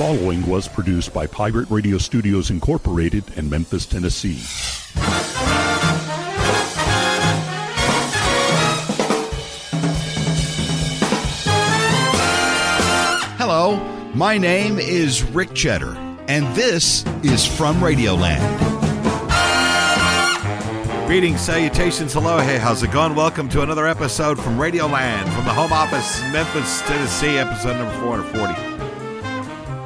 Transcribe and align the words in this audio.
following 0.00 0.46
was 0.46 0.66
produced 0.66 1.12
by 1.12 1.26
Pirate 1.26 1.68
Radio 1.68 1.98
Studios 1.98 2.48
Incorporated 2.48 3.22
in 3.36 3.50
Memphis, 3.50 3.84
Tennessee. 3.84 4.38
Hello, 13.36 13.76
my 14.14 14.38
name 14.38 14.78
is 14.78 15.22
Rick 15.22 15.52
Cheddar, 15.52 15.94
and 16.28 16.46
this 16.56 17.04
is 17.22 17.46
From 17.46 17.76
Radioland. 17.76 18.40
Greetings, 21.06 21.42
salutations, 21.42 22.14
hello, 22.14 22.38
hey, 22.38 22.56
how's 22.56 22.82
it 22.82 22.90
going? 22.90 23.14
Welcome 23.14 23.50
to 23.50 23.60
another 23.60 23.86
episode 23.86 24.40
from 24.40 24.56
Radioland 24.56 25.24
from 25.34 25.44
the 25.44 25.52
home 25.52 25.74
office, 25.74 26.22
Memphis, 26.32 26.80
Tennessee, 26.86 27.36
episode 27.36 27.76
number 27.76 27.92
440. 28.00 28.69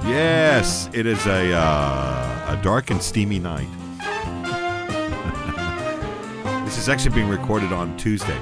Yes, 0.07 0.91
it 0.93 1.07
is 1.07 1.27
a 1.27 1.55
uh, 1.55 2.59
a 2.59 2.63
dark 2.63 2.91
and 2.91 3.03
steamy 3.03 3.39
night. 3.39 3.67
this 6.67 6.77
is 6.77 6.91
actually 6.91 7.15
being 7.15 7.31
recorded 7.31 7.73
on 7.73 7.97
Tuesday, 7.97 8.39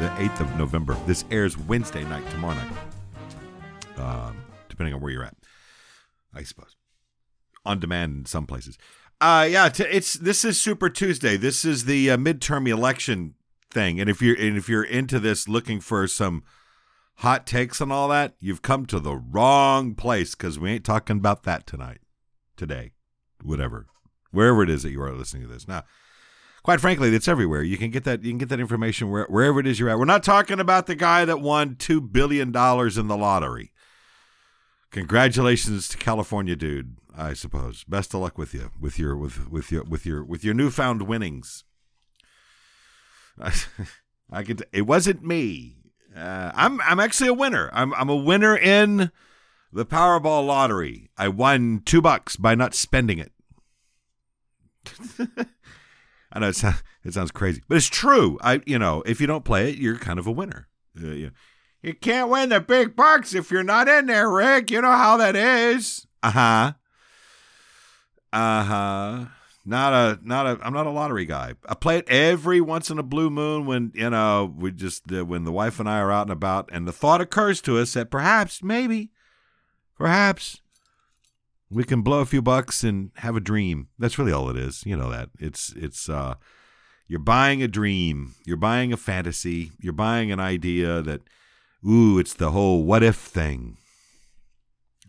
the 0.00 0.08
8th 0.16 0.40
of 0.40 0.56
November. 0.56 0.96
This 1.06 1.26
airs 1.30 1.58
Wednesday 1.58 2.02
night, 2.04 2.24
tomorrow 2.30 2.54
night, 2.54 2.72
um, 3.98 4.38
depending 4.70 4.94
on 4.94 5.02
where 5.02 5.12
you're 5.12 5.22
at, 5.22 5.36
I 6.32 6.44
suppose. 6.44 6.76
On 7.66 7.78
demand 7.78 8.16
in 8.16 8.24
some 8.24 8.46
places. 8.46 8.78
Uh, 9.20 9.46
yeah, 9.50 9.68
t- 9.68 9.84
it's 9.84 10.14
this 10.14 10.46
is 10.46 10.58
Super 10.58 10.88
Tuesday. 10.88 11.36
This 11.36 11.66
is 11.66 11.84
the 11.84 12.12
uh, 12.12 12.16
midterm 12.16 12.66
election 12.66 13.34
thing, 13.70 14.00
and 14.00 14.08
if 14.08 14.22
you're 14.22 14.36
and 14.36 14.56
if 14.56 14.66
you're 14.66 14.82
into 14.82 15.20
this, 15.20 15.46
looking 15.46 15.78
for 15.78 16.08
some 16.08 16.42
hot 17.18 17.46
takes 17.46 17.80
and 17.80 17.92
all 17.92 18.08
that, 18.08 18.34
you've 18.40 18.62
come 18.62 18.86
to 18.86 19.00
the 19.00 19.16
wrong 19.16 19.94
place 19.94 20.34
because 20.34 20.58
we 20.58 20.70
ain't 20.72 20.84
talking 20.84 21.18
about 21.18 21.44
that 21.44 21.66
tonight, 21.66 22.00
today, 22.56 22.92
whatever, 23.42 23.86
wherever 24.30 24.62
it 24.62 24.70
is 24.70 24.82
that 24.82 24.90
you 24.90 25.02
are 25.02 25.12
listening 25.12 25.42
to 25.42 25.48
this. 25.48 25.66
Now, 25.66 25.84
quite 26.62 26.80
frankly, 26.80 27.14
it's 27.14 27.28
everywhere. 27.28 27.62
You 27.62 27.78
can 27.78 27.90
get 27.90 28.04
that. 28.04 28.22
You 28.22 28.30
can 28.30 28.38
get 28.38 28.48
that 28.50 28.60
information 28.60 29.10
where, 29.10 29.24
wherever 29.24 29.60
it 29.60 29.66
is 29.66 29.78
you're 29.78 29.88
at. 29.88 29.98
We're 29.98 30.04
not 30.04 30.22
talking 30.22 30.60
about 30.60 30.86
the 30.86 30.94
guy 30.94 31.24
that 31.24 31.40
won 31.40 31.76
two 31.76 32.00
billion 32.00 32.52
dollars 32.52 32.98
in 32.98 33.08
the 33.08 33.16
lottery. 33.16 33.72
Congratulations 34.90 35.88
to 35.88 35.96
California, 35.98 36.56
dude. 36.56 36.96
I 37.16 37.32
suppose. 37.32 37.82
Best 37.84 38.12
of 38.12 38.20
luck 38.20 38.36
with 38.36 38.52
you, 38.52 38.70
with 38.78 38.98
your 38.98 39.16
with 39.16 39.50
with 39.50 39.72
your 39.72 39.84
with 39.84 40.04
your 40.04 40.22
with 40.22 40.44
your 40.44 40.54
newfound 40.54 41.02
winnings. 41.02 41.64
I 44.30 44.42
could. 44.42 44.66
It 44.72 44.82
wasn't 44.82 45.24
me. 45.24 45.75
Uh, 46.16 46.50
I'm 46.54 46.80
I'm 46.80 46.98
actually 46.98 47.28
a 47.28 47.34
winner. 47.34 47.68
I'm 47.72 47.92
I'm 47.94 48.08
a 48.08 48.16
winner 48.16 48.56
in 48.56 49.10
the 49.72 49.84
Powerball 49.84 50.46
lottery. 50.46 51.10
I 51.18 51.28
won 51.28 51.82
two 51.84 52.00
bucks 52.00 52.36
by 52.36 52.54
not 52.54 52.74
spending 52.74 53.18
it. 53.18 53.32
I 56.32 56.38
know 56.38 56.48
it 56.48 56.56
sounds, 56.56 56.82
it 57.04 57.14
sounds 57.14 57.30
crazy, 57.30 57.62
but 57.68 57.76
it's 57.76 57.88
true. 57.88 58.38
I 58.40 58.62
you 58.66 58.78
know 58.78 59.02
if 59.04 59.20
you 59.20 59.26
don't 59.26 59.44
play 59.44 59.70
it, 59.70 59.76
you're 59.76 59.98
kind 59.98 60.18
of 60.18 60.26
a 60.26 60.32
winner. 60.32 60.68
Uh, 60.98 61.08
you, 61.08 61.30
you 61.82 61.92
can't 61.92 62.30
win 62.30 62.48
the 62.48 62.60
big 62.60 62.96
bucks 62.96 63.34
if 63.34 63.50
you're 63.50 63.62
not 63.62 63.88
in 63.88 64.06
there, 64.06 64.30
Rick. 64.30 64.70
You 64.70 64.80
know 64.80 64.92
how 64.92 65.18
that 65.18 65.36
is. 65.36 66.06
Uh 66.22 66.30
huh. 66.30 66.72
Uh 68.32 68.64
huh. 68.64 69.24
Not 69.68 69.92
a, 69.92 70.18
not 70.22 70.46
a. 70.46 70.58
I'm 70.62 70.72
not 70.72 70.86
a 70.86 70.90
lottery 70.90 71.26
guy. 71.26 71.54
I 71.68 71.74
play 71.74 71.98
it 71.98 72.08
every 72.08 72.60
once 72.60 72.88
in 72.88 73.00
a 73.00 73.02
blue 73.02 73.30
moon 73.30 73.66
when 73.66 73.90
you 73.94 74.10
know 74.10 74.54
we 74.56 74.70
just 74.70 75.10
uh, 75.12 75.24
when 75.24 75.42
the 75.42 75.50
wife 75.50 75.80
and 75.80 75.88
I 75.88 75.98
are 75.98 76.12
out 76.12 76.22
and 76.22 76.32
about, 76.32 76.68
and 76.72 76.86
the 76.86 76.92
thought 76.92 77.20
occurs 77.20 77.60
to 77.62 77.76
us 77.78 77.94
that 77.94 78.08
perhaps, 78.08 78.62
maybe, 78.62 79.10
perhaps, 79.98 80.60
we 81.68 81.82
can 81.82 82.02
blow 82.02 82.20
a 82.20 82.26
few 82.26 82.40
bucks 82.40 82.84
and 82.84 83.10
have 83.16 83.34
a 83.34 83.40
dream. 83.40 83.88
That's 83.98 84.18
really 84.18 84.30
all 84.30 84.48
it 84.50 84.56
is. 84.56 84.84
You 84.86 84.96
know 84.96 85.10
that 85.10 85.30
it's 85.40 85.72
it's. 85.76 86.08
uh 86.08 86.36
You're 87.08 87.18
buying 87.18 87.60
a 87.60 87.68
dream. 87.68 88.34
You're 88.44 88.56
buying 88.56 88.92
a 88.92 88.96
fantasy. 88.96 89.72
You're 89.80 89.92
buying 89.92 90.30
an 90.30 90.40
idea 90.40 91.02
that, 91.02 91.22
ooh, 91.84 92.20
it's 92.20 92.34
the 92.34 92.52
whole 92.52 92.84
what 92.84 93.02
if 93.02 93.16
thing. 93.16 93.78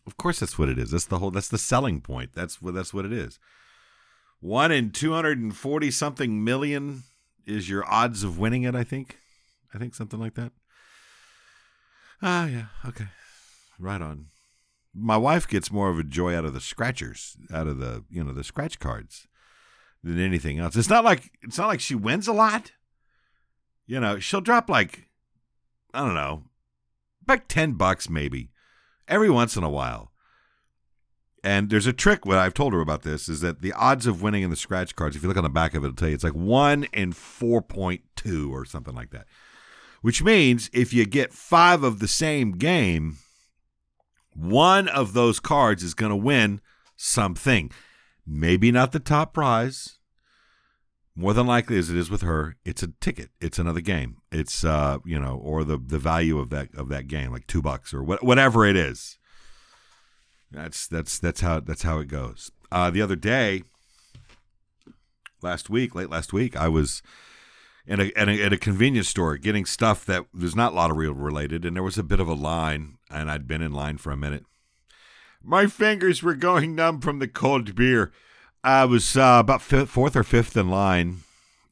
Of 0.07 0.17
course, 0.17 0.39
that's 0.39 0.57
what 0.57 0.69
it 0.69 0.79
is. 0.79 0.91
That's 0.91 1.05
the 1.05 1.19
whole. 1.19 1.31
That's 1.31 1.49
the 1.49 1.57
selling 1.57 2.01
point. 2.01 2.31
That's 2.33 2.61
what. 2.61 2.73
That's 2.73 2.93
what 2.93 3.05
it 3.05 3.13
is. 3.13 3.39
One 4.39 4.71
in 4.71 4.91
two 4.91 5.13
hundred 5.13 5.39
and 5.39 5.55
forty 5.55 5.91
something 5.91 6.43
million 6.43 7.03
is 7.45 7.69
your 7.69 7.89
odds 7.91 8.23
of 8.23 8.37
winning 8.37 8.63
it. 8.63 8.75
I 8.75 8.83
think. 8.83 9.17
I 9.73 9.77
think 9.77 9.95
something 9.95 10.19
like 10.19 10.35
that. 10.35 10.51
Ah, 12.21 12.47
yeah. 12.47 12.65
Okay. 12.85 13.07
Right 13.79 14.01
on. 14.01 14.27
My 14.93 15.17
wife 15.17 15.47
gets 15.47 15.71
more 15.71 15.89
of 15.89 15.99
a 15.99 16.03
joy 16.03 16.35
out 16.35 16.45
of 16.45 16.53
the 16.53 16.61
scratchers, 16.61 17.37
out 17.53 17.67
of 17.67 17.79
the 17.79 18.03
you 18.09 18.23
know 18.23 18.33
the 18.33 18.43
scratch 18.43 18.79
cards, 18.79 19.27
than 20.03 20.19
anything 20.19 20.59
else. 20.59 20.75
It's 20.75 20.89
not 20.89 21.03
like 21.03 21.31
it's 21.41 21.57
not 21.57 21.67
like 21.67 21.79
she 21.79 21.95
wins 21.95 22.27
a 22.27 22.33
lot. 22.33 22.71
You 23.85 23.99
know, 23.99 24.19
she'll 24.19 24.41
drop 24.41 24.69
like 24.69 25.09
I 25.93 25.99
don't 25.99 26.15
know, 26.15 26.43
like 27.27 27.47
ten 27.47 27.73
bucks 27.73 28.09
maybe 28.09 28.51
every 29.07 29.29
once 29.29 29.55
in 29.55 29.63
a 29.63 29.69
while. 29.69 30.11
And 31.43 31.69
there's 31.69 31.87
a 31.87 31.93
trick. 31.93 32.25
What 32.25 32.37
I've 32.37 32.53
told 32.53 32.73
her 32.73 32.81
about 32.81 33.03
this 33.03 33.29
is 33.29 33.41
that 33.41 33.61
the 33.61 33.73
odds 33.73 34.07
of 34.07 34.21
winning 34.21 34.43
in 34.43 34.49
the 34.49 34.55
scratch 34.55 34.95
cards, 34.95 35.15
if 35.15 35.21
you 35.21 35.27
look 35.27 35.37
on 35.37 35.43
the 35.43 35.49
back 35.49 35.75
of 35.75 35.83
it, 35.83 35.87
it'll 35.87 35.95
tell 35.95 36.09
you 36.09 36.15
it's 36.15 36.23
like 36.23 36.33
one 36.33 36.85
in 36.93 37.13
four 37.13 37.61
point 37.61 38.01
two 38.15 38.53
or 38.53 38.65
something 38.65 38.95
like 38.95 39.11
that. 39.11 39.27
Which 40.01 40.23
means 40.23 40.69
if 40.73 40.93
you 40.93 41.05
get 41.05 41.33
five 41.33 41.83
of 41.83 41.99
the 41.99 42.07
same 42.07 42.53
game, 42.53 43.17
one 44.33 44.87
of 44.87 45.13
those 45.13 45.39
cards 45.39 45.83
is 45.83 45.93
going 45.93 46.11
to 46.11 46.15
win 46.15 46.61
something. 46.95 47.71
Maybe 48.25 48.71
not 48.71 48.91
the 48.91 48.99
top 48.99 49.33
prize. 49.33 49.97
More 51.15 51.33
than 51.33 51.47
likely, 51.47 51.79
as 51.79 51.89
it 51.89 51.97
is 51.97 52.11
with 52.11 52.21
her, 52.21 52.57
it's 52.63 52.83
a 52.83 52.89
ticket. 53.01 53.29
It's 53.41 53.57
another 53.57 53.81
game. 53.81 54.17
It's 54.31 54.63
uh, 54.63 54.99
you 55.03 55.17
know, 55.19 55.35
or 55.41 55.63
the 55.63 55.79
the 55.83 55.97
value 55.97 56.37
of 56.37 56.51
that 56.51 56.75
of 56.75 56.89
that 56.89 57.07
game, 57.07 57.31
like 57.31 57.47
two 57.47 57.61
bucks 57.61 57.91
or 57.93 58.03
what, 58.03 58.23
whatever 58.23 58.65
it 58.65 58.75
is. 58.75 59.17
That's 60.51 60.87
that's 60.87 61.19
that's 61.19 61.41
how 61.41 61.59
that's 61.59 61.83
how 61.83 61.99
it 61.99 62.07
goes. 62.07 62.51
Uh, 62.71 62.89
the 62.89 63.01
other 63.01 63.15
day, 63.15 63.63
last 65.41 65.69
week, 65.69 65.95
late 65.95 66.09
last 66.09 66.33
week, 66.33 66.55
I 66.55 66.67
was 66.67 67.01
in 67.85 67.99
a, 67.99 68.11
at 68.15 68.29
a 68.29 68.43
at 68.43 68.53
a 68.53 68.57
convenience 68.57 69.09
store 69.09 69.37
getting 69.37 69.65
stuff 69.65 70.05
that 70.05 70.25
was 70.33 70.55
not 70.55 70.73
lottery 70.73 71.09
related, 71.09 71.65
and 71.65 71.75
there 71.75 71.83
was 71.83 71.97
a 71.97 72.03
bit 72.03 72.19
of 72.19 72.27
a 72.27 72.33
line, 72.33 72.97
and 73.09 73.29
I'd 73.29 73.47
been 73.47 73.61
in 73.61 73.73
line 73.73 73.97
for 73.97 74.11
a 74.11 74.17
minute. 74.17 74.45
My 75.43 75.67
fingers 75.67 76.23
were 76.23 76.35
going 76.35 76.75
numb 76.75 77.01
from 77.01 77.19
the 77.19 77.27
cold 77.27 77.75
beer. 77.75 78.11
I 78.63 78.85
was 78.85 79.15
uh, 79.15 79.37
about 79.39 79.61
fifth, 79.61 79.89
fourth 79.89 80.15
or 80.15 80.23
fifth 80.23 80.57
in 80.57 80.69
line, 80.69 81.21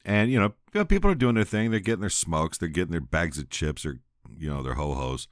and 0.06 0.31
you 0.31 0.40
know, 0.40 0.86
people 0.86 1.12
are 1.12 1.16
doing 1.16 1.36
their 1.36 1.44
thing. 1.44 1.72
They're 1.72 1.80
getting 1.80 2.02
their 2.02 2.09
smokes. 2.09 2.57
They're 2.57 2.69
getting 2.69 2.92
their 2.92 3.02
bags 3.02 3.38
of 3.38 3.50
chips 3.50 3.86
or 3.86 4.00
you 4.38 4.50
know 4.50 4.63
their 4.63 4.75
ho 4.75 4.94
hos, 4.94 5.28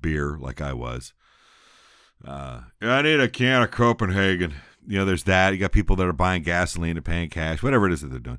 beer 0.00 0.36
like 0.38 0.60
I 0.60 0.72
was. 0.72 1.12
Uh, 2.26 2.62
I 2.80 3.02
need 3.02 3.20
a 3.20 3.28
can 3.28 3.62
of 3.62 3.70
Copenhagen. 3.70 4.54
You 4.86 4.98
know, 4.98 5.04
there's 5.04 5.24
that. 5.24 5.52
You 5.52 5.58
got 5.58 5.72
people 5.72 5.96
that 5.96 6.06
are 6.06 6.12
buying 6.12 6.42
gasoline 6.42 6.96
and 6.96 7.04
paying 7.04 7.28
cash, 7.30 7.62
whatever 7.62 7.86
it 7.86 7.92
is 7.92 8.00
that 8.00 8.08
they're 8.08 8.18
doing. 8.18 8.38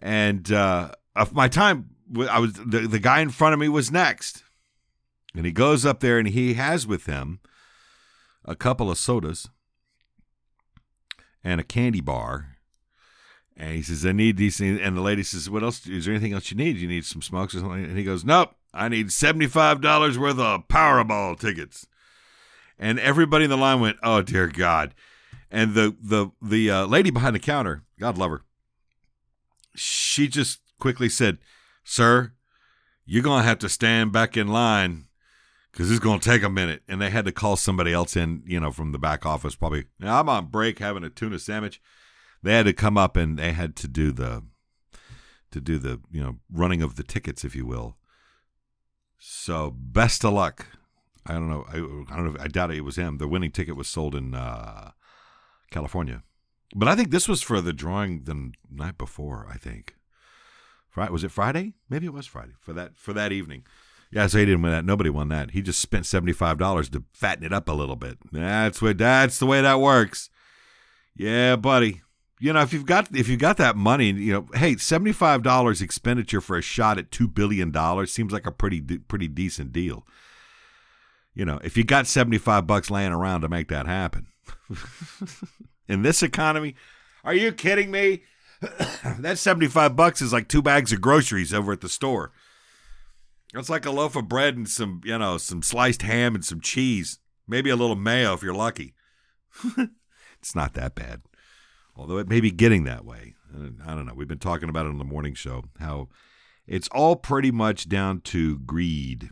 And 0.00 0.50
uh, 0.52 0.92
my 1.32 1.48
time, 1.48 1.90
I 2.28 2.38
was 2.38 2.54
the, 2.54 2.86
the 2.88 2.98
guy 2.98 3.20
in 3.20 3.30
front 3.30 3.54
of 3.54 3.60
me 3.60 3.68
was 3.68 3.90
next, 3.90 4.44
and 5.34 5.46
he 5.46 5.52
goes 5.52 5.84
up 5.84 6.00
there 6.00 6.18
and 6.18 6.28
he 6.28 6.54
has 6.54 6.86
with 6.86 7.06
him 7.06 7.40
a 8.44 8.56
couple 8.56 8.90
of 8.90 8.98
sodas 8.98 9.48
and 11.44 11.60
a 11.60 11.64
candy 11.64 12.00
bar. 12.00 12.56
And 13.56 13.74
he 13.74 13.82
says, 13.82 14.06
I 14.06 14.12
need 14.12 14.36
these 14.36 14.58
things. 14.58 14.80
And 14.80 14.96
the 14.96 15.00
lady 15.00 15.24
says, 15.24 15.50
What 15.50 15.62
else? 15.62 15.86
Is 15.86 16.04
there 16.04 16.14
anything 16.14 16.32
else 16.32 16.50
you 16.50 16.56
need? 16.56 16.76
You 16.76 16.88
need 16.88 17.04
some 17.04 17.22
smokes 17.22 17.54
or 17.54 17.60
something? 17.60 17.84
And 17.84 17.98
he 17.98 18.04
goes, 18.04 18.24
Nope, 18.24 18.54
I 18.72 18.88
need 18.88 19.08
$75 19.08 20.16
worth 20.16 20.38
of 20.38 20.68
Powerball 20.68 21.38
tickets. 21.38 21.86
And 22.78 22.98
everybody 22.98 23.44
in 23.44 23.50
the 23.50 23.56
line 23.56 23.80
went, 23.80 23.98
Oh, 24.02 24.22
dear 24.22 24.46
God. 24.46 24.94
And 25.50 25.74
the, 25.74 25.96
the, 26.00 26.30
the 26.42 26.70
uh, 26.70 26.86
lady 26.86 27.10
behind 27.10 27.34
the 27.34 27.40
counter, 27.40 27.82
God 27.98 28.18
love 28.18 28.30
her, 28.30 28.42
she 29.74 30.28
just 30.28 30.60
quickly 30.78 31.08
said, 31.08 31.38
Sir, 31.84 32.32
you're 33.06 33.22
to 33.42 33.48
have 33.48 33.58
to 33.60 33.68
stand 33.68 34.12
back 34.12 34.36
in 34.36 34.48
line 34.48 35.06
because 35.72 35.90
it's 35.90 36.00
to 36.20 36.30
take 36.30 36.42
a 36.42 36.50
minute. 36.50 36.82
And 36.86 37.00
they 37.00 37.10
had 37.10 37.24
to 37.24 37.32
call 37.32 37.56
somebody 37.56 37.92
else 37.92 38.16
in, 38.16 38.42
you 38.46 38.60
know, 38.60 38.70
from 38.70 38.92
the 38.92 38.98
back 38.98 39.24
office. 39.24 39.54
Probably, 39.54 39.86
now 39.98 40.20
I'm 40.20 40.28
on 40.28 40.46
break 40.46 40.78
having 40.78 41.04
a 41.04 41.10
tuna 41.10 41.38
sandwich. 41.38 41.80
They 42.42 42.52
had 42.52 42.66
to 42.66 42.72
come 42.72 42.98
up 42.98 43.16
and 43.16 43.38
they 43.38 43.52
had 43.52 43.76
to 43.76 43.88
do 43.88 44.12
the, 44.12 44.44
to 45.50 45.60
do 45.60 45.78
the, 45.78 46.00
you 46.10 46.20
know, 46.20 46.36
running 46.52 46.82
of 46.82 46.96
the 46.96 47.02
tickets, 47.02 47.44
if 47.44 47.56
you 47.56 47.64
will. 47.64 47.96
So 49.18 49.74
best 49.76 50.24
of 50.24 50.34
luck. 50.34 50.66
I 51.26 51.34
don't 51.34 51.48
know. 51.48 51.64
I, 51.68 51.76
I 52.12 52.16
don't 52.16 52.34
know. 52.34 52.36
I 52.40 52.48
doubt 52.48 52.70
it 52.70 52.84
was 52.84 52.96
him. 52.96 53.18
The 53.18 53.28
winning 53.28 53.50
ticket 53.50 53.76
was 53.76 53.88
sold 53.88 54.14
in 54.14 54.34
uh, 54.34 54.92
California, 55.70 56.22
but 56.74 56.88
I 56.88 56.96
think 56.96 57.10
this 57.10 57.28
was 57.28 57.42
for 57.42 57.60
the 57.60 57.72
drawing 57.72 58.24
the 58.24 58.52
night 58.70 58.98
before. 58.98 59.46
I 59.50 59.56
think. 59.56 59.94
Friday 60.88 61.12
was 61.12 61.24
it 61.24 61.30
Friday? 61.30 61.74
Maybe 61.88 62.06
it 62.06 62.12
was 62.12 62.26
Friday 62.26 62.54
for 62.60 62.72
that 62.72 62.96
for 62.96 63.12
that 63.12 63.32
evening. 63.32 63.64
Yeah, 64.10 64.26
so 64.26 64.38
he 64.38 64.46
didn't 64.46 64.62
win 64.62 64.72
that. 64.72 64.86
Nobody 64.86 65.10
won 65.10 65.28
that. 65.28 65.50
He 65.50 65.60
just 65.60 65.80
spent 65.80 66.06
seventy 66.06 66.32
five 66.32 66.58
dollars 66.58 66.88
to 66.90 67.04
fatten 67.12 67.44
it 67.44 67.52
up 67.52 67.68
a 67.68 67.72
little 67.72 67.96
bit. 67.96 68.18
That's 68.32 68.80
what. 68.80 68.98
That's 68.98 69.38
the 69.38 69.46
way 69.46 69.60
that 69.60 69.80
works. 69.80 70.30
Yeah, 71.14 71.56
buddy. 71.56 72.02
You 72.40 72.52
know, 72.52 72.62
if 72.62 72.72
you've 72.72 72.86
got 72.86 73.14
if 73.14 73.28
you've 73.28 73.40
got 73.40 73.56
that 73.56 73.76
money, 73.76 74.10
you 74.12 74.32
know, 74.32 74.46
hey, 74.54 74.76
seventy 74.76 75.12
five 75.12 75.42
dollars 75.42 75.82
expenditure 75.82 76.40
for 76.40 76.56
a 76.56 76.62
shot 76.62 76.96
at 76.98 77.10
two 77.10 77.28
billion 77.28 77.70
dollars 77.70 78.12
seems 78.12 78.32
like 78.32 78.46
a 78.46 78.52
pretty 78.52 78.80
pretty 78.80 79.28
decent 79.28 79.72
deal. 79.72 80.06
You 81.38 81.44
know, 81.44 81.60
if 81.62 81.76
you 81.76 81.84
got 81.84 82.08
seventy 82.08 82.36
five 82.36 82.66
bucks 82.66 82.90
laying 82.90 83.12
around 83.12 83.42
to 83.42 83.48
make 83.48 83.68
that 83.68 83.86
happen, 83.86 84.26
in 85.88 86.02
this 86.02 86.20
economy, 86.20 86.74
are 87.22 87.32
you 87.32 87.52
kidding 87.52 87.92
me? 87.92 88.24
that 89.20 89.38
seventy 89.38 89.68
five 89.68 89.94
bucks 89.94 90.20
is 90.20 90.32
like 90.32 90.48
two 90.48 90.62
bags 90.62 90.92
of 90.92 91.00
groceries 91.00 91.54
over 91.54 91.70
at 91.70 91.80
the 91.80 91.88
store. 91.88 92.32
It's 93.54 93.70
like 93.70 93.86
a 93.86 93.92
loaf 93.92 94.16
of 94.16 94.26
bread 94.26 94.56
and 94.56 94.68
some, 94.68 95.00
you 95.04 95.16
know, 95.16 95.38
some 95.38 95.62
sliced 95.62 96.02
ham 96.02 96.34
and 96.34 96.44
some 96.44 96.60
cheese. 96.60 97.20
Maybe 97.46 97.70
a 97.70 97.76
little 97.76 97.94
mayo 97.94 98.34
if 98.34 98.42
you're 98.42 98.52
lucky. 98.52 98.94
it's 100.40 100.56
not 100.56 100.74
that 100.74 100.96
bad. 100.96 101.22
Although 101.96 102.18
it 102.18 102.28
may 102.28 102.40
be 102.40 102.50
getting 102.50 102.82
that 102.84 103.04
way. 103.04 103.36
I 103.86 103.94
don't 103.94 104.06
know. 104.06 104.12
We've 104.12 104.26
been 104.26 104.38
talking 104.38 104.68
about 104.68 104.86
it 104.86 104.90
on 104.90 104.98
the 104.98 105.04
morning 105.04 105.34
show, 105.34 105.66
how 105.78 106.08
it's 106.66 106.88
all 106.88 107.14
pretty 107.14 107.52
much 107.52 107.88
down 107.88 108.22
to 108.22 108.58
greed. 108.58 109.30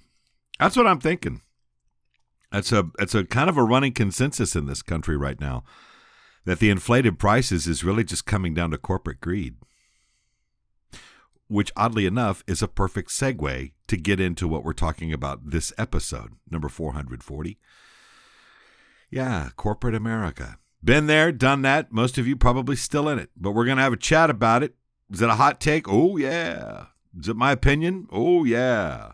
That's 0.61 0.76
what 0.76 0.87
I'm 0.87 1.00
thinking. 1.00 1.43
That's 2.56 2.73
a 2.73 2.91
that's 2.97 3.14
a 3.14 3.25
kind 3.25 3.50
of 3.50 3.58
a 3.58 3.62
running 3.62 3.93
consensus 3.93 4.56
in 4.56 4.64
this 4.64 4.81
country 4.81 5.17
right 5.17 5.38
now 5.38 5.62
that 6.47 6.58
the 6.58 6.70
inflated 6.70 7.19
prices 7.19 7.67
is 7.67 7.85
really 7.85 8.05
just 8.05 8.25
coming 8.25 8.55
down 8.55 8.70
to 8.70 8.79
corporate 8.79 9.20
greed 9.20 9.56
which 11.49 11.70
oddly 11.76 12.06
enough 12.06 12.43
is 12.47 12.62
a 12.62 12.69
perfect 12.69 13.11
segue 13.11 13.73
to 13.87 13.97
get 13.97 14.20
into 14.20 14.49
what 14.49 14.64
we're 14.64 14.73
talking 14.73 15.12
about 15.12 15.50
this 15.50 15.73
episode, 15.79 16.32
number 16.50 16.69
440. 16.69 17.58
Yeah, 19.11 19.50
corporate 19.56 19.94
America. 19.94 20.59
Been 20.82 21.06
there, 21.06 21.32
done 21.32 21.62
that. 21.62 21.93
Most 21.93 22.19
of 22.19 22.26
you 22.26 22.37
probably 22.37 22.75
still 22.75 23.09
in 23.09 23.19
it, 23.19 23.31
but 23.37 23.52
we're 23.52 23.64
going 23.64 23.76
to 23.76 23.82
have 23.82 23.93
a 23.93 23.99
chat 23.99 24.31
about 24.31 24.62
it. 24.62 24.75
Is 25.12 25.23
it 25.23 25.29
a 25.29 25.35
hot 25.35 25.61
take? 25.61 25.88
Oh, 25.88 26.17
yeah. 26.17 26.87
Is 27.19 27.29
it 27.29 27.37
my 27.37 27.52
opinion? 27.52 28.09
Oh, 28.11 28.44
yeah. 28.44 29.12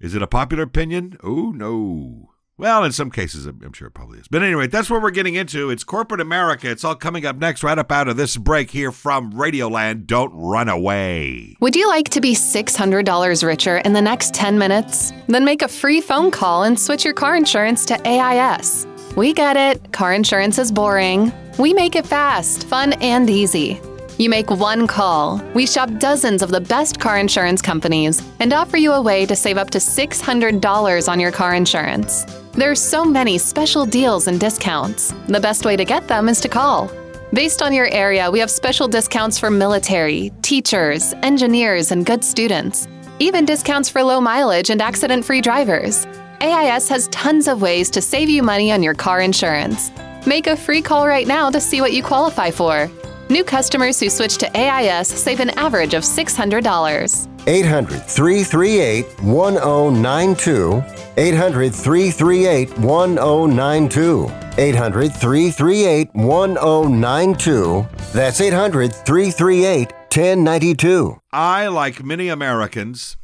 Is 0.00 0.14
it 0.14 0.22
a 0.22 0.26
popular 0.26 0.62
opinion? 0.62 1.18
Oh, 1.22 1.50
no. 1.50 2.29
Well, 2.60 2.84
in 2.84 2.92
some 2.92 3.10
cases, 3.10 3.46
I'm 3.46 3.72
sure 3.72 3.88
it 3.88 3.92
probably 3.92 4.18
is. 4.18 4.28
But 4.28 4.42
anyway, 4.42 4.66
that's 4.66 4.90
what 4.90 5.00
we're 5.00 5.12
getting 5.12 5.34
into. 5.34 5.70
It's 5.70 5.82
corporate 5.82 6.20
America. 6.20 6.70
It's 6.70 6.84
all 6.84 6.94
coming 6.94 7.24
up 7.24 7.36
next, 7.36 7.62
right 7.62 7.78
up 7.78 7.90
out 7.90 8.06
of 8.06 8.18
this 8.18 8.36
break 8.36 8.70
here 8.70 8.92
from 8.92 9.32
Radioland. 9.32 10.04
Don't 10.04 10.30
run 10.34 10.68
away. 10.68 11.56
Would 11.60 11.74
you 11.74 11.88
like 11.88 12.10
to 12.10 12.20
be 12.20 12.34
$600 12.34 13.46
richer 13.46 13.78
in 13.78 13.94
the 13.94 14.02
next 14.02 14.34
10 14.34 14.58
minutes? 14.58 15.10
Then 15.26 15.42
make 15.42 15.62
a 15.62 15.68
free 15.68 16.02
phone 16.02 16.30
call 16.30 16.64
and 16.64 16.78
switch 16.78 17.02
your 17.02 17.14
car 17.14 17.34
insurance 17.34 17.86
to 17.86 17.98
AIS. 18.06 18.86
We 19.16 19.32
get 19.32 19.56
it. 19.56 19.92
Car 19.94 20.12
insurance 20.12 20.58
is 20.58 20.70
boring. 20.70 21.32
We 21.58 21.72
make 21.72 21.96
it 21.96 22.06
fast, 22.06 22.64
fun, 22.64 22.92
and 23.00 23.30
easy. 23.30 23.80
You 24.18 24.28
make 24.28 24.50
one 24.50 24.86
call. 24.86 25.42
We 25.54 25.66
shop 25.66 25.88
dozens 25.98 26.42
of 26.42 26.50
the 26.50 26.60
best 26.60 27.00
car 27.00 27.16
insurance 27.16 27.62
companies 27.62 28.22
and 28.38 28.52
offer 28.52 28.76
you 28.76 28.92
a 28.92 29.00
way 29.00 29.24
to 29.24 29.34
save 29.34 29.56
up 29.56 29.70
to 29.70 29.78
$600 29.78 31.08
on 31.08 31.18
your 31.20 31.32
car 31.32 31.54
insurance. 31.54 32.26
There 32.54 32.70
are 32.70 32.74
so 32.74 33.04
many 33.04 33.38
special 33.38 33.86
deals 33.86 34.26
and 34.26 34.40
discounts. 34.40 35.14
The 35.28 35.38
best 35.38 35.64
way 35.64 35.76
to 35.76 35.84
get 35.84 36.08
them 36.08 36.28
is 36.28 36.40
to 36.40 36.48
call. 36.48 36.90
Based 37.32 37.62
on 37.62 37.72
your 37.72 37.86
area, 37.92 38.28
we 38.28 38.40
have 38.40 38.50
special 38.50 38.88
discounts 38.88 39.38
for 39.38 39.50
military, 39.50 40.32
teachers, 40.42 41.14
engineers, 41.22 41.92
and 41.92 42.04
good 42.04 42.24
students. 42.24 42.88
Even 43.20 43.44
discounts 43.44 43.88
for 43.88 44.02
low 44.02 44.20
mileage 44.20 44.70
and 44.70 44.82
accident 44.82 45.24
free 45.24 45.40
drivers. 45.40 46.06
AIS 46.40 46.88
has 46.88 47.06
tons 47.08 47.46
of 47.46 47.62
ways 47.62 47.88
to 47.90 48.02
save 48.02 48.28
you 48.28 48.42
money 48.42 48.72
on 48.72 48.82
your 48.82 48.94
car 48.94 49.20
insurance. 49.20 49.92
Make 50.26 50.48
a 50.48 50.56
free 50.56 50.82
call 50.82 51.06
right 51.06 51.28
now 51.28 51.50
to 51.50 51.60
see 51.60 51.80
what 51.80 51.92
you 51.92 52.02
qualify 52.02 52.50
for. 52.50 52.90
New 53.30 53.44
customers 53.44 54.00
who 54.00 54.10
switch 54.10 54.38
to 54.38 54.58
AIS 54.58 55.06
save 55.06 55.38
an 55.38 55.50
average 55.50 55.94
of 55.94 56.02
$600. 56.02 57.28
800 57.46 58.02
338 58.02 59.22
1092. 59.22 60.84
800 61.16 61.72
338 61.72 62.78
1092. 62.78 64.32
800 64.58 65.12
338 65.14 66.08
1092. 66.12 67.86
That's 68.12 68.40
800 68.40 68.92
338 68.92 69.92
1092. 69.92 71.20
I, 71.32 71.68
like 71.68 72.02
many 72.02 72.28
Americans, 72.28 73.16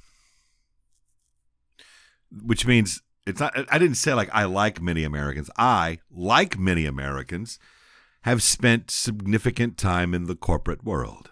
which 2.31 2.65
means 2.65 3.03
it's 3.27 3.41
not, 3.41 3.55
I 3.73 3.79
didn't 3.79 3.97
say 3.97 4.15
like 4.15 4.31
I 4.33 4.45
like 4.45 4.81
many 4.81 5.03
Americans. 5.03 5.51
I, 5.59 5.99
like 6.13 6.57
many 6.57 6.87
Americans, 6.87 7.59
have 8.27 8.43
spent 8.43 8.91
significant 8.91 9.79
time 9.79 10.13
in 10.13 10.25
the 10.25 10.35
corporate 10.35 10.83
world. 10.83 11.31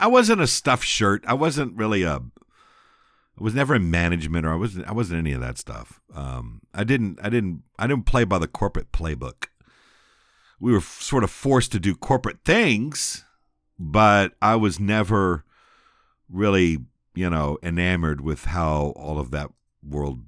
I 0.00 0.08
wasn't 0.08 0.40
a 0.40 0.48
stuffed 0.48 0.84
shirt. 0.84 1.24
I 1.28 1.34
wasn't 1.34 1.76
really 1.76 2.02
a. 2.02 2.16
I 2.16 3.42
was 3.42 3.54
never 3.54 3.76
in 3.76 3.88
management, 3.88 4.44
or 4.44 4.50
I 4.50 4.56
wasn't. 4.56 4.88
I 4.88 4.92
wasn't 4.92 5.20
any 5.20 5.32
of 5.32 5.40
that 5.40 5.58
stuff. 5.58 6.00
Um, 6.12 6.60
I 6.74 6.82
didn't. 6.82 7.20
I 7.22 7.28
didn't. 7.28 7.62
I 7.78 7.86
didn't 7.86 8.04
play 8.04 8.24
by 8.24 8.38
the 8.38 8.48
corporate 8.48 8.90
playbook. 8.90 9.46
We 10.58 10.72
were 10.72 10.80
sort 10.80 11.22
of 11.22 11.30
forced 11.30 11.70
to 11.72 11.78
do 11.78 11.94
corporate 11.94 12.44
things, 12.44 13.24
but 13.78 14.32
I 14.42 14.56
was 14.56 14.80
never 14.80 15.44
really, 16.28 16.78
you 17.14 17.30
know, 17.30 17.58
enamored 17.62 18.20
with 18.20 18.46
how 18.46 18.92
all 18.96 19.20
of 19.20 19.30
that 19.30 19.50
world 19.88 20.22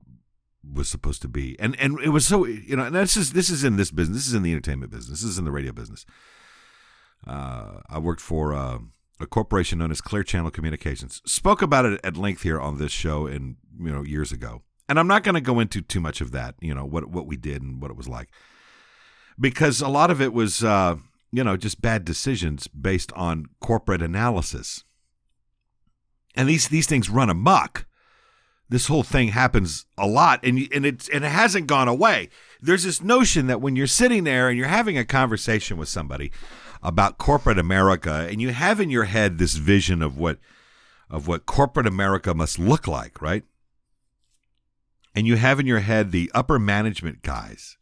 was 0.73 0.89
supposed 0.89 1.23
to 1.23 1.29
be. 1.29 1.59
And 1.59 1.79
and 1.81 1.99
it 2.01 2.11
was 2.11 2.27
so 2.27 2.45
you 2.45 2.77
know, 2.77 2.85
and 2.85 2.95
this 2.95 3.17
is 3.17 3.33
this 3.33 3.51
is 3.51 3.65
in 3.65 3.77
this 3.77 3.91
business. 3.91 4.19
This 4.19 4.29
is 4.29 4.35
in 4.35 4.43
the 4.43 4.53
entertainment 4.53 4.93
business. 4.93 5.21
This 5.21 5.31
is 5.31 5.39
in 5.39 5.45
the 5.45 5.53
radio 5.53 5.73
business. 5.73 6.05
Uh, 7.27 7.81
I 7.89 7.99
worked 7.99 8.21
for. 8.21 8.55
Uh, 8.55 8.79
a 9.21 9.27
corporation 9.27 9.81
known 9.81 9.91
as 9.91 10.01
Clear 10.01 10.23
Channel 10.23 10.53
Communications. 10.53 11.21
Spoke 11.27 11.61
about 11.61 11.85
it 11.85 12.01
at 12.05 12.17
length 12.17 12.43
here 12.43 12.61
on 12.61 12.79
this 12.79 12.93
show 12.93 13.27
in 13.27 13.57
you 13.77 13.93
know 13.93 14.03
years 14.03 14.31
ago. 14.31 14.63
And 14.89 14.99
I'm 14.99 15.09
not 15.09 15.25
going 15.25 15.35
to 15.35 15.41
go 15.41 15.61
into 15.61 15.83
too 15.83 16.01
much 16.01 16.21
of 16.21 16.31
that, 16.31 16.55
you 16.61 16.73
know, 16.73 16.85
what 16.85 17.09
what 17.09 17.27
we 17.27 17.37
did 17.37 17.61
and 17.61 17.83
what 17.83 17.91
it 17.91 17.97
was 17.97 18.09
like. 18.09 18.29
Because 19.39 19.81
a 19.81 19.89
lot 19.89 20.11
of 20.11 20.21
it 20.21 20.33
was 20.33 20.63
uh, 20.63 20.97
you 21.33 21.45
know, 21.45 21.57
just 21.57 21.83
bad 21.83 22.05
decisions 22.05 22.69
based 22.69 23.13
on 23.13 23.47
corporate 23.61 24.03
analysis. 24.03 24.85
And 26.35 26.49
these 26.49 26.69
these 26.69 26.87
things 26.87 27.11
run 27.11 27.31
amok. 27.31 27.87
This 28.71 28.87
whole 28.87 29.03
thing 29.03 29.29
happens 29.29 29.87
a 29.97 30.07
lot 30.07 30.41
and 30.45 30.69
and 30.75 30.85
it's 30.85 31.09
and 31.09 31.25
it 31.25 31.31
hasn't 31.31 31.67
gone 31.67 31.89
away. 31.89 32.29
There's 32.61 32.85
this 32.85 33.03
notion 33.03 33.47
that 33.47 33.61
when 33.61 33.77
you're 33.77 33.87
sitting 33.87 34.25
there 34.25 34.49
and 34.49 34.59
you're 34.59 34.69
having 34.69 34.99
a 34.99 35.05
conversation 35.05 35.79
with 35.79 35.89
somebody 35.89 36.31
about 36.83 37.19
corporate 37.19 37.59
America, 37.59 38.27
and 38.31 38.41
you 38.41 38.51
have 38.51 38.81
in 38.81 38.91
your 38.91 39.05
head 39.05 39.39
this 39.39 39.55
vision 39.55 40.03
of 40.03 40.19
what 40.19 40.39
of 41.11 41.27
what 41.27 41.47
corporate 41.47 41.87
America 41.87 42.35
must 42.35 42.59
look 42.59 42.87
like, 42.87 43.23
right? 43.23 43.45
And 45.15 45.27
you 45.27 45.37
have 45.37 45.59
in 45.59 45.67
your 45.67 45.81
head 45.81 46.13
the 46.13 46.31
upper 46.35 46.59
management 46.59 47.23
guys 47.23 47.77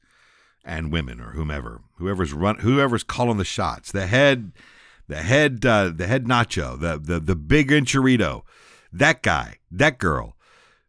and 0.65 0.93
women 0.93 1.21
or 1.21 1.33
whomever, 1.33 1.83
whoever's 1.97 2.33
run, 2.33 2.59
whoever's 2.59 3.03
calling 3.03 3.37
the 3.37 3.45
shots, 3.45 3.93
the 3.93 4.07
head, 4.07 4.53
the 5.09 5.23
head, 5.23 5.67
uh, 5.67 5.91
the 5.95 6.07
head 6.07 6.25
nacho, 6.27 6.79
the 6.79 6.99
the 6.99 7.21
the 7.21 7.37
big 7.37 7.71
enchilito, 7.71 8.43
that 8.93 9.23
guy, 9.23 9.59
that 9.71 9.99
girl, 9.99 10.36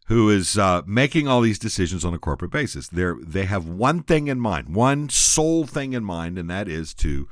who 0.08 0.30
is 0.30 0.58
uh, 0.58 0.82
making 0.86 1.28
all 1.28 1.42
these 1.42 1.60
decisions 1.60 2.06
on 2.06 2.14
a 2.14 2.20
corporate 2.20 2.52
basis. 2.52 2.88
They 2.88 3.12
they 3.22 3.46
have 3.46 3.68
one 3.68 4.04
thing 4.04 4.28
in 4.28 4.40
mind, 4.40 4.74
one 4.74 5.10
sole 5.10 5.66
thing 5.66 5.94
in 5.94 6.04
mind, 6.04 6.38
and 6.38 6.50
that 6.50 6.68
is 6.68 6.94
to 6.96 7.28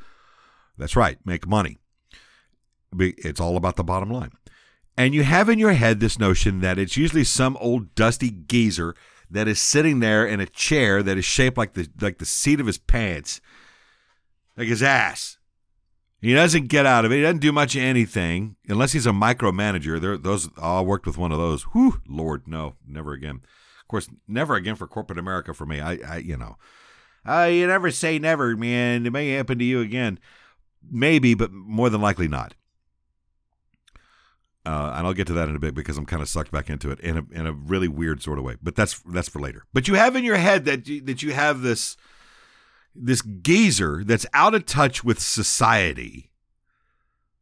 that's 0.77 0.95
right, 0.95 1.17
make 1.25 1.47
money. 1.47 1.77
It's 2.97 3.39
all 3.39 3.57
about 3.57 3.75
the 3.75 3.83
bottom 3.83 4.09
line. 4.09 4.31
And 4.97 5.13
you 5.13 5.23
have 5.23 5.49
in 5.49 5.59
your 5.59 5.73
head 5.73 5.99
this 5.99 6.19
notion 6.19 6.61
that 6.61 6.79
it's 6.79 6.95
usually 6.95 7.25
some 7.25 7.57
old 7.57 7.95
dusty 7.95 8.29
geezer 8.29 8.95
that 9.29 9.47
is 9.47 9.59
sitting 9.59 9.99
there 9.99 10.25
in 10.25 10.39
a 10.39 10.45
chair 10.45 11.03
that 11.03 11.17
is 11.17 11.25
shaped 11.25 11.57
like 11.57 11.73
the 11.73 11.89
like 11.99 12.19
the 12.19 12.25
seat 12.25 12.59
of 12.59 12.67
his 12.67 12.77
pants, 12.77 13.41
like 14.57 14.67
his 14.67 14.83
ass. 14.83 15.34
He 16.21 16.33
doesn't 16.33 16.67
get 16.67 16.85
out 16.85 17.05
of 17.05 17.11
it. 17.11 17.17
He 17.17 17.21
doesn't 17.21 17.39
do 17.39 17.51
much 17.51 17.75
anything 17.75 18.55
unless 18.67 18.93
he's 18.93 19.05
a 19.05 19.11
micromanager. 19.11 19.99
There, 19.99 20.17
those 20.17 20.49
oh, 20.57 20.79
I 20.79 20.81
worked 20.81 21.05
with 21.05 21.17
one 21.17 21.31
of 21.31 21.37
those. 21.37 21.63
Whew, 21.63 22.01
Lord, 22.07 22.47
no, 22.47 22.75
never 22.87 23.13
again. 23.13 23.41
Of 23.81 23.87
course, 23.87 24.09
never 24.27 24.55
again 24.55 24.75
for 24.75 24.87
corporate 24.87 25.19
America 25.19 25.53
for 25.53 25.65
me. 25.65 25.79
I, 25.79 25.99
I 26.07 26.17
you 26.17 26.37
know, 26.37 26.57
uh, 27.27 27.49
you 27.51 27.67
never 27.67 27.91
say 27.91 28.17
never, 28.17 28.55
man. 28.55 29.05
It 29.05 29.11
may 29.11 29.29
happen 29.31 29.59
to 29.59 29.65
you 29.65 29.81
again. 29.81 30.19
Maybe, 30.89 31.33
but 31.33 31.51
more 31.51 31.89
than 31.89 32.01
likely 32.01 32.27
not. 32.27 32.55
Uh, 34.65 34.93
and 34.95 35.05
I'll 35.05 35.13
get 35.13 35.27
to 35.27 35.33
that 35.33 35.47
in 35.47 35.55
a 35.55 35.59
bit 35.59 35.75
because 35.75 35.97
I'm 35.97 36.07
kind 36.07 36.23
of 36.23 36.29
sucked 36.29 36.51
back 36.51 36.71
into 36.71 36.89
it 36.89 36.99
in 37.01 37.17
a 37.17 37.25
in 37.31 37.45
a 37.45 37.51
really 37.51 37.87
weird 37.87 38.23
sort 38.23 38.39
of 38.39 38.43
way. 38.43 38.55
But 38.63 38.75
that's 38.75 38.99
that's 39.01 39.29
for 39.29 39.39
later. 39.39 39.65
But 39.73 39.87
you 39.87 39.93
have 39.93 40.15
in 40.15 40.23
your 40.23 40.37
head 40.37 40.65
that 40.65 40.87
you, 40.87 41.01
that 41.01 41.21
you 41.21 41.33
have 41.33 41.61
this 41.61 41.97
this 42.95 43.21
geezer 43.21 44.03
that's 44.03 44.25
out 44.33 44.55
of 44.55 44.65
touch 44.65 45.03
with 45.03 45.19
society 45.19 46.31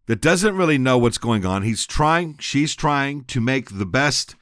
that 0.05 0.21
doesn't 0.21 0.57
really 0.57 0.77
know 0.77 0.97
what's 0.97 1.17
going 1.17 1.45
on. 1.45 1.63
He's 1.63 1.85
trying, 1.85 2.37
she's 2.39 2.75
trying 2.75 3.23
to 3.25 3.39
make 3.39 3.77
the 3.77 3.85
best 3.85 4.35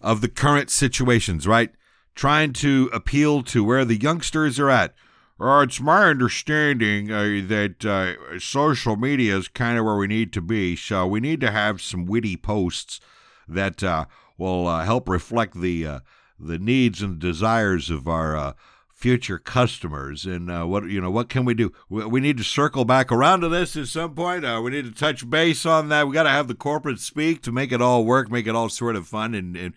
of 0.00 0.20
the 0.20 0.28
current 0.28 0.70
situations, 0.70 1.46
right? 1.46 1.70
Trying 2.14 2.54
to 2.54 2.90
appeal 2.92 3.42
to 3.44 3.62
where 3.62 3.84
the 3.84 3.96
youngsters 4.00 4.58
are 4.58 4.70
at. 4.70 4.94
Uh, 5.38 5.60
it's 5.60 5.80
my 5.80 6.04
understanding 6.04 7.12
uh, 7.12 7.42
that 7.46 7.84
uh, 7.84 8.38
social 8.38 8.96
media 8.96 9.36
is 9.36 9.48
kind 9.48 9.78
of 9.78 9.84
where 9.84 9.96
we 9.96 10.06
need 10.06 10.32
to 10.32 10.40
be, 10.40 10.74
so 10.74 11.06
we 11.06 11.20
need 11.20 11.42
to 11.42 11.50
have 11.50 11.82
some 11.82 12.06
witty 12.06 12.38
posts 12.38 13.00
that 13.46 13.82
uh, 13.82 14.06
will 14.38 14.66
uh, 14.66 14.82
help 14.84 15.10
reflect 15.10 15.60
the 15.60 15.86
uh, 15.86 16.00
the 16.38 16.58
needs 16.58 17.02
and 17.02 17.18
desires 17.18 17.90
of 17.90 18.08
our 18.08 18.54
future 18.96 19.38
customers. 19.38 20.24
And 20.24 20.48
what 20.68 20.88
you 20.88 21.00
know, 21.00 21.10
what 21.10 21.28
can 21.28 21.44
we 21.44 21.54
do? 21.54 21.70
We, 21.88 22.06
we, 22.06 22.20
need 22.20 22.38
to 22.38 22.44
circle 22.44 22.84
back 22.84 23.12
around 23.12 23.42
to 23.42 23.48
this 23.48 23.76
at 23.76 23.86
some 23.88 24.14
point. 24.14 24.42
we 24.42 24.70
need 24.70 24.86
to 24.86 24.90
touch 24.90 25.28
base 25.28 25.66
on 25.66 25.90
that. 25.90 26.08
We 26.08 26.14
got 26.14 26.24
to 26.24 26.30
have 26.30 26.48
the 26.48 26.54
corporate 26.54 26.98
speak 26.98 27.42
to 27.42 27.52
make 27.52 27.72
it 27.72 27.82
all 27.82 28.04
work, 28.04 28.30
make 28.30 28.46
it 28.46 28.56
all 28.56 28.70
sort 28.70 28.96
of 28.96 29.06
fun. 29.06 29.34
And, 29.34 29.54
and 29.56 29.74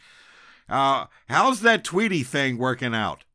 how's 0.69 1.61
that 1.61 1.83
Tweety 1.83 2.23
thing 2.23 2.57
working 2.57 2.95
out? 2.95 3.25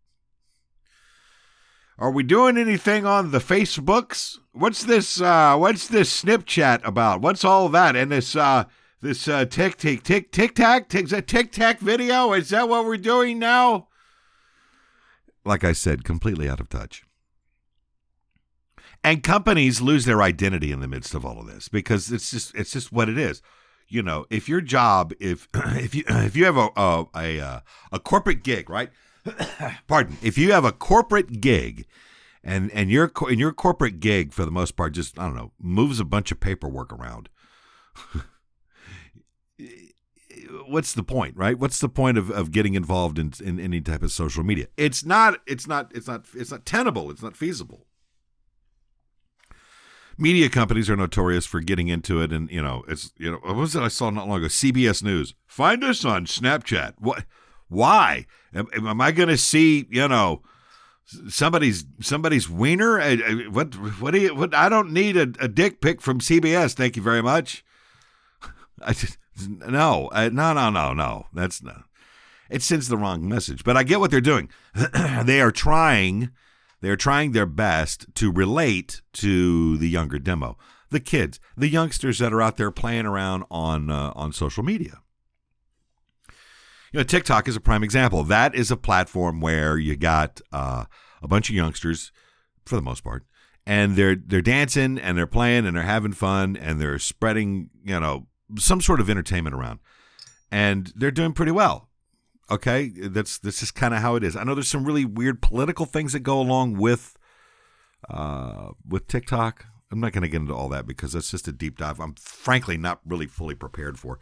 Are 1.97 2.11
we 2.11 2.25
doing 2.25 2.59
anything 2.59 3.07
on 3.07 3.31
the 3.31 3.39
Facebooks? 3.39 4.39
What's 4.53 4.83
this? 4.83 5.21
Uh, 5.21 5.57
what's 5.57 5.87
this 5.87 6.25
Snapchat 6.25 6.85
about? 6.85 7.21
What's 7.21 7.45
all 7.45 7.69
that? 7.69 7.95
And 7.95 8.11
this 8.11 8.35
uh, 8.35 8.65
this 9.01 9.29
uh, 9.29 9.45
tick 9.45 9.77
tick 9.77 10.03
tick 10.03 10.33
tick 10.33 10.57
tack 10.57 10.89
tick 10.89 11.07
tick 11.27 11.53
tack 11.53 11.79
video? 11.79 12.33
Is 12.33 12.49
that 12.49 12.69
what 12.69 12.85
we're 12.85 12.97
doing 12.97 13.39
now? 13.39 13.89
Like 15.45 15.65
I 15.65 15.73
said, 15.73 16.05
completely 16.05 16.49
out 16.49 16.61
of 16.61 16.69
touch. 16.69 17.05
And 19.03 19.23
companies 19.23 19.83
lose 19.83 20.07
their 20.07 20.23
identity 20.23 20.73
in 20.73 20.81
the 20.81 20.89
midst 20.89 21.15
of 21.15 21.25
all 21.25 21.39
of 21.39 21.47
this 21.47 21.69
because 21.69 22.11
it's 22.11 22.31
just 22.31 22.55
it's 22.55 22.73
just 22.73 22.93
what 22.93 23.09
it 23.09 23.19
is. 23.19 23.43
You 23.87 24.03
know, 24.03 24.25
if 24.31 24.49
your 24.49 24.63
job, 24.63 25.13
if 25.21 25.49
if 25.55 25.95
you 25.95 26.05
if 26.09 26.37
you 26.37 26.47
have 26.47 26.57
a 26.57 26.69
a 26.77 27.07
a, 27.15 27.41
uh, 27.41 27.61
a 27.93 27.99
corporate 27.99 28.43
gig, 28.43 28.71
right? 28.71 28.91
pardon, 29.87 30.17
if 30.23 30.39
you 30.39 30.53
have 30.53 30.65
a 30.65 30.73
corporate 30.73 31.41
gig 31.41 31.87
and 32.43 32.71
and 32.73 32.91
your 32.91 33.11
and 33.29 33.39
your 33.39 33.53
corporate 33.53 34.01
gig 34.01 34.33
for 34.33 34.45
the 34.45 34.51
most 34.51 34.77
part 34.77 34.95
just 34.95 35.19
I 35.19 35.27
don't 35.27 35.37
know 35.37 35.53
moves 35.59 36.01
a 36.01 36.05
bunch 36.05 36.33
of 36.33 36.41
paperwork 36.41 36.93
around. 36.93 37.29
What's 40.69 40.93
the 40.93 41.03
point, 41.03 41.37
right? 41.37 41.59
What's 41.59 41.79
the 41.79 41.89
point 41.89 42.19
of, 42.19 42.31
of 42.31 42.51
getting 42.51 42.75
involved 42.75 43.19
in, 43.19 43.33
in 43.43 43.59
any 43.61 43.81
type 43.81 44.03
of 44.03 44.11
social 44.13 44.43
media? 44.43 44.67
It's 44.77 45.05
not 45.05 45.41
it's 45.47 45.67
not 45.67 45.91
it's 45.95 46.07
not 46.07 46.27
it's 46.35 46.51
not 46.51 46.65
tenable, 46.65 47.11
it's 47.11 47.23
not 47.23 47.37
feasible. 47.37 47.87
Media 50.17 50.49
companies 50.49 50.89
are 50.89 50.97
notorious 50.97 51.45
for 51.45 51.61
getting 51.61 51.89
into 51.89 52.21
it 52.21 52.33
and 52.33 52.51
you 52.51 52.63
know, 52.63 52.85
it's 52.89 53.13
you 53.17 53.31
know, 53.31 53.39
what 53.39 53.57
was 53.57 53.75
it 53.75 53.83
I 53.83 53.89
saw 53.89 54.11
not 54.11 54.29
long 54.29 54.39
ago? 54.39 54.47
CBS 54.47 55.03
News. 55.03 55.35
Find 55.47 55.83
us 55.83 56.05
on 56.05 56.27
Snapchat. 56.27 56.95
What 56.99 57.25
why? 57.69 58.27
Am, 58.55 58.69
am 58.73 59.01
I 59.01 59.11
going 59.11 59.29
to 59.29 59.37
see, 59.37 59.87
you 59.91 60.07
know, 60.07 60.43
somebody's 61.29 61.85
somebody's 62.01 62.49
wiener? 62.49 63.01
What 63.51 63.75
what 64.01 64.13
do 64.13 64.21
you 64.21 64.35
what 64.35 64.55
I 64.55 64.69
don't 64.69 64.93
need 64.93 65.17
a, 65.17 65.33
a 65.41 65.49
dick 65.49 65.81
pic 65.81 66.01
from 66.01 66.21
CBS. 66.21 66.75
Thank 66.75 66.97
you 66.97 67.03
very 67.03 67.23
much. 67.23 67.65
I 68.83 68.93
just 68.93 69.19
no, 69.49 70.09
I, 70.13 70.29
no, 70.29 70.53
no, 70.53 70.71
no, 70.71 70.93
no. 70.93 71.27
That's 71.33 71.63
no. 71.63 71.83
It 72.51 72.63
sends 72.63 72.89
the 72.89 72.97
wrong 72.97 73.29
message. 73.29 73.65
But 73.65 73.77
I 73.77 73.83
get 73.83 74.01
what 74.01 74.11
they're 74.11 74.21
doing. 74.21 74.51
they 75.25 75.41
are 75.41 75.53
trying 75.53 76.31
they're 76.81 76.97
trying 76.97 77.33
their 77.33 77.47
best 77.47 78.15
to 78.17 78.31
relate 78.31 79.01
to 79.15 79.79
the 79.79 79.89
younger 79.89 80.19
demo, 80.19 80.59
the 80.91 81.01
kids, 81.01 81.41
the 81.57 81.69
youngsters 81.69 82.19
that 82.19 82.33
are 82.33 82.43
out 82.43 82.59
there 82.59 82.71
playing 82.71 83.07
around 83.07 83.45
on 83.51 83.91
uh, 83.91 84.13
on 84.15 84.33
social 84.33 84.63
media 84.63 85.01
you 86.95 87.01
know, 87.01 87.05
TikTok 87.05 87.49
is 87.49 87.57
a 87.57 87.61
prime 87.61 87.83
example. 87.83 88.23
That 88.23 88.55
is 88.55 88.71
a 88.71 88.77
platform 88.77 89.41
where 89.41 89.77
you 89.77 89.97
got 89.97 90.41
uh, 90.53 90.85
a 91.21 91.27
bunch 91.27 91.49
of 91.51 91.57
youngsters, 91.57 92.13
for 92.65 92.77
the 92.77 92.83
most 92.83 93.03
part, 93.03 93.25
and 93.67 93.97
they're 93.97 94.15
they're 94.15 94.41
dancing 94.41 95.01
and 95.01 95.19
they're 95.19 95.27
playing 95.27 95.67
and 95.67 95.77
they're 95.77 95.83
having 95.83 96.13
fun 96.13 96.57
and 96.57 96.81
they're 96.81 97.01
spreading, 97.01 97.71
you 97.85 97.99
know, 97.99 98.29
some 98.59 98.81
sort 98.81 99.01
of 99.01 99.11
entertainment 99.11 99.55
around, 99.55 99.81
and 100.51 100.93
they're 100.97 101.11
doing 101.11 101.33
pretty 101.33 101.53
well. 101.53 101.89
Okay, 102.51 102.89
that's 102.89 103.39
that's 103.39 103.61
just 103.61 103.75
kind 103.75 103.95
of 103.95 104.01
how 104.01 104.17
it 104.17 104.25
is. 104.25 104.37
I 104.37 104.45
know 104.45 104.55
there's 104.55 104.69
some 104.69 104.85
really 104.85 105.05
weird 105.05 105.41
political 105.41 105.87
things 105.87 106.13
that 106.13 106.21
go 106.21 106.41
along 106.41 106.77
with 106.77 107.17
uh, 108.09 108.71
with 108.87 109.09
TikTok. 109.09 109.67
I'm 109.91 110.01
not 110.01 110.13
going 110.13 110.23
to 110.23 110.29
get 110.29 110.41
into 110.41 110.55
all 110.55 110.69
that 110.71 110.87
because 110.87 111.13
that's 111.13 111.31
just 111.31 111.49
a 111.49 111.53
deep 111.53 111.79
dive. 111.79 112.01
I'm 112.01 112.15
frankly 112.15 112.77
not 112.77 113.01
really 113.07 113.27
fully 113.27 113.55
prepared 113.55 113.99
for 113.99 114.19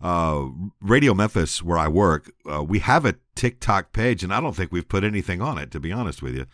uh, 0.00 0.46
Radio 0.80 1.14
Memphis, 1.14 1.62
where 1.62 1.78
I 1.78 1.88
work, 1.88 2.32
uh, 2.50 2.62
we 2.62 2.78
have 2.80 3.04
a 3.04 3.16
TikTok 3.34 3.92
page, 3.92 4.22
and 4.22 4.32
I 4.32 4.40
don't 4.40 4.54
think 4.54 4.72
we've 4.72 4.88
put 4.88 5.04
anything 5.04 5.40
on 5.40 5.58
it, 5.58 5.70
to 5.72 5.80
be 5.80 5.92
honest 5.92 6.22
with 6.22 6.36
you. 6.36 6.46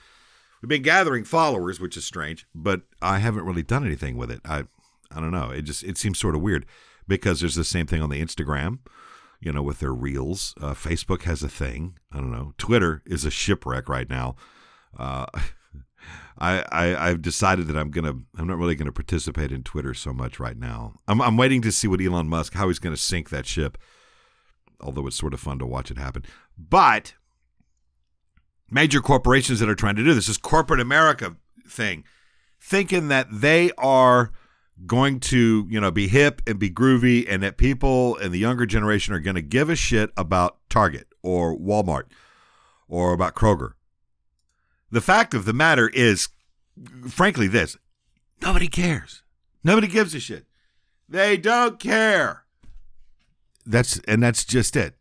We've 0.63 0.69
been 0.69 0.83
gathering 0.83 1.25
followers, 1.25 1.79
which 1.79 1.97
is 1.97 2.07
strange, 2.07 2.47
but 2.55 2.83
I 3.03 3.19
haven't 3.19 3.45
really 3.45 3.63
done 3.63 3.85
anything 3.85 4.17
with 4.17 4.31
it. 4.31 4.41
I, 4.45 4.65
I 5.11 5.21
don't 5.21 5.31
know. 5.31 5.51
It 5.51 5.63
just 5.63 5.85
it 5.85 5.99
seems 5.99 6.19
sort 6.19 6.35
of 6.35 6.43
weird 6.43 6.67
because 7.07 7.41
there's 7.41 7.55
the 7.55 7.65
same 7.65 7.87
thing 7.87 8.03
on 8.03 8.11
the 8.11 8.23
Instagram, 8.25 8.79
you 9.41 9.53
know, 9.53 9.63
with 9.63 9.81
their 9.81 9.93
reels. 9.93 10.55
Uh, 10.61 10.75
Facebook 10.75 11.23
has 11.23 11.43
a 11.43 11.49
thing. 11.49 11.99
I 12.13 12.19
don't 12.19 12.33
know. 12.33 12.53
Twitter 12.59 13.03
is 13.07 13.25
a 13.25 13.31
shipwreck 13.31 13.89
right 13.89 14.09
now. 14.09 14.37
Uh, 14.97 15.27
I, 16.39 16.65
I 16.73 17.09
I've 17.09 17.23
decided 17.23 17.69
that 17.69 17.77
I'm 17.77 17.91
gonna 17.91 18.15
I'm 18.37 18.47
not 18.47 18.59
really 18.59 18.75
gonna 18.75 18.93
participate 18.93 19.53
in 19.53 19.63
Twitter 19.63 19.95
so 19.95 20.13
much 20.13 20.41
right 20.41 20.57
now. 20.57 20.95
I'm 21.07 21.21
I'm 21.21 21.37
waiting 21.37 21.63
to 21.63 21.73
see 21.73 21.89
what 21.89 22.01
Elon 22.01 22.29
Musk 22.29 22.55
how 22.55 22.69
he's 22.69 22.79
gonna 22.79 22.97
sink 22.97 23.31
that 23.31 23.47
ship. 23.47 23.79
Although 24.81 25.07
it's 25.07 25.17
sort 25.17 25.35
of 25.35 25.41
fun 25.41 25.59
to 25.61 25.67
watch 25.67 25.91
it 25.91 25.99
happen. 25.99 26.25
But 26.59 27.15
major 28.71 29.01
corporations 29.01 29.61
that 29.61 29.69
are 29.69 29.75
trying 29.75 29.97
to 29.97 30.05
do 30.05 30.13
this, 30.15 30.27
this 30.27 30.37
corporate 30.37 30.81
America 30.81 31.37
thing, 31.67 32.05
thinking 32.61 33.09
that 33.09 33.29
they 33.31 33.71
are 33.79 34.33
going 34.87 35.21
to, 35.21 35.67
you 35.71 35.81
know, 35.81 35.91
be 35.91 36.09
hip 36.09 36.43
and 36.47 36.59
be 36.59 36.71
groovy 36.71 37.27
and 37.29 37.43
that 37.43 37.57
people 37.57 38.17
in 38.17 38.33
the 38.33 38.39
younger 38.39 38.67
generation 38.67 39.15
are 39.15 39.21
going 39.21 39.37
to 39.37 39.43
give 39.43 39.71
a 39.71 39.77
shit 39.77 40.11
about 40.17 40.59
Target 40.69 41.07
or 41.23 41.57
Walmart 41.57 42.05
or 42.89 43.13
about 43.13 43.35
Kroger 43.35 43.75
the 44.95 45.01
fact 45.01 45.35
of 45.35 45.45
the 45.45 45.53
matter 45.53 45.91
is, 45.93 46.29
frankly, 47.09 47.49
this 47.49 47.77
nobody 48.41 48.69
cares. 48.69 49.23
Nobody 49.65 49.89
gives 49.89 50.15
a 50.15 50.21
shit. 50.21 50.47
They 51.09 51.37
don't 51.37 51.81
care. 51.81 52.45
That's 53.67 53.99
and 54.07 54.23
that's 54.23 54.45
just 54.45 54.77
it. 54.77 54.95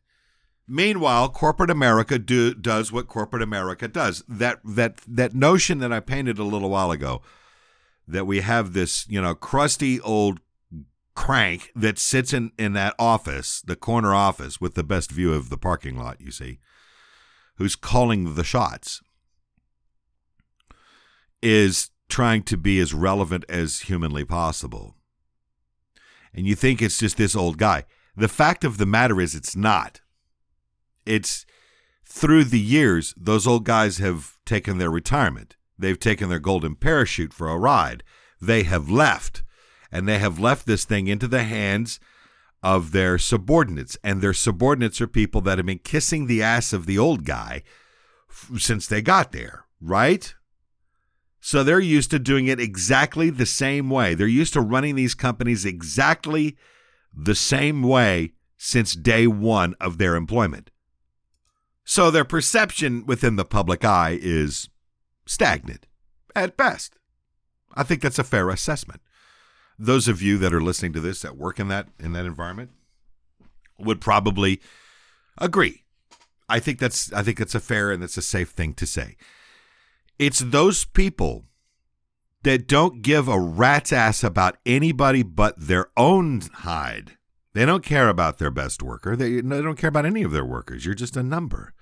Meanwhile, 0.67 1.29
corporate 1.29 1.69
America 1.69 2.17
do, 2.17 2.55
does 2.55 2.91
what 2.91 3.07
corporate 3.07 3.43
America 3.43 3.87
does. 3.87 4.23
That 4.27 4.61
that 4.65 4.97
that 5.07 5.35
notion 5.35 5.77
that 5.79 5.93
I 5.93 5.99
painted 5.99 6.39
a 6.39 6.43
little 6.43 6.71
while 6.71 6.89
ago 6.89 7.21
that 8.07 8.25
we 8.25 8.41
have 8.41 8.73
this, 8.73 9.07
you 9.07 9.21
know, 9.21 9.35
crusty 9.35 9.99
old 10.01 10.39
crank 11.15 11.71
that 11.75 11.99
sits 11.99 12.33
in 12.33 12.51
in 12.57 12.73
that 12.73 12.95
office, 12.97 13.61
the 13.61 13.75
corner 13.75 14.13
office 14.13 14.59
with 14.59 14.73
the 14.73 14.83
best 14.83 15.11
view 15.11 15.33
of 15.33 15.49
the 15.49 15.57
parking 15.57 15.97
lot, 15.97 16.19
you 16.19 16.31
see, 16.31 16.59
who's 17.57 17.75
calling 17.75 18.35
the 18.35 18.43
shots 18.43 19.01
is 21.41 21.89
trying 22.09 22.43
to 22.43 22.57
be 22.57 22.79
as 22.79 22.93
relevant 22.93 23.45
as 23.49 23.81
humanly 23.81 24.25
possible. 24.25 24.95
And 26.33 26.47
you 26.47 26.55
think 26.55 26.81
it's 26.81 26.99
just 26.99 27.17
this 27.17 27.35
old 27.35 27.57
guy. 27.57 27.85
The 28.15 28.27
fact 28.27 28.63
of 28.63 28.77
the 28.77 28.85
matter 28.85 29.19
is, 29.19 29.35
it's 29.35 29.55
not. 29.55 30.01
It's 31.05 31.45
through 32.05 32.45
the 32.45 32.59
years, 32.59 33.13
those 33.17 33.47
old 33.47 33.65
guys 33.65 33.97
have 33.97 34.37
taken 34.45 34.77
their 34.77 34.89
retirement. 34.89 35.55
They've 35.77 35.99
taken 35.99 36.29
their 36.29 36.39
golden 36.39 36.75
parachute 36.75 37.33
for 37.33 37.49
a 37.49 37.57
ride. 37.57 38.03
They 38.41 38.63
have 38.63 38.89
left, 38.89 39.43
and 39.91 40.07
they 40.07 40.19
have 40.19 40.39
left 40.39 40.65
this 40.65 40.85
thing 40.85 41.07
into 41.07 41.27
the 41.27 41.43
hands 41.43 41.99
of 42.61 42.91
their 42.91 43.17
subordinates. 43.17 43.97
And 44.03 44.21
their 44.21 44.33
subordinates 44.33 45.01
are 45.01 45.07
people 45.07 45.41
that 45.41 45.57
have 45.57 45.65
been 45.65 45.79
kissing 45.79 46.27
the 46.27 46.41
ass 46.41 46.73
of 46.73 46.85
the 46.85 46.97
old 46.97 47.25
guy 47.25 47.63
f- 48.29 48.59
since 48.59 48.87
they 48.87 49.01
got 49.01 49.31
there, 49.31 49.65
right? 49.81 50.33
So 51.41 51.63
they're 51.63 51.79
used 51.79 52.09
to 52.11 52.19
doing 52.19 52.47
it 52.47 52.59
exactly 52.59 53.29
the 53.29 53.45
same 53.45 53.89
way. 53.89 54.13
They're 54.13 54.27
used 54.27 54.53
to 54.53 54.61
running 54.61 54.95
these 54.95 55.13
companies 55.13 55.65
exactly 55.65 56.55
the 57.13 57.35
same 57.35 57.83
way 57.83 58.31
since 58.57 58.93
day 58.95 59.27
one 59.27 59.75
of 59.81 59.97
their 59.97 60.15
employment. 60.15 60.71
So 61.83 62.09
their 62.09 62.23
perception 62.23 63.05
within 63.05 63.35
the 63.35 63.43
public 63.43 63.83
eye 63.83 64.17
is 64.21 64.69
stagnant 65.25 65.85
at 66.35 66.57
best. 66.57 66.97
I 67.75 67.83
think 67.83 68.01
that's 68.01 68.19
a 68.19 68.23
fair 68.23 68.49
assessment. 68.49 69.01
Those 69.79 70.07
of 70.07 70.21
you 70.21 70.37
that 70.37 70.53
are 70.53 70.61
listening 70.61 70.93
to 70.93 70.99
this 70.99 71.21
that 71.21 71.37
work 71.37 71.59
in 71.59 71.67
that 71.69 71.87
in 71.99 72.13
that 72.13 72.25
environment 72.25 72.71
would 73.79 74.01
probably 74.01 74.61
agree. 75.37 75.83
I 76.47 76.59
think 76.59 76.79
that's 76.79 77.11
I 77.13 77.23
think 77.23 77.37
that's 77.37 77.55
a 77.55 77.59
fair 77.59 77.91
and 77.91 78.01
that's 78.01 78.17
a 78.17 78.21
safe 78.21 78.49
thing 78.49 78.73
to 78.75 78.85
say. 78.85 79.17
It's 80.19 80.39
those 80.39 80.85
people 80.85 81.45
that 82.43 82.67
don't 82.67 83.01
give 83.01 83.27
a 83.27 83.39
rat's 83.39 83.91
ass 83.91 84.23
about 84.23 84.57
anybody 84.65 85.23
but 85.23 85.55
their 85.57 85.87
own 85.97 86.41
hide 86.53 87.17
They 87.53 87.65
don't 87.65 87.83
care 87.83 88.09
about 88.09 88.37
their 88.37 88.51
best 88.51 88.83
worker. 88.83 89.15
They, 89.15 89.41
they 89.41 89.61
don't 89.61 89.77
care 89.77 89.87
about 89.87 90.05
any 90.05 90.23
of 90.23 90.31
their 90.31 90.45
workers. 90.45 90.85
You're 90.85 90.95
just 90.95 91.17
a 91.17 91.23
number. 91.23 91.73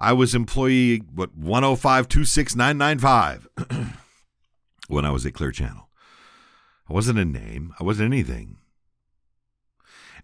I 0.00 0.14
was 0.14 0.34
employee 0.34 1.02
what 1.14 1.38
105-26995 1.38 3.46
when 4.88 5.04
I 5.04 5.10
was 5.10 5.26
at 5.26 5.34
Clear 5.34 5.52
Channel. 5.52 5.88
I 6.88 6.92
wasn't 6.92 7.18
a 7.18 7.24
name. 7.24 7.74
I 7.78 7.84
wasn't 7.84 8.12
anything. 8.12 8.56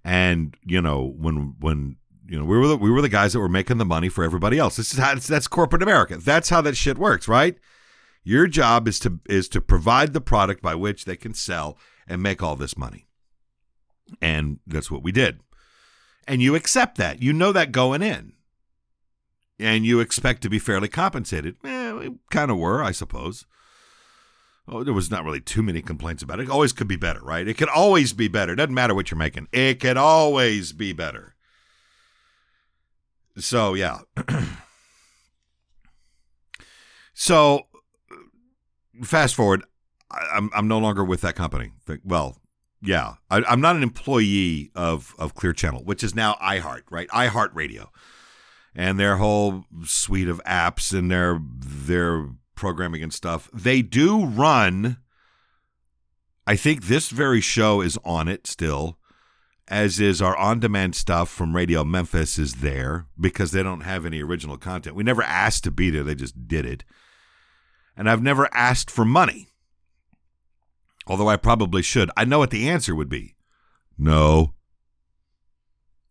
And 0.02 0.56
you 0.62 0.80
know 0.80 1.14
when 1.18 1.56
when 1.58 1.96
you 2.28 2.38
know 2.38 2.44
we 2.44 2.56
were 2.56 2.68
the, 2.68 2.76
we 2.76 2.90
were 2.90 3.02
the 3.02 3.08
guys 3.08 3.32
that 3.32 3.40
were 3.40 3.48
making 3.48 3.78
the 3.78 3.84
money 3.84 4.08
for 4.08 4.24
everybody 4.24 4.58
else. 4.58 4.76
This 4.76 4.92
is 4.92 4.98
how 4.98 5.14
that's 5.14 5.48
corporate 5.48 5.82
America. 5.82 6.16
That's 6.16 6.48
how 6.48 6.60
that 6.62 6.76
shit 6.76 6.96
works, 6.96 7.28
right? 7.28 7.56
Your 8.22 8.46
job 8.46 8.88
is 8.88 8.98
to 9.00 9.20
is 9.28 9.48
to 9.50 9.60
provide 9.60 10.12
the 10.12 10.20
product 10.20 10.62
by 10.62 10.74
which 10.74 11.04
they 11.04 11.16
can 11.16 11.34
sell 11.34 11.76
and 12.08 12.22
make 12.22 12.42
all 12.42 12.56
this 12.56 12.78
money. 12.78 13.06
And 14.22 14.60
that's 14.66 14.90
what 14.90 15.02
we 15.02 15.12
did. 15.12 15.40
And 16.28 16.40
you 16.40 16.54
accept 16.54 16.98
that. 16.98 17.22
You 17.22 17.32
know 17.32 17.52
that 17.52 17.72
going 17.72 18.02
in. 18.02 18.32
And 19.58 19.86
you 19.86 20.00
expect 20.00 20.42
to 20.42 20.50
be 20.50 20.58
fairly 20.58 20.88
compensated. 20.88 21.56
Eh, 21.64 21.92
we 21.92 22.14
kind 22.30 22.50
of 22.50 22.58
were, 22.58 22.82
I 22.82 22.92
suppose. 22.92 23.46
Oh, 24.68 24.82
there 24.82 24.92
was 24.92 25.10
not 25.10 25.24
really 25.24 25.40
too 25.40 25.62
many 25.62 25.80
complaints 25.80 26.22
about 26.22 26.40
it. 26.40 26.44
It 26.44 26.50
always 26.50 26.72
could 26.72 26.88
be 26.88 26.96
better, 26.96 27.20
right? 27.20 27.46
It 27.46 27.54
could 27.54 27.68
always 27.68 28.12
be 28.12 28.28
better. 28.28 28.52
It 28.52 28.56
doesn't 28.56 28.74
matter 28.74 28.94
what 28.94 29.10
you're 29.10 29.18
making. 29.18 29.48
It 29.52 29.80
could 29.80 29.96
always 29.96 30.72
be 30.72 30.92
better. 30.92 31.36
So, 33.38 33.74
yeah. 33.74 34.00
so, 37.14 37.62
fast 39.02 39.34
forward, 39.34 39.64
I'm 40.10 40.50
I'm 40.54 40.68
no 40.68 40.78
longer 40.78 41.04
with 41.04 41.20
that 41.20 41.34
company. 41.34 41.72
Well, 42.04 42.40
yeah, 42.82 43.14
I, 43.30 43.42
am 43.52 43.60
not 43.60 43.76
an 43.76 43.82
employee 43.82 44.70
of 44.74 45.14
of 45.18 45.34
Clear 45.34 45.52
Channel, 45.52 45.84
which 45.84 46.02
is 46.02 46.14
now 46.14 46.34
iHeart, 46.42 46.82
right? 46.90 47.08
iHeart 47.08 47.50
Radio, 47.54 47.90
and 48.76 49.00
their 49.00 49.16
whole 49.16 49.64
suite 49.84 50.28
of 50.28 50.40
apps 50.44 50.96
and 50.96 51.10
their 51.10 51.40
their 51.58 52.28
programming 52.54 53.02
and 53.02 53.12
stuff. 53.12 53.50
They 53.52 53.82
do 53.82 54.24
run. 54.24 54.98
I 56.46 56.54
think 56.54 56.84
this 56.84 57.10
very 57.10 57.40
show 57.40 57.80
is 57.80 57.98
on 58.04 58.28
it 58.28 58.46
still, 58.46 58.98
as 59.66 59.98
is 59.98 60.22
our 60.22 60.36
on 60.36 60.60
demand 60.60 60.94
stuff 60.94 61.28
from 61.28 61.56
Radio 61.56 61.82
Memphis 61.82 62.38
is 62.38 62.56
there 62.56 63.06
because 63.18 63.50
they 63.50 63.64
don't 63.64 63.80
have 63.80 64.06
any 64.06 64.22
original 64.22 64.56
content. 64.56 64.94
We 64.94 65.02
never 65.02 65.22
asked 65.22 65.64
to 65.64 65.72
be 65.72 65.90
there; 65.90 66.04
they 66.04 66.14
just 66.14 66.46
did 66.46 66.64
it. 66.64 66.84
And 67.96 68.08
I've 68.08 68.22
never 68.22 68.48
asked 68.54 68.90
for 68.90 69.04
money 69.04 69.48
although 71.06 71.28
I 71.28 71.36
probably 71.36 71.82
should. 71.82 72.10
I 72.16 72.24
know 72.24 72.38
what 72.38 72.50
the 72.50 72.68
answer 72.68 72.94
would 72.94 73.08
be. 73.08 73.36
No. 73.96 74.54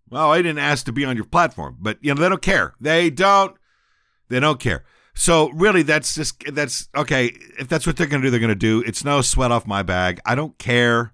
Well, 0.09 0.31
I 0.31 0.37
didn't 0.37 0.59
ask 0.59 0.85
to 0.85 0.91
be 0.91 1.05
on 1.05 1.15
your 1.15 1.25
platform, 1.25 1.77
but 1.79 1.97
you 2.01 2.13
know 2.13 2.21
they 2.21 2.29
don't 2.29 2.41
care. 2.41 2.75
They 2.79 3.09
don't. 3.09 3.55
They 4.29 4.39
don't 4.39 4.59
care. 4.59 4.83
So 5.15 5.49
really, 5.51 5.81
that's 5.81 6.13
just 6.13 6.43
that's 6.53 6.89
okay. 6.95 7.35
If 7.57 7.67
that's 7.67 7.87
what 7.87 7.97
they're 7.97 8.07
going 8.07 8.21
to 8.21 8.27
do, 8.27 8.31
they're 8.31 8.39
going 8.39 8.49
to 8.49 8.55
do. 8.55 8.83
It's 8.85 9.03
no 9.03 9.21
sweat 9.21 9.51
off 9.51 9.65
my 9.65 9.81
bag. 9.81 10.19
I 10.25 10.35
don't 10.35 10.57
care. 10.57 11.13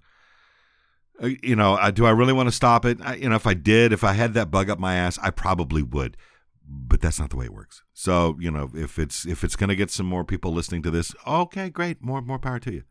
Uh, 1.22 1.30
you 1.44 1.56
know, 1.56 1.76
I, 1.76 1.92
do 1.92 2.06
I 2.06 2.10
really 2.10 2.34
want 2.34 2.48
to 2.48 2.56
stop 2.56 2.84
it? 2.84 2.98
I, 3.02 3.16
you 3.16 3.30
know, 3.30 3.36
if 3.36 3.46
I 3.46 3.54
did, 3.54 3.94
if 3.94 4.04
I 4.04 4.14
had 4.14 4.34
that 4.34 4.50
bug 4.50 4.70
up 4.70 4.80
my 4.80 4.96
ass, 4.96 5.20
I 5.22 5.30
probably 5.30 5.84
would. 5.84 6.18
But 6.68 7.02
that's 7.02 7.20
not 7.20 7.30
the 7.30 7.38
way 7.38 7.46
it 7.46 7.54
works. 7.54 7.84
So 7.94 8.38
you 8.40 8.50
know, 8.50 8.72
if 8.74 8.98
it's 8.98 9.26
if 9.26 9.44
it's 9.44 9.56
going 9.56 9.70
to 9.70 9.76
get 9.76 9.92
some 9.92 10.06
more 10.06 10.24
people 10.24 10.52
listening 10.52 10.82
to 10.84 10.92
this, 10.92 11.14
okay, 11.28 11.70
great, 11.70 12.04
more 12.04 12.22
more 12.22 12.40
power 12.40 12.60
to 12.60 12.74
you. 12.74 12.84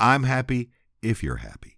I'm 0.00 0.24
happy 0.24 0.70
if 1.02 1.22
you're 1.22 1.36
happy. 1.36 1.77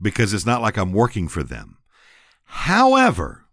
Because 0.00 0.34
it's 0.34 0.46
not 0.46 0.62
like 0.62 0.76
I'm 0.76 0.92
working 0.92 1.28
for 1.28 1.42
them. 1.42 1.78
However, 2.44 3.46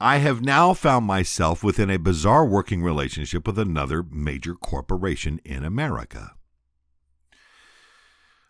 I 0.00 0.18
have 0.18 0.42
now 0.42 0.74
found 0.74 1.06
myself 1.06 1.64
within 1.64 1.90
a 1.90 1.98
bizarre 1.98 2.46
working 2.46 2.82
relationship 2.82 3.46
with 3.46 3.58
another 3.58 4.04
major 4.04 4.54
corporation 4.54 5.40
in 5.44 5.64
America. 5.64 6.34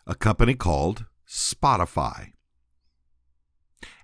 A 0.05 0.13
company 0.13 0.53
called 0.53 1.05
Spotify. 1.27 2.33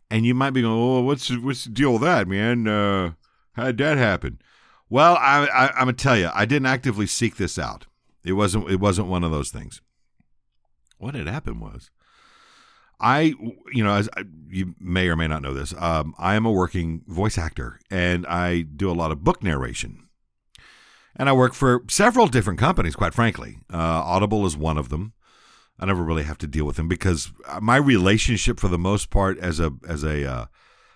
And 0.09 0.25
you 0.25 0.33
might 0.33 0.51
be 0.51 0.61
going, 0.61 0.73
"Oh, 0.73 1.01
what's 1.01 1.29
what's 1.37 1.65
the 1.65 1.71
deal 1.71 1.93
with 1.93 2.03
that, 2.03 2.27
man? 2.27 2.67
Uh, 2.67 3.13
how'd 3.53 3.77
that 3.77 3.97
happen?" 3.97 4.39
Well, 4.89 5.15
I, 5.15 5.47
I, 5.47 5.67
I'm 5.69 5.79
gonna 5.85 5.93
tell 5.93 6.17
you, 6.17 6.29
I 6.33 6.45
didn't 6.45 6.67
actively 6.67 7.07
seek 7.07 7.37
this 7.37 7.57
out. 7.57 7.87
It 8.23 8.33
wasn't 8.33 8.69
it 8.69 8.79
wasn't 8.79 9.07
one 9.07 9.23
of 9.23 9.31
those 9.31 9.49
things. 9.49 9.81
What 10.97 11.15
had 11.15 11.27
happened 11.27 11.59
was 11.61 11.89
I, 12.99 13.33
you 13.73 13.83
know, 13.83 13.93
as 13.93 14.09
you 14.49 14.75
may 14.79 15.07
or 15.09 15.15
may 15.15 15.27
not 15.27 15.41
know 15.41 15.53
this, 15.53 15.73
um, 15.77 16.13
I 16.17 16.35
am 16.35 16.45
a 16.45 16.51
working 16.51 17.01
voice 17.07 17.37
actor 17.37 17.79
and 17.89 18.25
I 18.27 18.61
do 18.61 18.89
a 18.89 18.93
lot 18.93 19.11
of 19.11 19.23
book 19.23 19.43
narration. 19.43 20.07
And 21.15 21.29
I 21.29 21.33
work 21.33 21.53
for 21.53 21.83
several 21.89 22.27
different 22.27 22.59
companies, 22.59 22.95
quite 22.95 23.13
frankly. 23.13 23.59
Uh, 23.71 23.77
Audible 23.77 24.45
is 24.45 24.57
one 24.57 24.77
of 24.77 24.89
them. 24.89 25.13
I 25.79 25.85
never 25.85 26.03
really 26.03 26.23
have 26.23 26.37
to 26.39 26.47
deal 26.47 26.65
with 26.65 26.77
them 26.77 26.87
because 26.87 27.31
my 27.61 27.77
relationship, 27.77 28.59
for 28.59 28.67
the 28.67 28.77
most 28.77 29.09
part, 29.09 29.37
as 29.39 29.59
a 29.59 29.73
as 29.87 30.03
a 30.03 30.25
uh, 30.25 30.45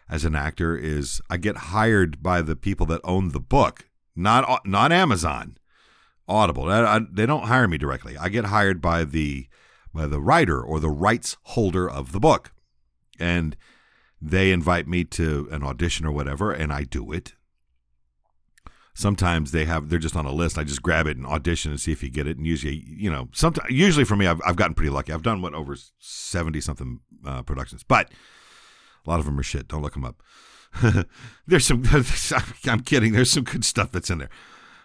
as 0.09 0.23
an 0.23 0.35
actor, 0.35 0.77
is 0.77 1.21
I 1.29 1.37
get 1.37 1.57
hired 1.57 2.23
by 2.23 2.41
the 2.41 2.55
people 2.55 2.85
that 2.87 3.01
own 3.03 3.29
the 3.29 3.41
book, 3.41 3.89
not 4.15 4.65
not 4.65 4.91
Amazon. 4.91 5.57
Audible. 6.27 6.69
I, 6.69 6.83
I, 6.83 6.99
they 7.11 7.25
don't 7.25 7.45
hire 7.45 7.67
me 7.67 7.79
directly. 7.79 8.15
I 8.15 8.29
get 8.29 8.45
hired 8.45 8.81
by 8.81 9.03
the 9.03 9.47
by 9.99 10.07
the 10.07 10.21
writer 10.21 10.61
or 10.61 10.79
the 10.79 10.89
rights 10.89 11.35
holder 11.43 11.89
of 11.89 12.13
the 12.13 12.21
book, 12.21 12.53
and 13.19 13.57
they 14.21 14.53
invite 14.53 14.87
me 14.87 15.03
to 15.03 15.49
an 15.51 15.61
audition 15.61 16.05
or 16.05 16.11
whatever, 16.13 16.53
and 16.53 16.71
I 16.71 16.83
do 16.83 17.11
it. 17.11 17.33
Sometimes 18.93 19.51
they 19.51 19.65
have 19.65 19.89
they're 19.89 19.99
just 19.99 20.15
on 20.15 20.25
a 20.25 20.31
list. 20.31 20.57
I 20.57 20.63
just 20.63 20.81
grab 20.81 21.05
it 21.05 21.17
and 21.17 21.25
audition 21.25 21.71
and 21.71 21.81
see 21.81 21.91
if 21.91 22.01
you 22.01 22.09
get 22.09 22.27
it. 22.27 22.37
And 22.37 22.47
usually, 22.47 22.85
you 22.87 23.11
know, 23.11 23.27
sometimes 23.33 23.69
usually 23.69 24.05
for 24.05 24.15
me, 24.15 24.25
I've 24.25 24.41
I've 24.45 24.55
gotten 24.55 24.73
pretty 24.73 24.89
lucky. 24.89 25.11
I've 25.11 25.21
done 25.21 25.41
what 25.41 25.53
over 25.53 25.75
seventy 25.99 26.61
something 26.61 27.01
uh, 27.25 27.41
productions, 27.41 27.83
but 27.83 28.09
a 29.05 29.09
lot 29.09 29.19
of 29.19 29.25
them 29.25 29.37
are 29.37 29.43
shit. 29.43 29.67
Don't 29.67 29.81
look 29.81 29.95
them 29.95 30.05
up. 30.05 30.23
there's 31.45 31.65
some. 31.65 31.83
I'm 32.67 32.81
kidding. 32.81 33.11
There's 33.11 33.31
some 33.31 33.43
good 33.43 33.65
stuff 33.65 33.91
that's 33.91 34.09
in 34.09 34.19
there. 34.19 34.29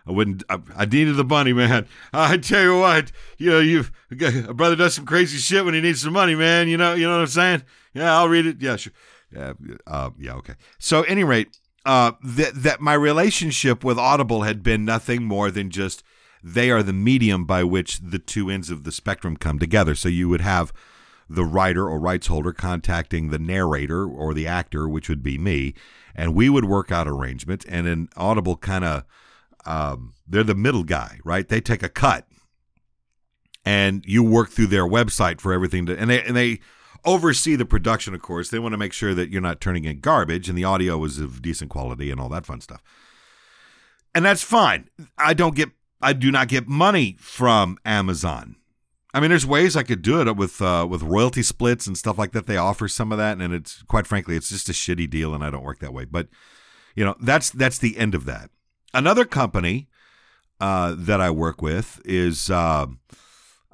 I 0.06 0.12
wouldn't. 0.12 0.44
I, 0.48 0.58
I, 0.76 0.84
needed 0.84 1.16
the 1.16 1.24
money, 1.24 1.52
man. 1.52 1.86
I 2.12 2.36
tell 2.36 2.62
you 2.62 2.78
what, 2.78 3.10
you 3.38 3.50
know, 3.50 3.60
you 3.60 3.86
a 4.10 4.54
brother 4.54 4.76
does 4.76 4.94
some 4.94 5.06
crazy 5.06 5.38
shit 5.38 5.64
when 5.64 5.74
he 5.74 5.80
needs 5.80 6.02
some 6.02 6.12
money, 6.12 6.34
man. 6.34 6.68
You 6.68 6.76
know, 6.76 6.94
you 6.94 7.06
know 7.06 7.14
what 7.14 7.22
I'm 7.22 7.26
saying? 7.28 7.62
Yeah, 7.94 8.16
I'll 8.16 8.28
read 8.28 8.46
it. 8.46 8.60
Yeah, 8.60 8.76
sure. 8.76 8.92
Yeah, 9.32 9.54
uh, 9.86 10.10
yeah, 10.18 10.34
okay. 10.34 10.54
So, 10.78 11.02
any 11.02 11.24
rate, 11.24 11.58
uh, 11.86 12.12
that 12.22 12.62
that 12.62 12.80
my 12.80 12.94
relationship 12.94 13.82
with 13.82 13.98
Audible 13.98 14.42
had 14.42 14.62
been 14.62 14.84
nothing 14.84 15.24
more 15.24 15.50
than 15.50 15.70
just 15.70 16.02
they 16.42 16.70
are 16.70 16.82
the 16.82 16.92
medium 16.92 17.46
by 17.46 17.64
which 17.64 17.98
the 18.00 18.18
two 18.18 18.50
ends 18.50 18.70
of 18.70 18.84
the 18.84 18.92
spectrum 18.92 19.36
come 19.36 19.58
together. 19.58 19.94
So 19.94 20.10
you 20.10 20.28
would 20.28 20.42
have 20.42 20.74
the 21.28 21.44
writer 21.44 21.88
or 21.88 21.98
rights 21.98 22.26
holder 22.26 22.52
contacting 22.52 23.30
the 23.30 23.38
narrator 23.38 24.06
or 24.06 24.34
the 24.34 24.46
actor, 24.46 24.86
which 24.86 25.08
would 25.08 25.22
be 25.22 25.38
me, 25.38 25.72
and 26.14 26.34
we 26.34 26.50
would 26.50 26.66
work 26.66 26.92
out 26.92 27.08
arrangements, 27.08 27.64
and 27.66 27.86
an 27.86 28.10
Audible 28.14 28.56
kind 28.56 28.84
of 28.84 29.04
um, 29.66 30.14
they're 30.26 30.44
the 30.44 30.54
middle 30.54 30.84
guy, 30.84 31.18
right? 31.24 31.48
They 31.48 31.60
take 31.60 31.82
a 31.82 31.88
cut, 31.88 32.26
and 33.64 34.04
you 34.06 34.22
work 34.22 34.50
through 34.50 34.68
their 34.68 34.86
website 34.86 35.40
for 35.40 35.52
everything 35.52 35.86
to, 35.86 35.98
and 35.98 36.10
they 36.10 36.22
and 36.22 36.36
they 36.36 36.60
oversee 37.04 37.56
the 37.56 37.66
production. 37.66 38.14
Of 38.14 38.22
course, 38.22 38.50
they 38.50 38.58
want 38.58 38.72
to 38.72 38.78
make 38.78 38.92
sure 38.92 39.14
that 39.14 39.30
you're 39.30 39.42
not 39.42 39.60
turning 39.60 39.84
in 39.84 40.00
garbage, 40.00 40.48
and 40.48 40.56
the 40.56 40.64
audio 40.64 41.02
is 41.04 41.18
of 41.18 41.42
decent 41.42 41.70
quality 41.70 42.10
and 42.10 42.20
all 42.20 42.28
that 42.30 42.46
fun 42.46 42.60
stuff. 42.60 42.82
And 44.14 44.24
that's 44.24 44.42
fine. 44.42 44.88
I 45.18 45.34
don't 45.34 45.56
get, 45.56 45.70
I 46.00 46.12
do 46.12 46.30
not 46.30 46.48
get 46.48 46.68
money 46.68 47.16
from 47.18 47.78
Amazon. 47.84 48.56
I 49.12 49.20
mean, 49.20 49.30
there's 49.30 49.46
ways 49.46 49.76
I 49.76 49.84
could 49.84 50.02
do 50.02 50.20
it 50.20 50.36
with 50.36 50.60
uh, 50.60 50.86
with 50.90 51.02
royalty 51.02 51.42
splits 51.42 51.86
and 51.86 51.96
stuff 51.96 52.18
like 52.18 52.32
that. 52.32 52.46
They 52.46 52.56
offer 52.56 52.88
some 52.88 53.12
of 53.12 53.18
that, 53.18 53.38
and 53.38 53.54
it's 53.54 53.82
quite 53.84 54.08
frankly, 54.08 54.34
it's 54.34 54.48
just 54.48 54.68
a 54.68 54.72
shitty 54.72 55.08
deal, 55.08 55.34
and 55.34 55.44
I 55.44 55.50
don't 55.50 55.62
work 55.62 55.78
that 55.78 55.94
way. 55.94 56.04
But 56.04 56.26
you 56.96 57.04
know, 57.04 57.14
that's 57.20 57.50
that's 57.50 57.78
the 57.78 57.96
end 57.96 58.16
of 58.16 58.24
that. 58.24 58.50
Another 58.94 59.24
company 59.24 59.88
uh, 60.60 60.94
that 60.96 61.20
I 61.20 61.30
work 61.30 61.60
with 61.60 62.00
is 62.04 62.48
uh, 62.48 62.86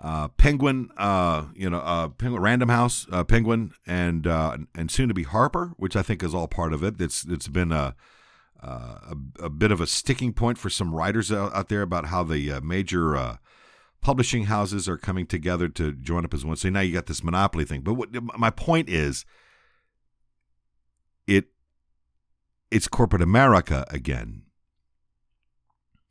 uh, 0.02 0.28
Penguin, 0.28 0.88
uh, 0.96 1.44
you 1.54 1.68
know, 1.68 1.80
uh, 1.80 2.09
Penguin 2.09 2.42
Random 2.42 2.70
House, 2.70 3.06
uh, 3.12 3.22
Penguin, 3.22 3.72
and 3.87 4.26
and 4.26 4.90
soon 4.90 5.09
to 5.09 5.14
be 5.14 5.24
Harper, 5.24 5.72
which 5.76 5.94
I 5.94 6.02
think 6.02 6.22
is 6.22 6.35
all 6.35 6.48
part 6.48 6.72
of 6.72 6.83
it. 6.83 7.00
It's 7.00 7.24
it's 7.26 7.48
been 7.48 7.70
a 7.70 7.94
a, 8.62 9.16
a, 9.40 9.48
bit 9.48 9.72
of 9.72 9.80
a 9.80 9.87
sticking 9.87 10.35
point 10.35 10.59
for 10.59 10.68
some 10.68 10.94
writers 10.94 11.33
out, 11.33 11.54
out 11.54 11.70
there 11.70 11.80
about 11.80 12.06
how 12.06 12.22
the 12.22 12.61
major 12.61 13.38
publishing 14.02 14.44
houses 14.44 14.87
are 14.87 14.98
coming 14.98 15.26
together 15.26 15.66
to 15.68 15.92
join 15.92 16.26
up 16.26 16.35
as 16.35 16.44
one. 16.44 16.56
So 16.56 16.68
now 16.68 16.80
you 16.80 16.92
got 16.92 17.06
this 17.06 17.24
monopoly 17.24 17.64
thing. 17.64 17.80
But 17.80 17.94
what, 17.94 18.11
my 18.38 18.50
point 18.50 18.90
is, 18.90 19.24
it 21.26 21.46
it's 22.70 22.88
corporate 22.88 23.22
America 23.22 23.87
again. 23.90 24.42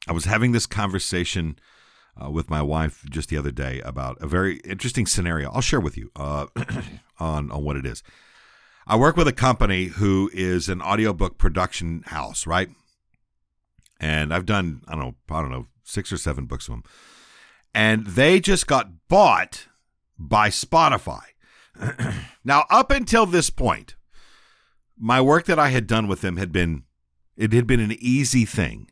I 0.08 0.12
was 0.12 0.26
having 0.26 0.52
this 0.52 0.66
conversation 0.66 1.60
uh, 2.22 2.30
with 2.30 2.50
my 2.50 2.62
wife 2.62 3.06
just 3.10 3.30
the 3.30 3.38
other 3.38 3.52
day 3.52 3.82
about 3.82 4.18
a 4.22 4.28
very 4.28 4.58
interesting 4.58 5.06
scenario. 5.06 5.52
I'll 5.52 5.62
share 5.62 5.80
with 5.80 5.98
you 5.98 6.12
uh, 6.16 6.48
on 7.20 7.52
on 7.52 7.64
what 7.64 7.76
it 7.76 7.86
is. 7.86 8.04
I 8.88 8.96
work 8.96 9.18
with 9.18 9.28
a 9.28 9.34
company 9.34 9.86
who 9.86 10.30
is 10.34 10.68
an 10.68 10.82
audiobook 10.82 11.38
production 11.38 12.04
house, 12.08 12.48
right? 12.48 12.70
And 14.00 14.34
I've 14.34 14.46
done 14.46 14.82
I 14.88 14.96
don't 14.96 15.02
know 15.02 15.16
I 15.30 15.42
don't 15.42 15.52
know 15.52 15.68
six 15.84 16.12
or 16.12 16.18
seven 16.18 16.46
books 16.46 16.68
of 16.68 16.74
them, 16.74 16.84
and 17.74 18.06
they 18.06 18.40
just 18.40 18.68
got 18.68 19.08
bought 19.08 19.68
by 20.18 20.50
Spotify. 20.50 21.24
now, 22.44 22.66
up 22.70 22.92
until 22.92 23.26
this 23.26 23.50
point, 23.50 23.96
my 24.98 25.22
work 25.22 25.46
that 25.46 25.60
I 25.60 25.70
had 25.70 25.88
done 25.88 26.08
with 26.08 26.22
them 26.22 26.38
had 26.38 26.52
been 26.52 26.84
it 27.38 27.54
had 27.54 27.68
been 27.68 27.80
an 27.80 27.96
easy 28.00 28.44
thing. 28.46 28.90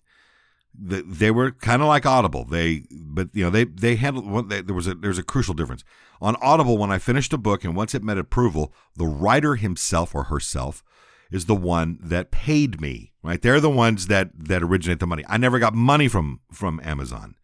The, 0.79 1.01
they 1.01 1.31
were 1.31 1.51
kind 1.51 1.81
of 1.81 1.87
like 1.87 2.05
Audible. 2.05 2.45
They, 2.45 2.83
but 2.91 3.29
you 3.33 3.43
know, 3.43 3.49
they 3.49 3.63
they 3.65 3.95
handled. 3.95 4.49
They, 4.49 4.61
there 4.61 4.75
was 4.75 4.87
a 4.87 4.95
there's 4.95 5.17
a 5.17 5.23
crucial 5.23 5.53
difference 5.53 5.83
on 6.21 6.35
Audible. 6.41 6.77
When 6.77 6.91
I 6.91 6.99
finished 6.99 7.33
a 7.33 7.37
book 7.37 7.63
and 7.63 7.75
once 7.75 7.95
it 7.95 8.03
met 8.03 8.17
approval, 8.17 8.73
the 8.95 9.07
writer 9.07 9.55
himself 9.55 10.13
or 10.13 10.23
herself 10.25 10.83
is 11.31 11.45
the 11.45 11.55
one 11.55 11.97
that 12.01 12.31
paid 12.31 12.79
me. 12.79 13.13
Right? 13.23 13.41
They're 13.41 13.59
the 13.59 13.69
ones 13.69 14.07
that 14.07 14.29
that 14.37 14.63
originate 14.63 14.99
the 14.99 15.07
money. 15.07 15.23
I 15.27 15.37
never 15.37 15.59
got 15.59 15.73
money 15.73 16.07
from 16.07 16.41
from 16.51 16.79
Amazon. 16.83 17.35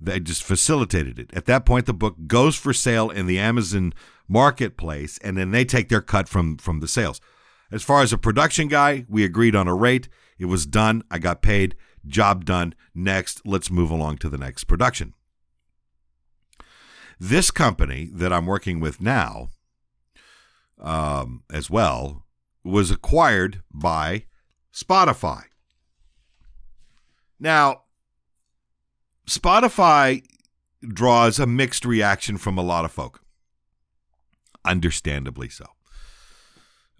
They 0.00 0.20
just 0.20 0.44
facilitated 0.44 1.18
it. 1.18 1.30
At 1.32 1.46
that 1.46 1.66
point, 1.66 1.86
the 1.86 1.92
book 1.92 2.16
goes 2.26 2.56
for 2.56 2.72
sale 2.72 3.10
in 3.10 3.26
the 3.26 3.38
Amazon 3.38 3.92
marketplace, 4.28 5.18
and 5.24 5.36
then 5.36 5.50
they 5.50 5.64
take 5.64 5.88
their 5.88 6.00
cut 6.00 6.28
from 6.28 6.56
from 6.56 6.80
the 6.80 6.88
sales. 6.88 7.20
As 7.70 7.82
far 7.82 8.02
as 8.02 8.12
a 8.12 8.18
production 8.18 8.68
guy, 8.68 9.04
we 9.08 9.24
agreed 9.24 9.54
on 9.54 9.68
a 9.68 9.74
rate. 9.74 10.08
It 10.38 10.46
was 10.46 10.66
done. 10.66 11.02
I 11.10 11.18
got 11.18 11.42
paid. 11.42 11.74
Job 12.08 12.44
done. 12.44 12.74
Next, 12.94 13.42
let's 13.44 13.70
move 13.70 13.90
along 13.90 14.18
to 14.18 14.28
the 14.28 14.38
next 14.38 14.64
production. 14.64 15.14
This 17.20 17.50
company 17.50 18.10
that 18.12 18.32
I'm 18.32 18.46
working 18.46 18.80
with 18.80 19.00
now, 19.00 19.50
um, 20.80 21.42
as 21.52 21.68
well, 21.68 22.24
was 22.64 22.90
acquired 22.90 23.62
by 23.72 24.24
Spotify. 24.72 25.44
Now, 27.40 27.82
Spotify 29.28 30.24
draws 30.82 31.38
a 31.38 31.46
mixed 31.46 31.84
reaction 31.84 32.38
from 32.38 32.56
a 32.56 32.62
lot 32.62 32.84
of 32.84 32.92
folk. 32.92 33.22
Understandably 34.64 35.48
so. 35.48 35.66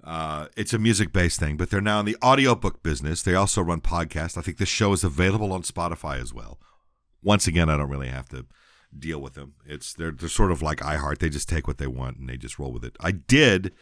Uh, 0.09 0.47
it's 0.57 0.73
a 0.73 0.79
music 0.79 1.12
based 1.12 1.38
thing, 1.38 1.59
but 1.59 1.68
they're 1.68 1.83
now 1.83 2.01
in 2.01 2.07
the 2.07 2.16
audiobook 2.25 2.83
business. 2.83 3.23
They 3.23 3.35
also 3.35 3.61
run 3.61 3.83
podcasts. 3.83 4.38
I 4.38 4.40
think 4.40 4.57
this 4.57 4.68
show 4.71 4.94
is 4.94 5.05
available 5.05 5.53
on 5.53 5.61
Spotify 5.62 6.18
as 6.18 6.33
well. 6.33 6.59
Once 7.23 7.47
again, 7.47 7.68
I 7.68 7.77
don't 7.77 7.90
really 7.90 8.09
have 8.09 8.27
to 8.31 8.47
deal 8.99 9.21
with 9.21 9.35
them. 9.35 9.53
It's 9.66 9.92
they're 9.92 10.11
they're 10.11 10.31
sort 10.31 10.51
of 10.51 10.62
like 10.62 10.79
iHeart. 10.79 11.18
They 11.18 11.29
just 11.29 11.47
take 11.47 11.66
what 11.66 11.77
they 11.77 11.87
want 11.87 12.16
and 12.16 12.27
they 12.27 12.38
just 12.38 12.59
roll 12.59 12.73
with 12.73 12.87
it. 12.87 12.97
I 13.01 13.11
did 13.11 13.75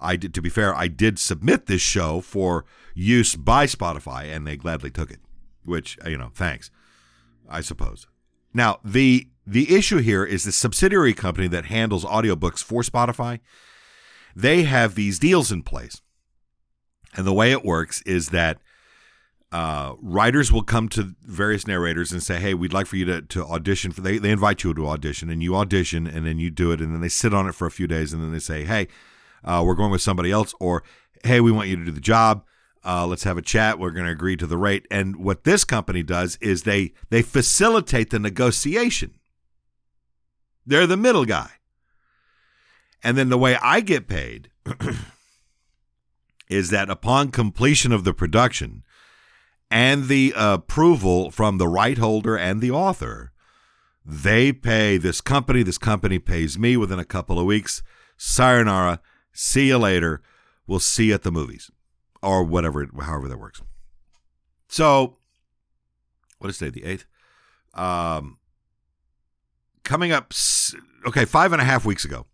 I 0.00 0.16
did 0.16 0.32
to 0.32 0.40
be 0.40 0.48
fair, 0.48 0.74
I 0.74 0.88
did 0.88 1.18
submit 1.18 1.66
this 1.66 1.82
show 1.82 2.22
for 2.22 2.64
use 2.94 3.36
by 3.36 3.66
Spotify 3.66 4.34
and 4.34 4.46
they 4.46 4.56
gladly 4.56 4.90
took 4.90 5.10
it. 5.10 5.20
Which, 5.66 5.98
you 6.06 6.16
know, 6.16 6.30
thanks. 6.34 6.70
I 7.50 7.60
suppose. 7.60 8.06
Now, 8.54 8.78
the 8.82 9.28
the 9.46 9.76
issue 9.76 9.98
here 9.98 10.24
is 10.24 10.44
the 10.44 10.52
subsidiary 10.52 11.12
company 11.12 11.48
that 11.48 11.66
handles 11.66 12.06
audiobooks 12.06 12.64
for 12.64 12.80
Spotify 12.80 13.40
they 14.36 14.64
have 14.64 14.94
these 14.94 15.18
deals 15.18 15.50
in 15.50 15.62
place. 15.62 16.02
And 17.16 17.26
the 17.26 17.32
way 17.32 17.50
it 17.50 17.64
works 17.64 18.02
is 18.02 18.28
that 18.28 18.58
uh, 19.50 19.94
writers 20.02 20.52
will 20.52 20.62
come 20.62 20.88
to 20.90 21.14
various 21.22 21.66
narrators 21.66 22.12
and 22.12 22.22
say, 22.22 22.38
"Hey, 22.38 22.52
we'd 22.52 22.74
like 22.74 22.86
for 22.86 22.96
you 22.96 23.06
to, 23.06 23.22
to 23.22 23.44
audition 23.44 23.92
for." 23.92 24.02
They 24.02 24.18
they 24.18 24.30
invite 24.30 24.62
you 24.62 24.74
to 24.74 24.88
audition, 24.88 25.30
and 25.30 25.42
you 25.42 25.56
audition, 25.56 26.06
and 26.06 26.26
then 26.26 26.38
you 26.38 26.50
do 26.50 26.72
it, 26.72 26.80
and 26.80 26.92
then 26.92 27.00
they 27.00 27.08
sit 27.08 27.32
on 27.32 27.48
it 27.48 27.54
for 27.54 27.66
a 27.66 27.70
few 27.70 27.86
days, 27.86 28.12
and 28.12 28.22
then 28.22 28.32
they 28.32 28.38
say, 28.38 28.64
"Hey, 28.64 28.88
uh, 29.42 29.62
we're 29.64 29.76
going 29.76 29.90
with 29.90 30.02
somebody 30.02 30.30
else," 30.30 30.52
or 30.60 30.82
"Hey, 31.24 31.40
we 31.40 31.52
want 31.52 31.68
you 31.68 31.76
to 31.76 31.84
do 31.84 31.90
the 31.90 32.00
job. 32.00 32.44
Uh, 32.84 33.06
let's 33.06 33.24
have 33.24 33.38
a 33.38 33.42
chat. 33.42 33.78
We're 33.78 33.92
going 33.92 34.04
to 34.04 34.12
agree 34.12 34.36
to 34.36 34.46
the 34.46 34.58
rate." 34.58 34.86
And 34.90 35.16
what 35.16 35.44
this 35.44 35.64
company 35.64 36.02
does 36.02 36.36
is 36.42 36.64
they 36.64 36.92
they 37.08 37.22
facilitate 37.22 38.10
the 38.10 38.18
negotiation. 38.18 39.14
They're 40.66 40.88
the 40.88 40.98
middle 40.98 41.24
guy. 41.24 41.52
And 43.02 43.16
then 43.16 43.28
the 43.28 43.38
way 43.38 43.56
I 43.62 43.80
get 43.80 44.08
paid 44.08 44.50
is 46.48 46.70
that 46.70 46.90
upon 46.90 47.30
completion 47.30 47.92
of 47.92 48.04
the 48.04 48.14
production 48.14 48.82
and 49.70 50.08
the 50.08 50.32
approval 50.36 51.30
from 51.30 51.58
the 51.58 51.68
right 51.68 51.98
holder 51.98 52.36
and 52.36 52.60
the 52.60 52.70
author, 52.70 53.32
they 54.04 54.52
pay 54.52 54.96
this 54.96 55.20
company. 55.20 55.62
This 55.62 55.78
company 55.78 56.18
pays 56.18 56.58
me 56.58 56.76
within 56.76 56.98
a 56.98 57.04
couple 57.04 57.38
of 57.38 57.46
weeks. 57.46 57.82
Sayonara. 58.16 59.00
See 59.32 59.68
you 59.68 59.78
later. 59.78 60.22
We'll 60.66 60.80
see 60.80 61.06
you 61.08 61.14
at 61.14 61.22
the 61.22 61.32
movies 61.32 61.70
or 62.22 62.42
whatever, 62.42 62.88
however 63.00 63.28
that 63.28 63.38
works. 63.38 63.62
So, 64.68 65.18
what 66.38 66.48
is 66.50 66.58
today? 66.58 66.80
The 66.80 66.86
eighth. 66.86 67.06
Um, 67.74 68.38
coming 69.84 70.12
up. 70.12 70.32
Okay, 71.06 71.24
five 71.24 71.52
and 71.52 71.62
a 71.62 71.64
half 71.64 71.84
weeks 71.84 72.04
ago, 72.04 72.26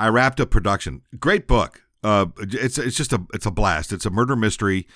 I 0.00 0.08
wrapped 0.08 0.40
up 0.40 0.48
production. 0.48 1.02
Great 1.18 1.46
book. 1.46 1.82
Uh, 2.02 2.26
it's 2.38 2.78
it's 2.78 2.96
just 2.96 3.12
a 3.12 3.20
it's 3.34 3.44
a 3.44 3.50
blast. 3.50 3.92
It's 3.92 4.06
a 4.06 4.10
murder 4.10 4.34
mystery. 4.34 4.86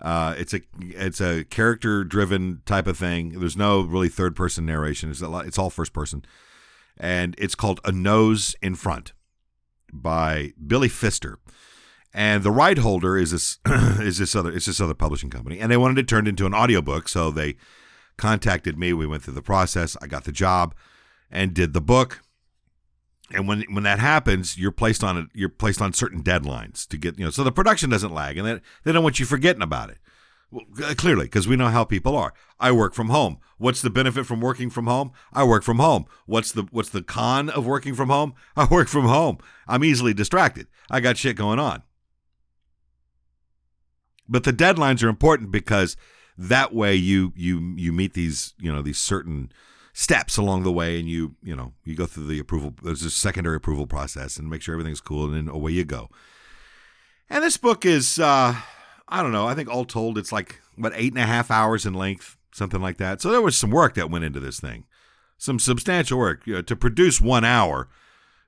Uh, 0.00 0.36
it's 0.38 0.54
a 0.54 0.60
it's 0.80 1.20
a 1.20 1.42
character 1.44 2.04
driven 2.04 2.62
type 2.64 2.86
of 2.86 2.96
thing. 2.96 3.40
There's 3.40 3.56
no 3.56 3.82
really 3.82 4.08
third 4.08 4.36
person 4.36 4.64
narration. 4.64 5.10
It's 5.10 5.20
a 5.20 5.26
lot, 5.26 5.46
it's 5.46 5.58
all 5.58 5.70
first 5.70 5.92
person, 5.92 6.24
and 6.96 7.34
it's 7.36 7.56
called 7.56 7.80
A 7.84 7.90
Nose 7.90 8.54
in 8.62 8.76
Front 8.76 9.12
by 9.92 10.52
Billy 10.64 10.88
Pfister. 10.88 11.40
And 12.12 12.44
the 12.44 12.52
right 12.52 12.78
holder 12.78 13.18
is 13.18 13.32
this 13.32 13.58
is 13.66 14.18
this 14.18 14.36
other 14.36 14.52
it's 14.52 14.66
this 14.66 14.80
other 14.80 14.94
publishing 14.94 15.30
company, 15.30 15.58
and 15.58 15.68
they 15.68 15.76
wanted 15.76 15.98
it 15.98 16.06
turned 16.06 16.28
into 16.28 16.46
an 16.46 16.54
audiobook, 16.54 17.08
so 17.08 17.32
they 17.32 17.56
contacted 18.16 18.78
me. 18.78 18.92
We 18.92 19.04
went 19.04 19.24
through 19.24 19.34
the 19.34 19.42
process. 19.42 19.96
I 20.00 20.06
got 20.06 20.22
the 20.22 20.30
job 20.30 20.76
and 21.28 21.52
did 21.52 21.72
the 21.72 21.80
book 21.80 22.20
and 23.30 23.48
when 23.48 23.62
when 23.70 23.84
that 23.84 23.98
happens, 23.98 24.58
you're 24.58 24.72
placed 24.72 25.02
on 25.02 25.16
it. 25.16 25.26
You're 25.32 25.48
placed 25.48 25.80
on 25.80 25.92
certain 25.92 26.22
deadlines 26.22 26.86
to 26.88 26.98
get 26.98 27.18
you 27.18 27.24
know. 27.24 27.30
So 27.30 27.44
the 27.44 27.52
production 27.52 27.90
doesn't 27.90 28.12
lag, 28.12 28.36
and 28.36 28.46
they, 28.46 28.60
they 28.84 28.92
don't 28.92 29.02
want 29.02 29.18
you 29.18 29.26
forgetting 29.26 29.62
about 29.62 29.90
it. 29.90 29.98
Well, 30.50 30.64
clearly, 30.94 31.24
because 31.24 31.48
we 31.48 31.56
know 31.56 31.68
how 31.68 31.84
people 31.84 32.16
are. 32.16 32.34
I 32.60 32.70
work 32.70 32.94
from 32.94 33.08
home. 33.08 33.38
What's 33.58 33.82
the 33.82 33.90
benefit 33.90 34.26
from 34.26 34.40
working 34.40 34.70
from 34.70 34.86
home? 34.86 35.12
I 35.32 35.44
work 35.44 35.62
from 35.62 35.78
home. 35.78 36.04
What's 36.26 36.52
the 36.52 36.64
what's 36.70 36.90
the 36.90 37.02
con 37.02 37.48
of 37.48 37.66
working 37.66 37.94
from 37.94 38.08
home? 38.10 38.34
I 38.56 38.66
work 38.66 38.88
from 38.88 39.06
home. 39.06 39.38
I'm 39.66 39.84
easily 39.84 40.14
distracted. 40.14 40.66
I 40.90 41.00
got 41.00 41.16
shit 41.16 41.36
going 41.36 41.58
on. 41.58 41.82
But 44.28 44.44
the 44.44 44.52
deadlines 44.52 45.02
are 45.02 45.08
important 45.08 45.50
because 45.50 45.96
that 46.36 46.74
way 46.74 46.94
you 46.94 47.32
you 47.36 47.74
you 47.76 47.92
meet 47.92 48.14
these 48.14 48.54
you 48.58 48.72
know 48.72 48.82
these 48.82 48.98
certain 48.98 49.50
steps 49.96 50.36
along 50.36 50.64
the 50.64 50.72
way 50.72 50.98
and 50.98 51.08
you 51.08 51.36
you 51.40 51.54
know 51.54 51.72
you 51.84 51.94
go 51.94 52.04
through 52.04 52.26
the 52.26 52.40
approval 52.40 52.74
there's 52.82 53.04
a 53.04 53.10
secondary 53.10 53.56
approval 53.56 53.86
process 53.86 54.36
and 54.36 54.50
make 54.50 54.60
sure 54.60 54.74
everything's 54.74 55.00
cool 55.00 55.24
and 55.24 55.34
then 55.34 55.48
away 55.48 55.70
you 55.70 55.84
go 55.84 56.10
and 57.30 57.44
this 57.44 57.56
book 57.56 57.86
is 57.86 58.18
uh 58.18 58.56
i 59.08 59.22
don't 59.22 59.30
know 59.30 59.46
i 59.46 59.54
think 59.54 59.68
all 59.68 59.84
told 59.84 60.18
it's 60.18 60.32
like 60.32 60.60
what 60.74 60.92
eight 60.96 61.12
and 61.12 61.22
a 61.22 61.26
half 61.26 61.48
hours 61.48 61.86
in 61.86 61.94
length 61.94 62.36
something 62.52 62.82
like 62.82 62.96
that 62.96 63.22
so 63.22 63.30
there 63.30 63.40
was 63.40 63.56
some 63.56 63.70
work 63.70 63.94
that 63.94 64.10
went 64.10 64.24
into 64.24 64.40
this 64.40 64.58
thing 64.58 64.84
some 65.38 65.60
substantial 65.60 66.18
work 66.18 66.44
you 66.44 66.54
know, 66.54 66.62
to 66.62 66.74
produce 66.74 67.20
one 67.20 67.44
hour 67.44 67.88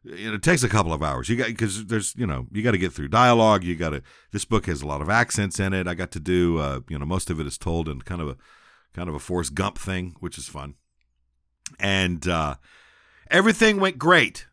you 0.02 0.28
know, 0.28 0.34
it 0.34 0.42
takes 0.42 0.62
a 0.62 0.68
couple 0.68 0.92
of 0.92 1.02
hours. 1.02 1.28
You 1.28 1.34
got 1.34 1.48
because 1.48 1.86
there's 1.86 2.14
you 2.14 2.28
know 2.28 2.46
you 2.52 2.62
got 2.62 2.70
to 2.70 2.78
get 2.78 2.92
through 2.92 3.08
dialogue. 3.08 3.64
You 3.64 3.74
got 3.74 3.90
to. 3.90 4.04
This 4.30 4.44
book 4.44 4.66
has 4.66 4.80
a 4.80 4.86
lot 4.86 5.00
of 5.00 5.10
accents 5.10 5.58
in 5.58 5.72
it. 5.72 5.88
I 5.88 5.94
got 5.94 6.12
to 6.12 6.20
do 6.20 6.58
uh, 6.58 6.80
you 6.88 6.96
know 6.96 7.04
most 7.04 7.28
of 7.28 7.40
it 7.40 7.46
is 7.48 7.58
told 7.58 7.88
in 7.88 8.02
kind 8.02 8.20
of 8.20 8.28
a 8.28 8.36
kind 8.94 9.08
of 9.08 9.16
a 9.16 9.18
Forrest 9.18 9.56
Gump 9.56 9.78
thing, 9.78 10.14
which 10.20 10.38
is 10.38 10.46
fun 10.46 10.76
and 11.78 12.26
uh, 12.26 12.56
everything 13.30 13.80
went 13.80 13.98
great 13.98 14.46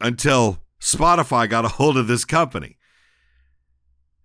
until 0.00 0.60
Spotify 0.80 1.48
got 1.48 1.64
a 1.64 1.68
hold 1.68 1.96
of 1.96 2.06
this 2.06 2.24
company. 2.24 2.76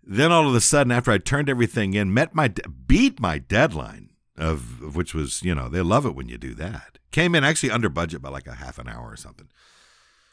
Then 0.03 0.31
all 0.31 0.47
of 0.47 0.55
a 0.55 0.61
sudden, 0.61 0.91
after 0.91 1.11
I 1.11 1.17
turned 1.17 1.49
everything 1.49 1.93
in, 1.93 2.13
met 2.13 2.35
my 2.35 2.49
beat 2.49 3.19
my 3.19 3.37
deadline 3.37 4.09
of, 4.37 4.81
of 4.81 4.95
which 4.95 5.13
was 5.13 5.41
you 5.43 5.55
know 5.55 5.69
they 5.69 5.81
love 5.81 6.05
it 6.05 6.15
when 6.15 6.27
you 6.27 6.37
do 6.37 6.53
that. 6.55 6.99
Came 7.11 7.35
in 7.35 7.43
actually 7.43 7.71
under 7.71 7.89
budget 7.89 8.21
by 8.21 8.29
like 8.29 8.47
a 8.47 8.55
half 8.55 8.77
an 8.79 8.89
hour 8.89 9.09
or 9.09 9.15
something. 9.15 9.47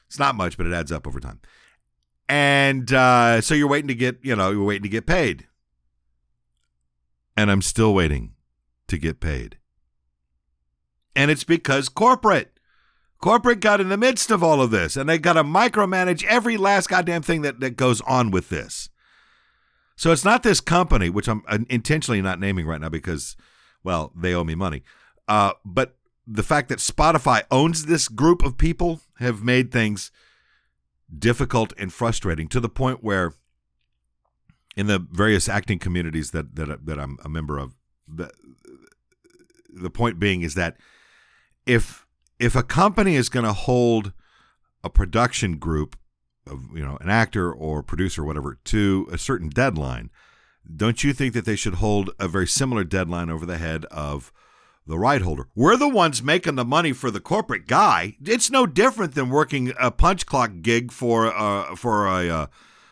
It's 0.09 0.19
not 0.19 0.35
much, 0.35 0.57
but 0.57 0.67
it 0.67 0.73
adds 0.73 0.91
up 0.91 1.07
over 1.07 1.21
time. 1.21 1.41
And 2.29 2.93
uh, 2.93 3.41
so 3.41 3.55
you're 3.55 3.69
waiting 3.69 3.89
to 3.89 3.95
get 3.95 4.19
you 4.23 4.35
know 4.35 4.51
you're 4.51 4.65
waiting 4.65 4.83
to 4.83 4.89
get 4.89 5.07
paid, 5.07 5.47
and 7.37 7.51
I'm 7.51 7.63
still 7.63 7.95
waiting 7.95 8.33
to 8.89 8.99
get 8.99 9.21
paid. 9.21 9.60
And 11.15 11.31
it's 11.31 11.45
because 11.45 11.89
corporate. 11.89 12.59
Corporate 13.21 13.61
got 13.61 13.81
in 13.81 13.91
the 13.91 13.99
midst 13.99 14.31
of 14.31 14.43
all 14.43 14.63
of 14.63 14.71
this 14.71 14.97
and 14.97 15.09
they 15.09 15.19
got 15.19 15.35
to 15.35 15.45
micromanage 15.45 16.25
every 16.25 16.57
last 16.57 16.89
goddamn 16.89 17.23
thing 17.23 17.43
that, 17.43 17.61
that 17.61 17.77
goes 17.77 18.01
on 18.03 18.31
with 18.31 18.49
this. 18.49 18.89
So 19.97 20.13
it's 20.13 20.25
not 20.25 20.43
this 20.43 20.63
company, 20.63 21.11
which 21.11 21.29
I'm 21.29 21.43
intentionally 21.69 22.23
not 22.23 22.41
naming 22.41 22.67
right 22.67 22.81
now 22.81 22.89
because 22.89 23.37
well, 23.83 24.13
they 24.17 24.35
owe 24.35 24.45
me 24.45 24.55
money. 24.55 24.83
Uh, 25.29 25.53
but 25.65 25.97
the 26.27 26.43
fact 26.43 26.69
that 26.69 26.79
Spotify 26.79 27.43
owns 27.51 27.87
this 27.87 28.09
group 28.09 28.43
of 28.43 28.57
people 28.57 29.01
have 29.19 29.43
made 29.43 29.73
things 29.73 30.11
difficult 31.17 31.73
and 31.77 31.93
frustrating 31.93 32.49
to 32.49 32.61
the 32.61 32.69
point 32.69 33.03
where 33.03 33.35
in 34.77 34.87
the 34.87 34.99
various 35.11 35.49
acting 35.49 35.79
communities 35.79 36.31
that 36.31 36.55
that 36.55 36.87
that 36.87 36.99
I'm 36.99 37.19
a 37.25 37.29
member 37.29 37.59
of 37.59 37.75
the 38.07 38.31
the 39.69 39.91
point 39.91 40.21
being 40.21 40.43
is 40.43 40.55
that 40.55 40.77
if 41.71 42.07
if 42.39 42.57
a 42.57 42.63
company 42.63 43.15
is 43.15 43.29
going 43.29 43.45
to 43.45 43.53
hold 43.53 44.13
a 44.83 44.91
production 44.91 45.59
group 45.59 45.97
of 46.47 46.65
you 46.75 46.85
know 46.85 46.99
an 47.01 47.09
actor 47.09 47.53
or 47.53 47.83
producer 47.83 48.23
or 48.23 48.27
whatever 48.27 48.59
to 48.65 49.09
a 49.13 49.19
certain 49.19 49.49
deadline 49.49 50.11
don't 50.77 51.03
you 51.03 51.13
think 51.13 51.35
that 51.35 51.45
they 51.45 51.57
should 51.57 51.75
hold 51.75 52.11
a 52.19 52.29
very 52.29 52.47
similar 52.47 52.85
deadline 52.85 53.31
over 53.31 53.45
the 53.45 53.59
head 53.59 53.85
of 53.87 54.33
the 54.87 54.99
right 54.99 55.23
holder? 55.23 55.49
We're 55.55 55.77
the 55.77 55.89
ones 55.89 56.23
making 56.23 56.57
the 56.57 56.65
money 56.65 56.93
for 56.93 57.11
the 57.11 57.21
corporate 57.21 57.67
guy. 57.67 58.17
It's 58.25 58.51
no 58.51 58.67
different 58.67 59.15
than 59.15 59.31
working 59.31 59.73
a 59.79 59.91
punch 59.91 60.27
clock 60.27 60.53
gig 60.63 60.93
for 60.93 61.27
uh 61.27 61.77
for 61.77 62.07
a 62.07 62.29
uh, 62.29 62.47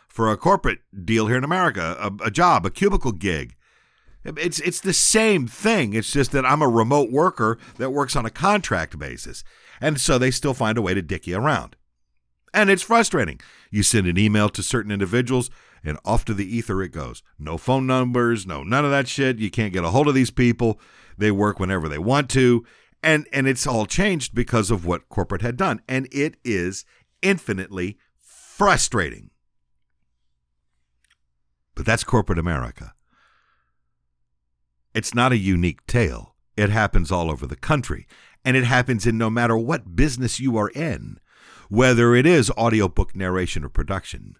for 0.07 0.31
a 0.31 0.37
corporate 0.37 0.79
deal 1.05 1.27
here 1.27 1.37
in 1.37 1.43
america 1.43 1.95
a, 1.99 2.25
a 2.25 2.31
job 2.31 2.65
a 2.65 2.69
cubicle 2.69 3.13
gig 3.13 3.55
it's 4.23 4.59
it's 4.59 4.81
the 4.81 4.93
same 4.93 5.47
thing. 5.47 5.93
It's 5.93 6.11
just 6.11 6.31
that 6.31 6.45
I'm 6.45 6.61
a 6.61 6.67
remote 6.67 7.11
worker 7.11 7.57
that 7.77 7.91
works 7.91 8.15
on 8.15 8.25
a 8.25 8.29
contract 8.29 8.99
basis. 8.99 9.43
And 9.81 9.99
so 9.99 10.17
they 10.17 10.31
still 10.31 10.53
find 10.53 10.77
a 10.77 10.81
way 10.81 10.93
to 10.93 11.01
dick 11.01 11.25
you 11.25 11.37
around. 11.37 11.75
And 12.53 12.69
it's 12.69 12.83
frustrating. 12.83 13.39
You 13.71 13.83
send 13.83 14.07
an 14.07 14.17
email 14.17 14.49
to 14.49 14.63
certain 14.63 14.91
individuals 14.91 15.49
and 15.83 15.97
off 16.03 16.25
to 16.25 16.33
the 16.33 16.55
ether 16.55 16.81
it 16.81 16.89
goes. 16.89 17.23
No 17.37 17.57
phone 17.57 17.87
numbers, 17.87 18.45
no 18.45 18.63
none 18.63 18.83
of 18.83 18.91
that 18.91 19.07
shit. 19.07 19.39
You 19.39 19.49
can't 19.49 19.73
get 19.73 19.85
a 19.85 19.91
hold 19.91 20.07
of 20.07 20.15
these 20.15 20.31
people. 20.31 20.79
They 21.17 21.31
work 21.31 21.59
whenever 21.59 21.87
they 21.87 21.99
want 21.99 22.29
to. 22.31 22.65
And 23.01 23.27
and 23.31 23.47
it's 23.47 23.65
all 23.65 23.85
changed 23.85 24.35
because 24.35 24.69
of 24.69 24.85
what 24.85 25.07
corporate 25.07 25.41
had 25.41 25.55
done. 25.55 25.81
And 25.87 26.07
it 26.11 26.35
is 26.43 26.83
infinitely 27.21 27.97
frustrating. 28.17 29.29
But 31.75 31.85
that's 31.85 32.03
corporate 32.03 32.39
America. 32.39 32.93
It's 34.99 35.15
not 35.15 35.31
a 35.31 35.37
unique 35.37 35.87
tale. 35.87 36.35
It 36.57 36.71
happens 36.71 37.09
all 37.09 37.31
over 37.31 37.47
the 37.47 37.55
country, 37.55 38.05
and 38.43 38.57
it 38.57 38.65
happens 38.65 39.07
in 39.07 39.17
no 39.17 39.29
matter 39.29 39.57
what 39.57 39.95
business 39.95 40.41
you 40.41 40.57
are 40.57 40.67
in, 40.71 41.21
whether 41.69 42.13
it 42.15 42.25
is 42.25 42.51
audiobook 42.57 43.15
narration 43.15 43.63
or 43.63 43.69
production, 43.69 44.35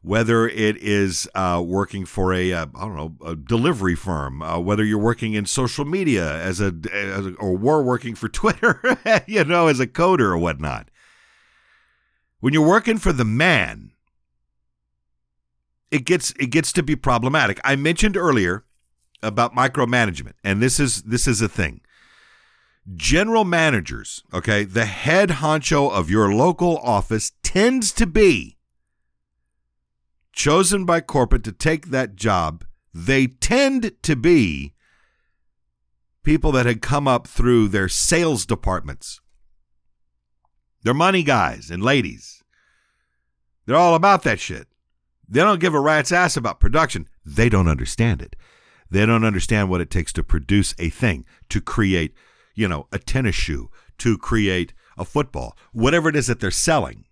whether 0.00 0.46
it 0.46 0.76
is 0.76 1.28
uh, 1.34 1.60
working 1.66 2.04
for 2.04 2.32
a 2.32 2.52
uh, 2.52 2.66
I 2.76 2.80
don't 2.82 2.94
know 2.94 3.16
a 3.26 3.34
delivery 3.34 3.96
firm, 3.96 4.40
uh, 4.40 4.60
whether 4.60 4.84
you're 4.84 4.98
working 5.00 5.34
in 5.34 5.46
social 5.46 5.84
media 5.84 6.32
as 6.32 6.60
a, 6.60 6.72
as 6.92 7.26
a 7.26 7.34
or 7.34 7.56
we're 7.56 7.82
working 7.82 8.14
for 8.14 8.28
Twitter, 8.28 8.80
you 9.26 9.42
know, 9.42 9.66
as 9.66 9.80
a 9.80 9.88
coder 9.88 10.30
or 10.30 10.38
whatnot. 10.38 10.92
When 12.38 12.52
you're 12.52 12.64
working 12.64 12.98
for 12.98 13.12
the 13.12 13.24
man, 13.24 13.90
it 15.90 16.04
gets 16.04 16.30
it 16.38 16.52
gets 16.52 16.72
to 16.74 16.84
be 16.84 16.94
problematic. 16.94 17.58
I 17.64 17.74
mentioned 17.74 18.16
earlier 18.16 18.62
about 19.22 19.54
micromanagement, 19.54 20.34
and 20.44 20.62
this 20.62 20.78
is 20.78 21.02
this 21.02 21.26
is 21.26 21.40
a 21.40 21.48
thing. 21.48 21.80
General 22.96 23.44
managers, 23.44 24.22
okay, 24.32 24.64
the 24.64 24.86
head 24.86 25.28
honcho 25.28 25.90
of 25.90 26.10
your 26.10 26.32
local 26.32 26.78
office 26.78 27.32
tends 27.42 27.92
to 27.92 28.06
be 28.06 28.56
chosen 30.32 30.84
by 30.84 31.00
corporate 31.00 31.44
to 31.44 31.52
take 31.52 31.88
that 31.88 32.16
job. 32.16 32.64
They 32.94 33.26
tend 33.26 33.92
to 34.02 34.16
be 34.16 34.74
people 36.22 36.52
that 36.52 36.66
had 36.66 36.80
come 36.80 37.08
up 37.08 37.26
through 37.26 37.68
their 37.68 37.88
sales 37.88 38.46
departments. 38.46 39.20
They're 40.82 40.94
money 40.94 41.22
guys 41.22 41.70
and 41.70 41.82
ladies. 41.82 42.42
They're 43.66 43.76
all 43.76 43.94
about 43.94 44.22
that 44.22 44.40
shit. 44.40 44.68
They 45.28 45.40
don't 45.40 45.60
give 45.60 45.74
a 45.74 45.80
rat's 45.80 46.12
ass 46.12 46.36
about 46.36 46.60
production. 46.60 47.06
They 47.24 47.48
don't 47.48 47.68
understand 47.68 48.22
it. 48.22 48.34
They 48.90 49.04
don't 49.06 49.24
understand 49.24 49.68
what 49.68 49.80
it 49.80 49.90
takes 49.90 50.12
to 50.14 50.24
produce 50.24 50.74
a 50.78 50.88
thing, 50.88 51.24
to 51.50 51.60
create, 51.60 52.14
you 52.54 52.68
know, 52.68 52.86
a 52.92 52.98
tennis 52.98 53.34
shoe, 53.34 53.70
to 53.98 54.16
create 54.16 54.72
a 54.96 55.04
football, 55.04 55.56
whatever 55.72 56.08
it 56.08 56.16
is 56.16 56.26
that 56.26 56.40
they're 56.40 56.50
selling, 56.50 57.04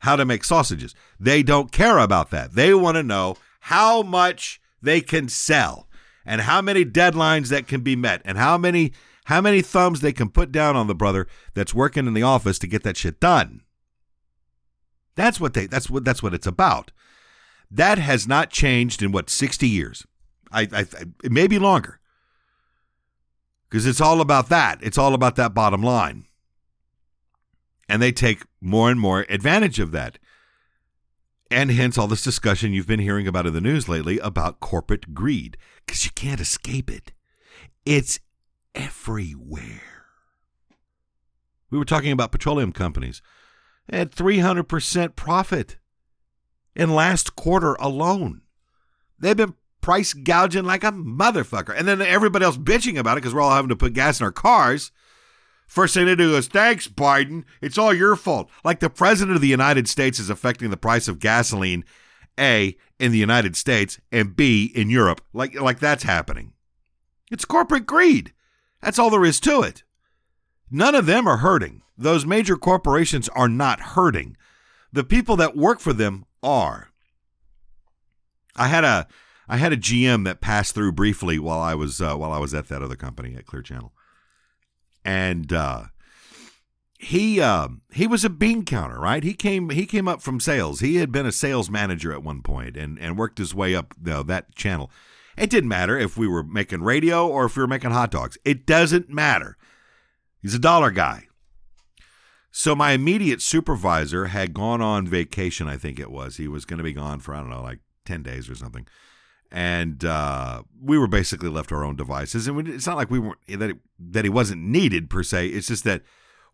how 0.00 0.16
to 0.16 0.24
make 0.24 0.44
sausages. 0.44 0.94
They 1.18 1.42
don't 1.42 1.72
care 1.72 1.98
about 1.98 2.30
that. 2.30 2.52
They 2.52 2.74
want 2.74 2.96
to 2.96 3.02
know 3.02 3.36
how 3.60 4.02
much 4.02 4.60
they 4.80 5.00
can 5.00 5.28
sell 5.28 5.88
and 6.24 6.42
how 6.42 6.60
many 6.60 6.84
deadlines 6.84 7.48
that 7.48 7.66
can 7.66 7.80
be 7.80 7.96
met 7.96 8.22
and 8.24 8.38
how 8.38 8.58
many 8.58 8.92
how 9.24 9.42
many 9.42 9.60
thumbs 9.60 10.00
they 10.00 10.12
can 10.12 10.30
put 10.30 10.50
down 10.50 10.74
on 10.74 10.86
the 10.86 10.94
brother 10.94 11.26
that's 11.52 11.74
working 11.74 12.06
in 12.06 12.14
the 12.14 12.22
office 12.22 12.58
to 12.58 12.66
get 12.66 12.82
that 12.82 12.96
shit 12.96 13.20
done. 13.20 13.60
That's 15.16 15.38
what 15.38 15.52
they 15.52 15.66
that's 15.66 15.90
what 15.90 16.04
that's 16.04 16.22
what 16.22 16.32
it's 16.32 16.46
about. 16.46 16.92
That 17.70 17.98
has 17.98 18.26
not 18.26 18.50
changed 18.50 19.02
in 19.02 19.12
what 19.12 19.28
60 19.28 19.68
years. 19.68 20.06
I, 20.52 20.68
I 20.72 20.86
it 21.22 21.32
may 21.32 21.46
be 21.46 21.58
longer 21.58 22.00
because 23.68 23.86
it's 23.86 24.00
all 24.00 24.20
about 24.20 24.48
that. 24.48 24.78
It's 24.82 24.98
all 24.98 25.14
about 25.14 25.36
that 25.36 25.54
bottom 25.54 25.82
line, 25.82 26.26
and 27.88 28.00
they 28.00 28.12
take 28.12 28.44
more 28.60 28.90
and 28.90 29.00
more 29.00 29.26
advantage 29.28 29.78
of 29.78 29.92
that. 29.92 30.18
And 31.50 31.70
hence 31.70 31.96
all 31.96 32.08
this 32.08 32.22
discussion 32.22 32.74
you've 32.74 32.86
been 32.86 33.00
hearing 33.00 33.26
about 33.26 33.46
in 33.46 33.54
the 33.54 33.60
news 33.62 33.88
lately 33.88 34.18
about 34.18 34.60
corporate 34.60 35.14
greed 35.14 35.56
because 35.86 36.04
you 36.04 36.10
can't 36.14 36.42
escape 36.42 36.90
it. 36.90 37.12
It's 37.86 38.20
everywhere. 38.74 40.04
We 41.70 41.78
were 41.78 41.86
talking 41.86 42.12
about 42.12 42.32
petroleum 42.32 42.72
companies 42.72 43.22
at 43.88 44.10
300% 44.10 45.16
profit 45.16 45.76
in 46.74 46.94
last 46.94 47.34
quarter 47.34 47.74
alone. 47.74 48.42
They've 49.18 49.36
been 49.36 49.54
price 49.88 50.12
gouging 50.12 50.66
like 50.66 50.84
a 50.84 50.92
motherfucker. 50.92 51.74
And 51.74 51.88
then 51.88 52.02
everybody 52.02 52.44
else 52.44 52.58
bitching 52.58 52.98
about 52.98 53.16
it 53.16 53.22
because 53.22 53.32
we're 53.32 53.40
all 53.40 53.54
having 53.54 53.70
to 53.70 53.76
put 53.76 53.94
gas 53.94 54.20
in 54.20 54.24
our 54.24 54.30
cars. 54.30 54.92
First 55.66 55.94
thing 55.94 56.04
they 56.04 56.14
do 56.14 56.36
is, 56.36 56.46
thanks, 56.46 56.86
Biden. 56.86 57.44
It's 57.62 57.78
all 57.78 57.94
your 57.94 58.14
fault. 58.14 58.50
Like 58.62 58.80
the 58.80 58.90
president 58.90 59.34
of 59.34 59.40
the 59.40 59.48
United 59.48 59.88
States 59.88 60.18
is 60.18 60.28
affecting 60.28 60.68
the 60.68 60.76
price 60.76 61.08
of 61.08 61.20
gasoline, 61.20 61.86
A, 62.38 62.76
in 62.98 63.12
the 63.12 63.18
United 63.18 63.56
States, 63.56 63.98
and 64.12 64.36
B, 64.36 64.70
in 64.74 64.90
Europe. 64.90 65.22
Like, 65.32 65.58
like 65.58 65.78
that's 65.78 66.02
happening. 66.02 66.52
It's 67.30 67.46
corporate 67.46 67.86
greed. 67.86 68.34
That's 68.82 68.98
all 68.98 69.08
there 69.08 69.24
is 69.24 69.40
to 69.40 69.62
it. 69.62 69.84
None 70.70 70.94
of 70.94 71.06
them 71.06 71.26
are 71.26 71.38
hurting. 71.38 71.80
Those 71.96 72.26
major 72.26 72.58
corporations 72.58 73.30
are 73.30 73.48
not 73.48 73.80
hurting. 73.80 74.36
The 74.92 75.02
people 75.02 75.36
that 75.36 75.56
work 75.56 75.80
for 75.80 75.94
them 75.94 76.26
are. 76.42 76.90
I 78.54 78.68
had 78.68 78.84
a 78.84 79.06
I 79.48 79.56
had 79.56 79.72
a 79.72 79.76
GM 79.76 80.24
that 80.24 80.40
passed 80.40 80.74
through 80.74 80.92
briefly 80.92 81.38
while 81.38 81.60
I 81.60 81.74
was 81.74 82.00
uh, 82.00 82.14
while 82.16 82.32
I 82.32 82.38
was 82.38 82.52
at 82.52 82.68
that 82.68 82.82
other 82.82 82.96
company 82.96 83.34
at 83.34 83.46
Clear 83.46 83.62
Channel, 83.62 83.92
and 85.04 85.52
uh, 85.52 85.84
he 86.98 87.40
uh, 87.40 87.68
he 87.92 88.06
was 88.06 88.24
a 88.24 88.30
bean 88.30 88.64
counter, 88.64 88.98
right? 88.98 89.22
He 89.22 89.32
came 89.32 89.70
he 89.70 89.86
came 89.86 90.08
up 90.08 90.20
from 90.20 90.40
sales. 90.40 90.80
He 90.80 90.96
had 90.96 91.10
been 91.10 91.26
a 91.26 91.32
sales 91.32 91.70
manager 91.70 92.12
at 92.12 92.22
one 92.22 92.42
point 92.42 92.76
and 92.76 92.98
and 92.98 93.16
worked 93.16 93.38
his 93.38 93.54
way 93.54 93.74
up 93.74 93.94
you 94.04 94.10
know, 94.10 94.22
that 94.24 94.54
channel. 94.54 94.90
It 95.36 95.50
didn't 95.50 95.68
matter 95.68 95.96
if 95.96 96.16
we 96.16 96.26
were 96.26 96.42
making 96.42 96.82
radio 96.82 97.26
or 97.26 97.44
if 97.44 97.56
we 97.56 97.62
were 97.62 97.68
making 97.68 97.92
hot 97.92 98.10
dogs. 98.10 98.36
It 98.44 98.66
doesn't 98.66 99.08
matter. 99.08 99.56
He's 100.42 100.54
a 100.54 100.58
dollar 100.58 100.90
guy. 100.90 101.28
So 102.50 102.74
my 102.74 102.90
immediate 102.90 103.40
supervisor 103.40 104.26
had 104.26 104.52
gone 104.52 104.82
on 104.82 105.06
vacation. 105.06 105.68
I 105.68 105.76
think 105.76 106.00
it 106.00 106.10
was. 106.10 106.38
He 106.38 106.48
was 106.48 106.64
going 106.64 106.78
to 106.78 106.84
be 106.84 106.92
gone 106.92 107.20
for 107.20 107.34
I 107.34 107.40
don't 107.40 107.50
know, 107.50 107.62
like 107.62 107.78
ten 108.04 108.22
days 108.22 108.50
or 108.50 108.56
something 108.56 108.86
and 109.50 110.04
uh, 110.04 110.62
we 110.80 110.98
were 110.98 111.06
basically 111.06 111.48
left 111.48 111.72
our 111.72 111.84
own 111.84 111.96
devices. 111.96 112.46
And 112.46 112.68
it's 112.68 112.86
not 112.86 112.96
like 112.96 113.10
we 113.10 113.18
weren't 113.18 113.38
that 113.48 113.70
it, 113.70 113.76
that 113.98 114.24
he 114.24 114.30
wasn't 114.30 114.62
needed 114.62 115.08
per 115.08 115.22
se. 115.22 115.48
It's 115.48 115.68
just 115.68 115.84
that 115.84 116.02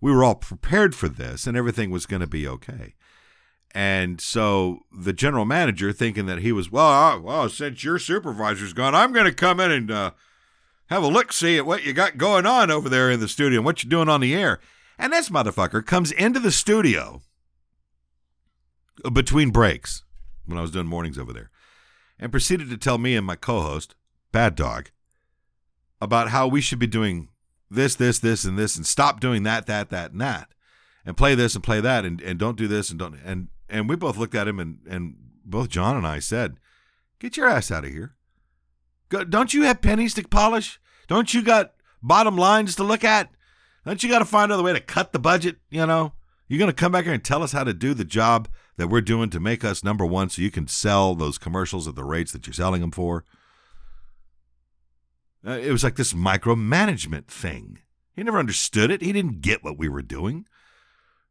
we 0.01 0.13
were 0.13 0.23
all 0.23 0.37
prepared 0.37 0.95
for 0.95 1.09
this, 1.09 1.47
and 1.47 1.57
everything 1.57 1.91
was 1.91 2.07
going 2.07 2.21
to 2.21 2.27
be 2.27 2.47
okay. 2.47 2.95
And 3.73 4.21
so 4.21 4.81
the 4.93 5.13
general 5.13 5.45
manager, 5.45 5.93
thinking 5.93 6.27
that 6.27 6.39
he 6.39 6.53
was 6.53 6.71
well, 6.71 6.91
uh, 6.91 7.19
well, 7.19 7.49
since 7.49 7.83
your 7.83 7.99
supervisor's 7.99 8.73
gone, 8.73 8.95
I'm 8.95 9.13
going 9.13 9.27
to 9.27 9.33
come 9.33 9.59
in 9.59 9.73
and 9.73 9.91
uh, 9.91 10.11
have 10.87 11.03
a 11.03 11.09
look, 11.09 11.33
see 11.33 11.57
at 11.57 11.67
what 11.67 11.85
you 11.85 11.93
got 11.93 12.17
going 12.17 12.47
on 12.47 12.71
over 12.71 12.89
there 12.89 13.11
in 13.11 13.19
the 13.19 13.29
studio, 13.29 13.59
and 13.59 13.65
what 13.65 13.83
you're 13.83 13.91
doing 13.91 14.09
on 14.09 14.21
the 14.21 14.35
air. 14.35 14.61
And 14.97 15.13
this 15.13 15.29
motherfucker 15.29 15.85
comes 15.85 16.13
into 16.13 16.39
the 16.39 16.53
studio 16.53 17.23
between 19.13 19.51
breaks 19.51 20.05
when 20.47 20.57
I 20.57 20.63
was 20.63 20.71
doing 20.71 20.87
mornings 20.87 21.19
over 21.19 21.33
there 21.33 21.51
and 22.19 22.33
proceeded 22.33 22.71
to 22.71 22.77
tell 22.77 22.99
me 22.99 23.17
and 23.17 23.27
my 23.27 23.37
co 23.37 23.61
host, 23.61 23.95
Bad 24.33 24.55
Dog, 24.55 24.91
about 26.01 26.29
how 26.29 26.47
we 26.47 26.61
should 26.61 26.79
be 26.79 26.87
doing 26.87 27.29
this, 27.71 27.95
this, 27.95 28.19
this, 28.19 28.45
and 28.45 28.59
this, 28.59 28.77
and 28.77 28.87
stop 28.87 29.21
doing 29.21 29.43
that, 29.45 29.67
that, 29.67 29.91
that, 29.91 30.13
and 30.13 30.21
that, 30.21 30.49
and 31.05 31.17
play 31.17 31.35
this 31.35 31.55
and 31.55 31.65
play 31.65 31.81
that, 31.81 32.05
and, 32.05 32.21
and 32.21 32.39
don't 32.39 32.59
do 32.59 32.69
this 32.69 32.91
and 32.91 32.99
don't. 32.99 33.19
And, 33.25 33.49
and 33.69 33.89
we 33.89 33.97
both 33.97 34.17
looked 34.17 34.35
at 34.35 34.49
him, 34.49 34.59
and, 34.59 34.79
and 34.89 35.17
both 35.45 35.69
John 35.69 35.97
and 35.97 36.07
I 36.07 36.19
said, 36.19 36.59
Get 37.19 37.37
your 37.37 37.49
ass 37.49 37.71
out 37.71 37.85
of 37.85 37.91
here. 37.91 38.15
Go, 39.09 39.25
don't 39.25 39.55
you 39.55 39.63
have 39.63 39.81
pennies 39.81 40.15
to 40.15 40.29
polish? 40.29 40.81
Don't 41.07 41.33
you 41.33 41.43
got 41.43 41.75
bottom 42.03 42.37
lines 42.37 42.77
to 42.77 42.85
look 42.85 43.05
at? 43.05 43.31
Don't 43.85 44.03
you 44.03 44.09
got 44.09 44.19
to 44.21 44.25
find 44.25 44.51
another 44.51 44.63
way 44.63 44.73
to 44.73 44.81
cut 44.81 45.13
the 45.13 45.19
budget? 45.19 45.57
You 45.71 45.87
know, 45.87 46.13
you're 46.49 46.59
going 46.59 46.71
to 46.71 46.75
come 46.75 46.93
back 46.93 47.05
here 47.05 47.15
and 47.15 47.25
tell 47.25 47.43
us 47.43 47.53
how 47.53 47.65
to 47.65 47.73
do 47.73 47.95
the 47.95 48.05
job 48.05 48.49
that 48.77 48.89
we're 48.89 49.01
doing 49.01 49.31
to 49.31 49.41
make 49.41 49.65
us 49.65 49.85
number 49.85 50.05
one 50.05 50.29
so 50.29 50.43
you 50.43 50.51
can 50.51 50.69
sell 50.69 51.15
those 51.15 51.39
commercials 51.39 51.89
at 51.89 51.95
the 51.95 52.05
rates 52.05 52.33
that 52.33 52.47
you're 52.47 52.55
selling 52.55 52.81
them 52.81 52.91
for. 52.91 53.25
Uh, 55.47 55.53
it 55.53 55.71
was 55.71 55.85
like 55.85 55.97
this 55.97 56.13
micromanagement 56.13 57.27
thing. 57.27 57.79
He 58.15 58.23
never 58.23 58.39
understood 58.39 58.91
it. 58.91 59.03
He 59.03 59.13
didn't 59.13 59.41
get 59.41 59.65
what 59.65 59.79
we 59.79 59.89
were 59.89 60.03
doing. 60.03 60.47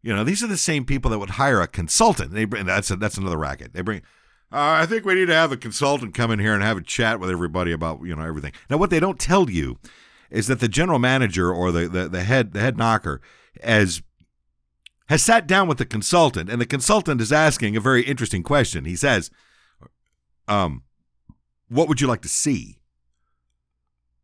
You 0.02 0.14
know, 0.14 0.24
these 0.24 0.44
are 0.44 0.48
the 0.48 0.58
same 0.58 0.86
people 0.86 1.10
that 1.12 1.20
would 1.20 1.32
hire 1.32 1.62
a 1.62 1.68
consultant. 1.68 2.32
They 2.32 2.46
bring 2.46 2.66
that's 2.66 2.92
a, 2.92 2.98
that's 2.98 3.18
another 3.18 3.38
racket. 3.38 3.74
They 3.74 3.82
bring. 3.82 4.02
Uh, 4.52 4.78
I 4.82 4.86
think 4.86 5.06
we 5.06 5.16
need 5.16 5.28
to 5.28 5.34
have 5.34 5.52
a 5.52 5.58
consultant 5.58 6.14
come 6.14 6.30
in 6.30 6.40
here 6.40 6.54
and 6.54 6.62
have 6.62 6.78
a 6.78 6.82
chat 6.82 7.20
with 7.20 7.30
everybody 7.30 7.72
about 7.72 8.02
you 8.04 8.16
know 8.16 8.24
everything. 8.24 8.52
Now, 8.70 8.78
what 8.78 8.90
they 8.90 9.00
don't 9.00 9.20
tell 9.20 9.50
you 9.50 9.80
is 10.30 10.48
that 10.48 10.60
the 10.60 10.68
general 10.68 11.00
manager 11.00 11.52
or 11.54 11.72
the 11.72 11.88
the, 11.88 12.10
the 12.10 12.24
head 12.24 12.52
the 12.52 12.60
head 12.60 12.78
knocker 12.78 13.22
as 13.62 14.02
has 15.14 15.22
sat 15.22 15.46
down 15.46 15.68
with 15.68 15.78
the 15.78 15.86
consultant, 15.86 16.50
and 16.50 16.60
the 16.60 16.66
consultant 16.66 17.22
is 17.22 17.32
asking 17.32 17.78
a 17.78 17.80
very 17.80 18.02
interesting 18.02 18.42
question. 18.42 18.86
He 18.86 18.96
says, 18.96 19.30
"Um, 20.48 20.86
what 21.68 21.88
would 21.88 22.02
you 22.02 22.08
like 22.08 22.24
to 22.24 22.28
see?" 22.28 22.80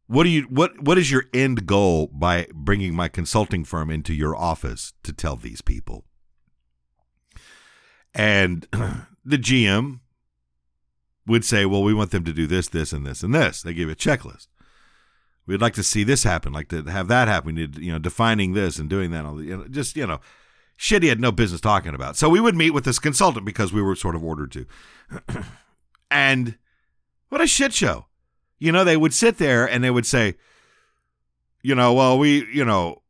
What 0.08 0.24
do 0.24 0.30
you 0.30 0.48
what 0.50 0.82
what 0.82 0.98
is 0.98 1.12
your 1.12 1.26
end 1.32 1.68
goal 1.68 2.08
by 2.08 2.48
bringing 2.56 2.96
my 2.96 3.08
consulting 3.08 3.64
firm 3.64 3.92
into 3.92 4.16
your 4.16 4.36
office 4.36 4.94
to 5.04 5.14
tell 5.14 5.36
these 5.36 5.62
people? 5.62 6.06
And 8.16 8.68
the 9.24 9.38
GM 9.38 10.00
would 11.28 11.46
say, 11.46 11.68
"Well, 11.68 11.84
we 11.84 11.94
want 11.94 12.10
them 12.10 12.24
to 12.24 12.34
do 12.34 12.48
this, 12.48 12.68
this, 12.68 12.92
and 12.92 13.06
this, 13.06 13.22
and 13.22 13.36
this." 13.36 13.62
They 13.62 13.76
give 13.76 13.90
a 13.90 13.96
checklist. 13.96 14.48
We'd 15.46 15.62
like 15.62 15.76
to 15.76 15.84
see 15.84 16.04
this 16.04 16.24
happen, 16.24 16.52
like 16.52 16.70
to 16.70 16.82
have 16.86 17.08
that 17.10 17.28
happen. 17.28 17.54
We 17.54 17.62
need, 17.62 17.78
you 17.78 17.92
know, 17.92 18.00
defining 18.00 18.54
this 18.54 18.80
and 18.80 18.90
doing 18.90 19.12
that. 19.12 19.26
All 19.26 19.36
the, 19.36 19.44
you 19.44 19.58
know, 19.58 19.68
just 19.68 19.96
you 19.96 20.08
know, 20.08 20.20
shit 20.82 21.04
he 21.04 21.10
had 21.10 21.20
no 21.20 21.32
business 21.32 21.62
talking 21.62 21.94
about. 21.94 22.16
So 22.16 22.30
we 22.30 22.40
would 22.40 22.56
meet 22.56 22.72
with 22.72 22.86
this 22.86 23.00
consultant 23.00 23.46
because 23.46 23.74
we 23.74 23.82
were 23.82 23.96
sort 23.96 24.16
of 24.16 24.24
ordered 24.24 24.52
to. 24.54 24.66
and 26.12 26.58
what 27.30 27.42
a 27.42 27.48
shit 27.48 27.74
show 27.74 28.06
you 28.60 28.72
know, 28.72 28.84
they 28.84 28.98
would 28.98 29.14
sit 29.14 29.38
there 29.38 29.68
and 29.68 29.84
they 29.84 29.90
would 29.90 30.06
say, 30.06 30.36
you 31.62 31.74
know, 31.74 31.94
well, 31.94 32.20
we, 32.20 32.46
you 32.54 32.64
know, 32.64 33.02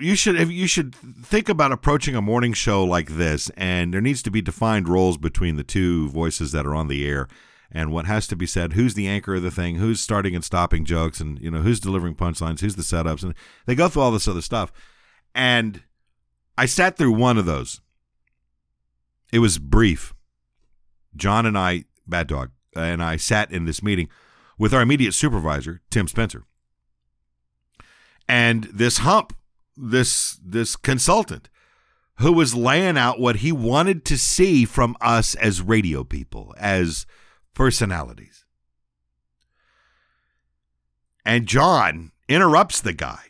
you 0.00 0.14
should 0.14 0.36
you 0.50 0.66
should 0.66 0.94
think 0.94 1.48
about 1.48 1.72
approaching 1.72 2.14
a 2.14 2.20
morning 2.20 2.52
show 2.52 2.84
like 2.84 3.10
this, 3.10 3.50
and 3.56 3.94
there 3.94 4.00
needs 4.02 4.22
to 4.22 4.30
be 4.30 4.42
defined 4.42 4.88
roles 4.88 5.16
between 5.16 5.56
the 5.56 5.64
two 5.64 6.10
voices 6.10 6.52
that 6.52 6.66
are 6.66 6.74
on 6.74 6.88
the 6.88 7.08
air, 7.08 7.28
and 7.72 7.90
what 7.90 8.04
has 8.04 8.26
to 8.28 8.36
be 8.36 8.46
said. 8.46 8.74
Who's 8.74 8.92
the 8.92 9.08
anchor 9.08 9.36
of 9.36 9.42
the 9.42 9.50
thing? 9.50 9.76
Who's 9.76 10.00
starting 10.00 10.34
and 10.34 10.44
stopping 10.44 10.84
jokes, 10.84 11.18
and 11.18 11.40
you 11.40 11.50
know 11.50 11.62
who's 11.62 11.80
delivering 11.80 12.14
punchlines? 12.14 12.60
Who's 12.60 12.76
the 12.76 12.82
setups? 12.82 13.22
And 13.22 13.34
they 13.64 13.74
go 13.74 13.88
through 13.88 14.02
all 14.02 14.10
this 14.10 14.28
other 14.28 14.42
stuff, 14.42 14.70
and 15.34 15.82
I 16.58 16.66
sat 16.66 16.96
through 16.96 17.12
one 17.12 17.38
of 17.38 17.46
those. 17.46 17.80
It 19.32 19.40
was 19.40 19.58
brief. 19.58 20.14
John 21.14 21.46
and 21.46 21.56
I, 21.56 21.84
Bad 22.06 22.26
Dog, 22.26 22.50
uh, 22.76 22.80
and 22.80 23.02
I 23.02 23.16
sat 23.16 23.50
in 23.50 23.64
this 23.64 23.82
meeting 23.82 24.08
with 24.58 24.72
our 24.72 24.82
immediate 24.82 25.12
supervisor, 25.12 25.80
Tim 25.90 26.08
Spencer. 26.08 26.44
And 28.28 28.64
this 28.64 28.98
hump, 28.98 29.36
this 29.76 30.38
this 30.42 30.74
consultant 30.74 31.48
who 32.18 32.32
was 32.32 32.54
laying 32.54 32.96
out 32.96 33.20
what 33.20 33.36
he 33.36 33.52
wanted 33.52 34.04
to 34.06 34.16
see 34.16 34.64
from 34.64 34.96
us 35.00 35.34
as 35.34 35.60
radio 35.60 36.02
people, 36.02 36.54
as 36.56 37.06
personalities. 37.54 38.46
And 41.24 41.46
John 41.46 42.12
interrupts 42.28 42.80
the 42.80 42.94
guy. 42.94 43.20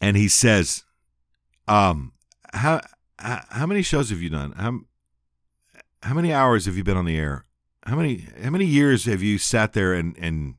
And 0.00 0.16
he 0.16 0.28
says, 0.28 0.84
um, 1.68 2.12
how, 2.52 2.80
how 3.18 3.66
many 3.66 3.82
shows 3.82 4.10
have 4.10 4.20
you 4.20 4.30
done? 4.30 4.52
How, 4.52 4.80
how 6.02 6.14
many 6.14 6.32
hours 6.32 6.66
have 6.66 6.76
you 6.76 6.84
been 6.84 6.96
on 6.96 7.04
the 7.04 7.18
air? 7.18 7.46
how 7.86 7.96
many 7.96 8.26
how 8.42 8.50
many 8.50 8.64
years 8.64 9.04
have 9.04 9.22
you 9.22 9.38
sat 9.38 9.72
there 9.72 9.94
and 9.94 10.16
and 10.18 10.54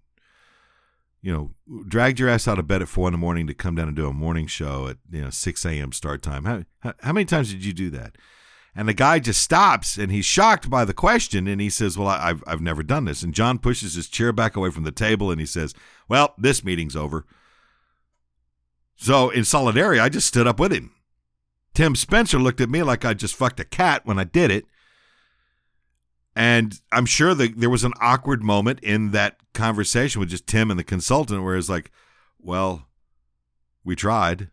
you 1.22 1.32
know 1.32 1.52
dragged 1.88 2.20
your 2.20 2.30
ass 2.30 2.48
out 2.48 2.60
of 2.60 2.67
bed 2.67 2.82
at 2.82 2.88
four 2.88 3.08
in 3.08 3.12
the 3.12 3.17
morning 3.17 3.48
to 3.48 3.54
come 3.54 3.76
down 3.76 3.88
and 3.88 3.98
do 3.98 4.08
a 4.08 4.13
morning 4.13 4.48
show 4.48 4.88
at 4.88 4.98
you 5.12 5.22
know 5.22 5.30
six 5.30 5.65
a.m. 5.65 5.91
start 5.91 6.22
time? 6.22 6.46
How, 6.46 6.63
how 6.80 6.93
how 7.02 7.13
many 7.13 7.26
times 7.26 7.52
did 7.52 7.65
you 7.65 7.74
do 7.74 7.89
that? 7.91 8.15
And 8.76 8.88
the 8.88 8.93
guy 8.93 9.20
just 9.20 9.41
stops 9.41 9.98
and 9.98 10.12
he's 10.12 10.26
shocked 10.26 10.70
by 10.70 10.86
the 10.86 10.93
question 10.93 11.48
and 11.48 11.60
he 11.60 11.70
says, 11.70 11.98
"Well, 11.98 12.08
I've 12.08 12.43
I've 12.48 12.62
never 12.62 12.84
done 12.84 13.06
this." 13.06 13.24
And 13.24 13.34
John 13.34 13.60
pushes 13.60 13.96
his 13.96 14.08
chair 14.08 14.32
back 14.32 14.56
away 14.56 14.70
from 14.70 14.84
the 14.84 14.91
table 14.91 15.30
and 15.32 15.39
he 15.39 15.48
says, 15.48 15.74
"Well, 16.08 16.34
this 16.38 16.63
meeting's 16.63 16.96
over." 16.96 17.26
So 18.96 19.30
in 19.30 19.43
solidarity, 19.43 20.00
I 20.00 20.10
just 20.10 20.28
stood 20.28 20.48
up 20.48 20.60
with 20.60 20.72
him. 20.72 20.91
Tim 21.78 21.96
Spencer 21.96 22.40
looked 22.40 22.60
at 22.60 22.72
me 22.72 22.82
like 22.82 23.06
I 23.06 23.13
just 23.13 23.36
fucked 23.36 23.60
a 23.60 23.63
cat 23.63 24.04
when 24.04 24.18
I 24.18 24.24
did 24.24 24.50
it. 24.50 24.66
And 26.36 26.82
I'm 26.92 27.06
sure 27.06 27.36
that 27.36 27.60
there 27.60 27.70
was 27.70 27.84
an 27.84 27.94
awkward 28.02 28.42
moment 28.42 28.80
in 28.80 29.12
that 29.12 29.38
conversation 29.54 30.20
with 30.20 30.30
just 30.30 30.48
Tim 30.48 30.72
and 30.72 30.80
the 30.80 30.84
consultant 30.84 31.44
where 31.44 31.56
it's 31.56 31.70
like, 31.70 31.92
well, 32.40 32.88
we 33.84 33.96
tried. 33.96 34.50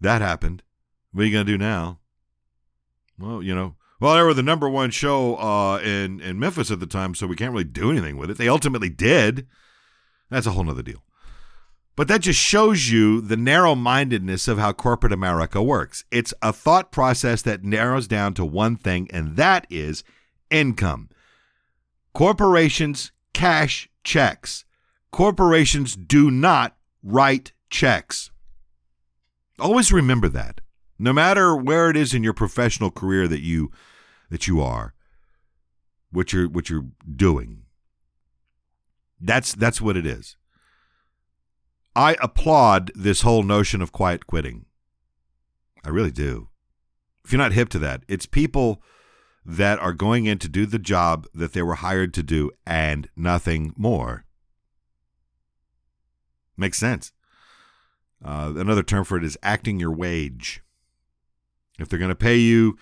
That 0.00 0.22
happened. 0.22 0.62
What 1.10 1.22
are 1.22 1.24
you 1.24 1.32
going 1.32 1.44
to 1.44 1.52
do 1.52 1.58
now? 1.58 1.98
Well, 3.18 3.42
you 3.42 3.52
know, 3.52 3.74
well, 3.98 4.14
they 4.14 4.22
were 4.22 4.32
the 4.32 4.44
number 4.44 4.68
one 4.68 4.92
show 4.92 5.34
uh, 5.34 5.78
in, 5.78 6.20
in 6.20 6.38
Memphis 6.38 6.70
at 6.70 6.78
the 6.78 6.86
time, 6.86 7.16
so 7.16 7.26
we 7.26 7.34
can't 7.34 7.50
really 7.50 7.64
do 7.64 7.90
anything 7.90 8.16
with 8.16 8.30
it. 8.30 8.38
They 8.38 8.48
ultimately 8.48 8.90
did. 8.90 9.48
That's 10.30 10.46
a 10.46 10.52
whole 10.52 10.62
nother 10.62 10.82
deal. 10.82 11.02
But 11.96 12.08
that 12.08 12.22
just 12.22 12.40
shows 12.40 12.90
you 12.90 13.20
the 13.20 13.36
narrow 13.36 13.74
mindedness 13.74 14.48
of 14.48 14.58
how 14.58 14.72
corporate 14.72 15.12
America 15.12 15.62
works. 15.62 16.04
It's 16.10 16.34
a 16.42 16.52
thought 16.52 16.90
process 16.90 17.42
that 17.42 17.62
narrows 17.62 18.08
down 18.08 18.34
to 18.34 18.44
one 18.44 18.76
thing, 18.76 19.08
and 19.12 19.36
that 19.36 19.66
is 19.70 20.02
income. 20.50 21.08
Corporations 22.12 23.12
cash 23.32 23.88
checks. 24.02 24.64
Corporations 25.12 25.94
do 25.94 26.30
not 26.30 26.76
write 27.02 27.52
checks. 27.70 28.30
Always 29.60 29.92
remember 29.92 30.28
that. 30.28 30.60
No 30.98 31.12
matter 31.12 31.56
where 31.56 31.90
it 31.90 31.96
is 31.96 32.14
in 32.14 32.24
your 32.24 32.32
professional 32.32 32.90
career 32.90 33.28
that 33.28 33.40
you 33.40 33.70
that 34.30 34.48
you 34.48 34.60
are, 34.60 34.94
what 36.10 36.32
you're 36.32 36.48
what 36.48 36.70
you're 36.70 36.86
doing. 37.14 37.62
That's 39.20 39.54
that's 39.54 39.80
what 39.80 39.96
it 39.96 40.06
is. 40.06 40.36
I 41.96 42.16
applaud 42.20 42.90
this 42.94 43.22
whole 43.22 43.42
notion 43.42 43.80
of 43.80 43.92
quiet 43.92 44.26
quitting. 44.26 44.66
I 45.84 45.90
really 45.90 46.10
do. 46.10 46.48
If 47.24 47.32
you're 47.32 47.38
not 47.38 47.52
hip 47.52 47.68
to 47.70 47.78
that, 47.80 48.02
it's 48.08 48.26
people 48.26 48.82
that 49.46 49.78
are 49.78 49.92
going 49.92 50.26
in 50.26 50.38
to 50.38 50.48
do 50.48 50.66
the 50.66 50.78
job 50.78 51.26
that 51.34 51.52
they 51.52 51.62
were 51.62 51.76
hired 51.76 52.12
to 52.14 52.22
do 52.22 52.50
and 52.66 53.08
nothing 53.14 53.74
more. 53.76 54.24
Makes 56.56 56.78
sense. 56.78 57.12
Uh, 58.24 58.54
another 58.56 58.82
term 58.82 59.04
for 59.04 59.16
it 59.16 59.24
is 59.24 59.38
acting 59.42 59.78
your 59.78 59.92
wage. 59.92 60.62
If 61.78 61.88
they're 61.88 61.98
going 61.98 62.08
to 62.08 62.14
pay 62.14 62.36
you 62.36 62.78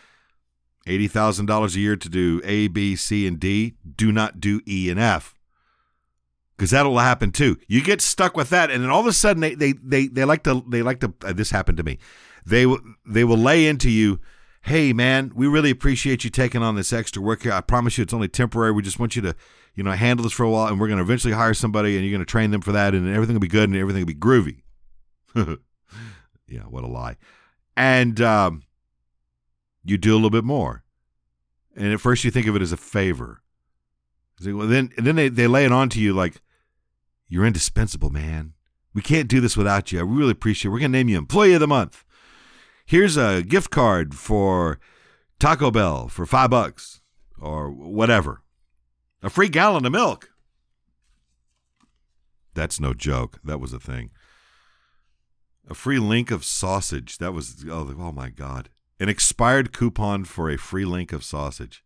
$80,000 0.86 1.74
a 1.74 1.78
year 1.78 1.96
to 1.96 2.08
do 2.08 2.40
A, 2.44 2.68
B, 2.68 2.96
C, 2.96 3.26
and 3.26 3.40
D, 3.40 3.74
do 3.96 4.12
not 4.12 4.40
do 4.40 4.60
E 4.66 4.90
and 4.90 5.00
F. 5.00 5.34
Because 6.62 6.70
that'll 6.70 6.98
happen 6.98 7.32
too. 7.32 7.58
You 7.66 7.82
get 7.82 8.00
stuck 8.00 8.36
with 8.36 8.50
that, 8.50 8.70
and 8.70 8.84
then 8.84 8.88
all 8.88 9.00
of 9.00 9.06
a 9.08 9.12
sudden 9.12 9.40
they 9.40 9.56
they 9.56 9.72
they, 9.72 10.06
they 10.06 10.24
like 10.24 10.44
to 10.44 10.64
they 10.68 10.80
like 10.80 11.00
to. 11.00 11.12
Uh, 11.24 11.32
this 11.32 11.50
happened 11.50 11.76
to 11.78 11.82
me. 11.82 11.98
They 12.46 12.72
they 13.04 13.24
will 13.24 13.36
lay 13.36 13.66
into 13.66 13.90
you 13.90 14.20
hey 14.62 14.92
man, 14.92 15.32
we 15.34 15.46
really 15.46 15.70
appreciate 15.70 16.22
you 16.24 16.30
taking 16.30 16.62
on 16.62 16.76
this 16.76 16.92
extra 16.92 17.20
work 17.20 17.42
here. 17.42 17.52
I 17.52 17.60
promise 17.60 17.98
you 17.98 18.02
it's 18.02 18.14
only 18.14 18.28
temporary. 18.28 18.70
We 18.70 18.82
just 18.82 19.00
want 19.00 19.16
you 19.16 19.22
to, 19.22 19.34
you 19.74 19.82
know, 19.82 19.90
handle 19.90 20.22
this 20.22 20.32
for 20.32 20.44
a 20.44 20.50
while 20.50 20.68
and 20.68 20.80
we're 20.80 20.86
going 20.86 20.98
to 20.98 21.02
eventually 21.02 21.34
hire 21.34 21.52
somebody 21.52 21.96
and 21.96 22.04
you're 22.04 22.16
going 22.16 22.24
to 22.24 22.30
train 22.30 22.52
them 22.52 22.60
for 22.60 22.70
that 22.70 22.94
and 22.94 23.12
everything 23.12 23.34
will 23.34 23.40
be 23.40 23.48
good 23.48 23.68
and 23.68 23.76
everything 23.76 24.02
will 24.02 24.06
be 24.06 24.14
groovy. 24.14 24.62
yeah, 26.46 26.60
what 26.60 26.84
a 26.84 26.86
lie. 26.86 27.16
And 27.76 28.20
um, 28.20 28.62
you 29.84 29.98
do 29.98 30.12
a 30.12 30.14
little 30.14 30.30
bit 30.30 30.44
more. 30.44 30.84
And 31.74 31.92
at 31.92 32.00
first 32.00 32.22
you 32.22 32.30
think 32.30 32.46
of 32.46 32.54
it 32.54 32.62
as 32.62 32.70
a 32.70 32.76
favor. 32.76 33.42
Well, 34.44 34.68
then, 34.68 34.92
then 34.96 35.16
they, 35.16 35.28
they 35.28 35.48
lay 35.48 35.64
it 35.64 35.72
on 35.72 35.88
to 35.90 36.00
you 36.00 36.12
like, 36.12 36.40
you're 37.32 37.46
indispensable, 37.46 38.10
man. 38.10 38.52
We 38.94 39.02
can't 39.02 39.28
do 39.28 39.40
this 39.40 39.56
without 39.56 39.90
you. 39.90 39.98
I 39.98 40.02
really 40.02 40.32
appreciate 40.32 40.68
it. 40.68 40.72
We're 40.72 40.80
going 40.80 40.92
to 40.92 40.98
name 40.98 41.08
you 41.08 41.18
Employee 41.18 41.54
of 41.54 41.60
the 41.60 41.66
Month 41.66 42.04
here's 42.86 43.16
a 43.16 43.42
gift 43.42 43.70
card 43.70 44.14
for 44.14 44.78
Taco 45.38 45.70
Bell 45.70 46.08
for 46.08 46.26
five 46.26 46.50
bucks 46.50 47.00
or 47.40 47.70
whatever. 47.70 48.42
A 49.22 49.30
free 49.30 49.48
gallon 49.48 49.86
of 49.86 49.92
milk. 49.92 50.30
That's 52.54 52.80
no 52.80 52.92
joke. 52.92 53.38
That 53.44 53.60
was 53.60 53.72
a 53.72 53.80
thing. 53.80 54.10
A 55.70 55.74
free 55.74 55.98
link 55.98 56.30
of 56.30 56.44
sausage. 56.44 57.18
That 57.18 57.32
was, 57.32 57.64
oh, 57.70 57.94
oh 57.98 58.12
my 58.12 58.28
God. 58.28 58.68
An 59.00 59.08
expired 59.08 59.72
coupon 59.72 60.24
for 60.24 60.50
a 60.50 60.58
free 60.58 60.84
link 60.84 61.12
of 61.12 61.24
sausage. 61.24 61.82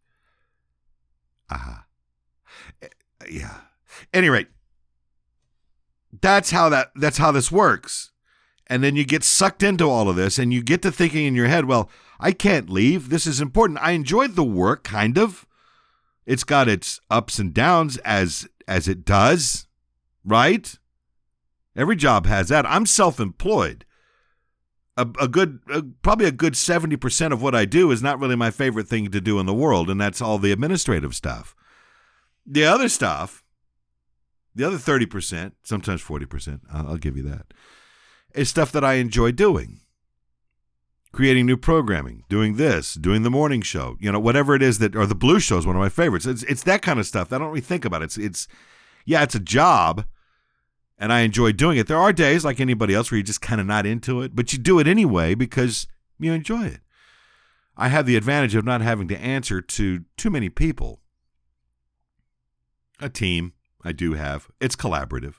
Ah. 1.51 1.85
Yeah. 3.31 3.59
Any 4.13 4.29
rate, 4.29 4.49
That's 6.21 6.51
how 6.51 6.69
that 6.69 6.93
that's 6.95 7.19
how 7.19 7.33
this 7.33 7.53
works. 7.53 8.13
And 8.67 8.83
then 8.83 8.97
you 8.97 9.05
get 9.05 9.23
sucked 9.23 9.63
into 9.63 9.89
all 9.89 10.09
of 10.09 10.17
this 10.17 10.39
and 10.39 10.53
you 10.53 10.63
get 10.63 10.83
to 10.83 10.91
thinking 10.91 11.25
in 11.25 11.35
your 11.35 11.47
head, 11.47 11.67
well, 11.67 11.89
I 12.19 12.33
can't 12.33 12.69
leave. 12.69 13.11
This 13.11 13.27
is 13.27 13.41
important. 13.41 13.79
I 13.81 13.93
enjoyed 13.93 14.35
the 14.35 14.45
work 14.45 14.83
kind 14.83 15.19
of. 15.19 15.47
It's 16.25 16.45
got 16.45 16.69
its 16.69 17.01
ups 17.09 17.39
and 17.39 17.55
downs 17.55 17.99
as 17.99 18.49
as 18.67 18.89
it 18.89 19.05
does, 19.05 19.69
right? 20.25 20.79
Every 21.77 21.95
job 21.95 22.27
has 22.27 22.49
that. 22.49 22.67
I'm 22.67 22.87
self-employed. 22.87 23.85
A, 24.97 25.07
a 25.21 25.29
good, 25.29 25.61
a, 25.71 25.83
probably 25.83 26.27
a 26.27 26.33
good 26.33 26.57
seventy 26.57 26.97
percent 26.97 27.35
of 27.35 27.43
what 27.43 27.55
I 27.55 27.67
do 27.67 27.91
is 27.93 28.03
not 28.03 28.19
really 28.19 28.35
my 28.35 28.51
favorite 28.51 28.89
thing 28.89 29.11
to 29.11 29.21
do 29.21 29.39
in 29.39 29.47
the 29.47 29.55
world, 29.55 29.91
and 29.91 30.01
that's 30.01 30.23
all 30.23 30.39
the 30.39 30.53
administrative 30.53 31.15
stuff. 31.15 31.55
The 32.47 32.65
other 32.65 32.89
stuff, 32.89 33.45
the 34.57 34.67
other 34.67 34.79
thirty 34.79 35.07
percent, 35.07 35.55
sometimes 35.63 36.01
forty 36.01 36.27
percent, 36.27 36.63
I'll, 36.73 36.89
I'll 36.89 36.97
give 36.97 37.17
you 37.17 37.23
that, 37.25 37.55
is 38.35 38.49
stuff 38.49 38.73
that 38.73 38.85
I 38.85 38.95
enjoy 38.95 39.31
doing 39.33 39.81
creating 41.17 41.47
new 41.47 41.57
programming, 41.57 42.23
doing 42.29 42.57
this, 42.57 42.93
doing 42.93 43.23
the 43.23 43.31
morning 43.31 43.63
show, 43.63 43.97
you 43.99 44.13
know, 44.13 44.21
whatever 44.21 44.55
it 44.55 44.63
is 44.63 44.79
that, 44.79 44.95
or 44.95 45.07
the 45.07 45.15
blue 45.15 45.41
show 45.41 45.57
is 45.57 45.67
one 45.67 45.75
of 45.75 45.81
my 45.81 45.89
favorites. 45.89 46.27
It's, 46.27 46.43
it's 46.43 46.63
that 46.65 46.83
kind 46.83 47.01
of 47.01 47.07
stuff. 47.07 47.31
that 47.31 47.37
I 47.37 47.39
don't 47.39 47.49
really 47.49 47.63
think 47.63 47.87
about 47.87 48.03
it. 48.03 48.07
It's, 48.07 48.19
it's, 48.19 48.49
yeah, 49.07 49.23
it's 49.23 49.35
a 49.35 49.41
job 49.41 50.05
and 50.99 51.11
I 51.11 51.21
enjoy 51.21 51.53
doing 51.53 51.79
it. 51.79 51.87
There 51.87 51.97
are 51.97 52.13
days 52.13 52.45
like 52.45 52.61
anybody 52.61 52.95
else 52.95 53.11
where 53.11 53.17
you're 53.17 53.25
just 53.25 53.41
kind 53.41 53.63
of 53.63 53.67
not 53.67 53.87
into 53.87 54.21
it, 54.21 54.37
but 54.37 54.53
you 54.53 54.59
do 54.59 54.79
it 54.79 54.87
anyway 54.87 55.35
because 55.35 55.87
you 56.19 56.35
enjoy 56.35 56.67
it. 56.67 56.81
I 57.79 57.89
have 57.89 58.05
the 58.05 58.17
advantage 58.17 58.55
of 58.55 58.67
not 58.67 58.83
having 58.83 59.09
to 59.09 59.19
answer 59.19 59.63
to 59.63 60.05
too 60.19 60.29
many 60.29 60.51
people. 60.51 61.01
A 63.01 63.09
team, 63.09 63.55
I 63.87 63.93
do 63.93 64.15
have. 64.15 64.49
It's 64.61 64.77
collaborative. 64.77 65.35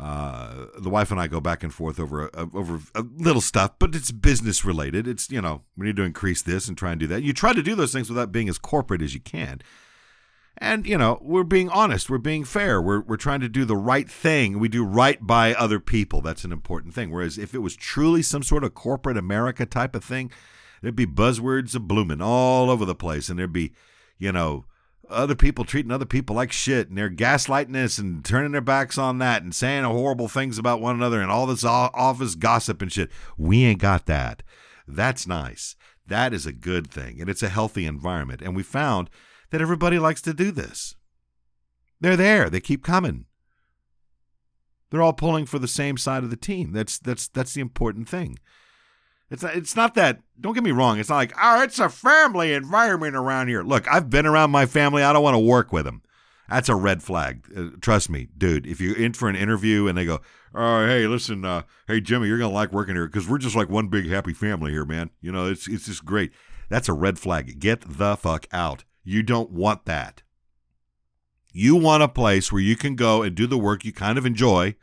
Uh, 0.00 0.66
the 0.78 0.88
wife 0.88 1.10
and 1.10 1.20
I 1.20 1.26
go 1.26 1.40
back 1.40 1.62
and 1.62 1.74
forth 1.74 2.00
over 2.00 2.28
a, 2.28 2.48
over 2.54 2.80
little 2.94 3.42
stuff, 3.42 3.72
but 3.78 3.94
it's 3.94 4.12
business 4.12 4.64
related. 4.64 5.06
It's 5.06 5.30
you 5.30 5.42
know 5.42 5.62
we 5.76 5.86
need 5.86 5.96
to 5.96 6.04
increase 6.04 6.40
this 6.40 6.68
and 6.68 6.78
try 6.78 6.92
and 6.92 7.00
do 7.00 7.06
that. 7.08 7.22
You 7.22 7.32
try 7.32 7.52
to 7.52 7.62
do 7.62 7.74
those 7.74 7.92
things 7.92 8.08
without 8.08 8.32
being 8.32 8.48
as 8.48 8.56
corporate 8.56 9.02
as 9.02 9.12
you 9.12 9.20
can, 9.20 9.60
and 10.56 10.86
you 10.86 10.96
know 10.96 11.18
we're 11.20 11.44
being 11.44 11.68
honest, 11.68 12.08
we're 12.08 12.18
being 12.18 12.44
fair, 12.44 12.80
we're 12.80 13.00
we're 13.00 13.16
trying 13.16 13.40
to 13.40 13.48
do 13.48 13.66
the 13.66 13.76
right 13.76 14.08
thing. 14.08 14.58
We 14.58 14.68
do 14.68 14.84
right 14.84 15.18
by 15.20 15.52
other 15.54 15.80
people. 15.80 16.22
That's 16.22 16.44
an 16.44 16.52
important 16.52 16.94
thing. 16.94 17.10
Whereas 17.10 17.36
if 17.36 17.52
it 17.52 17.58
was 17.58 17.76
truly 17.76 18.22
some 18.22 18.42
sort 18.42 18.64
of 18.64 18.74
corporate 18.74 19.18
America 19.18 19.66
type 19.66 19.94
of 19.94 20.02
thing, 20.02 20.30
there'd 20.80 20.96
be 20.96 21.06
buzzwords 21.06 21.74
of 21.74 21.86
blooming 21.86 22.22
all 22.22 22.70
over 22.70 22.86
the 22.86 22.94
place, 22.94 23.28
and 23.28 23.38
there'd 23.38 23.52
be 23.52 23.72
you 24.18 24.32
know 24.32 24.64
other 25.10 25.34
people 25.34 25.64
treating 25.64 25.92
other 25.92 26.06
people 26.06 26.36
like 26.36 26.52
shit 26.52 26.88
and 26.88 26.96
they're 26.96 27.10
gaslighting 27.10 27.76
us 27.76 27.98
and 27.98 28.24
turning 28.24 28.52
their 28.52 28.60
backs 28.60 28.98
on 28.98 29.18
that 29.18 29.42
and 29.42 29.54
saying 29.54 29.84
horrible 29.84 30.28
things 30.28 30.58
about 30.58 30.80
one 30.80 30.94
another 30.94 31.20
and 31.20 31.30
all 31.30 31.46
this 31.46 31.64
office 31.64 32.34
gossip 32.34 32.82
and 32.82 32.92
shit. 32.92 33.10
We 33.36 33.64
ain't 33.64 33.80
got 33.80 34.06
that. 34.06 34.42
That's 34.86 35.26
nice. 35.26 35.76
That 36.06 36.32
is 36.32 36.46
a 36.46 36.52
good 36.52 36.90
thing 36.90 37.20
and 37.20 37.28
it's 37.28 37.42
a 37.42 37.48
healthy 37.48 37.86
environment. 37.86 38.42
And 38.42 38.56
we 38.56 38.62
found 38.62 39.10
that 39.50 39.60
everybody 39.60 39.98
likes 39.98 40.22
to 40.22 40.34
do 40.34 40.50
this. 40.50 40.96
They're 42.00 42.16
there. 42.16 42.48
They 42.48 42.60
keep 42.60 42.82
coming. 42.82 43.26
They're 44.90 45.02
all 45.02 45.12
pulling 45.12 45.46
for 45.46 45.58
the 45.58 45.68
same 45.68 45.96
side 45.96 46.24
of 46.24 46.30
the 46.30 46.36
team. 46.36 46.72
That's 46.72 46.98
that's 46.98 47.28
that's 47.28 47.54
the 47.54 47.60
important 47.60 48.08
thing. 48.08 48.38
It's 49.30 49.42
not, 49.42 49.54
it's 49.54 49.76
not 49.76 49.94
that. 49.94 50.20
Don't 50.40 50.54
get 50.54 50.64
me 50.64 50.72
wrong. 50.72 50.98
It's 50.98 51.08
not 51.08 51.16
like 51.16 51.32
oh, 51.40 51.62
it's 51.62 51.78
a 51.78 51.88
family 51.88 52.52
environment 52.52 53.14
around 53.14 53.48
here. 53.48 53.62
Look, 53.62 53.86
I've 53.88 54.10
been 54.10 54.26
around 54.26 54.50
my 54.50 54.66
family. 54.66 55.02
I 55.02 55.12
don't 55.12 55.22
want 55.22 55.34
to 55.34 55.38
work 55.38 55.72
with 55.72 55.84
them. 55.84 56.02
That's 56.48 56.68
a 56.68 56.74
red 56.74 57.02
flag. 57.02 57.46
Uh, 57.56 57.68
trust 57.80 58.10
me, 58.10 58.28
dude. 58.36 58.66
If 58.66 58.80
you're 58.80 58.96
in 58.96 59.12
for 59.12 59.28
an 59.28 59.36
interview 59.36 59.86
and 59.86 59.96
they 59.96 60.04
go, 60.04 60.20
"Oh, 60.52 60.84
hey, 60.84 61.06
listen, 61.06 61.44
uh, 61.44 61.62
hey 61.86 62.00
Jimmy, 62.00 62.26
you're 62.26 62.38
gonna 62.38 62.52
like 62.52 62.72
working 62.72 62.96
here 62.96 63.06
because 63.06 63.28
we're 63.28 63.38
just 63.38 63.54
like 63.54 63.68
one 63.68 63.86
big 63.86 64.08
happy 64.08 64.32
family 64.32 64.72
here, 64.72 64.84
man. 64.84 65.10
You 65.20 65.30
know, 65.30 65.46
it's 65.46 65.68
it's 65.68 65.86
just 65.86 66.04
great." 66.04 66.32
That's 66.68 66.88
a 66.88 66.92
red 66.92 67.18
flag. 67.18 67.60
Get 67.60 67.98
the 67.98 68.16
fuck 68.16 68.46
out. 68.52 68.84
You 69.04 69.22
don't 69.22 69.50
want 69.50 69.84
that. 69.86 70.22
You 71.52 71.76
want 71.76 72.02
a 72.02 72.08
place 72.08 72.52
where 72.52 72.62
you 72.62 72.76
can 72.76 72.94
go 72.94 73.22
and 73.22 73.34
do 73.34 73.46
the 73.46 73.58
work 73.58 73.84
you 73.84 73.92
kind 73.92 74.18
of 74.18 74.26
enjoy 74.26 74.76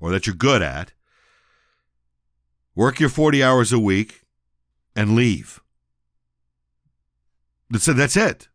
or 0.00 0.10
that 0.10 0.26
you're 0.26 0.36
good 0.36 0.60
at 0.60 0.92
work 2.74 3.00
your 3.00 3.08
40 3.08 3.42
hours 3.42 3.72
a 3.72 3.78
week, 3.78 4.22
and 4.96 5.14
leave. 5.14 5.60
That's 7.70 7.88
it. 7.88 7.96
That's 7.96 8.16
it. 8.16 8.48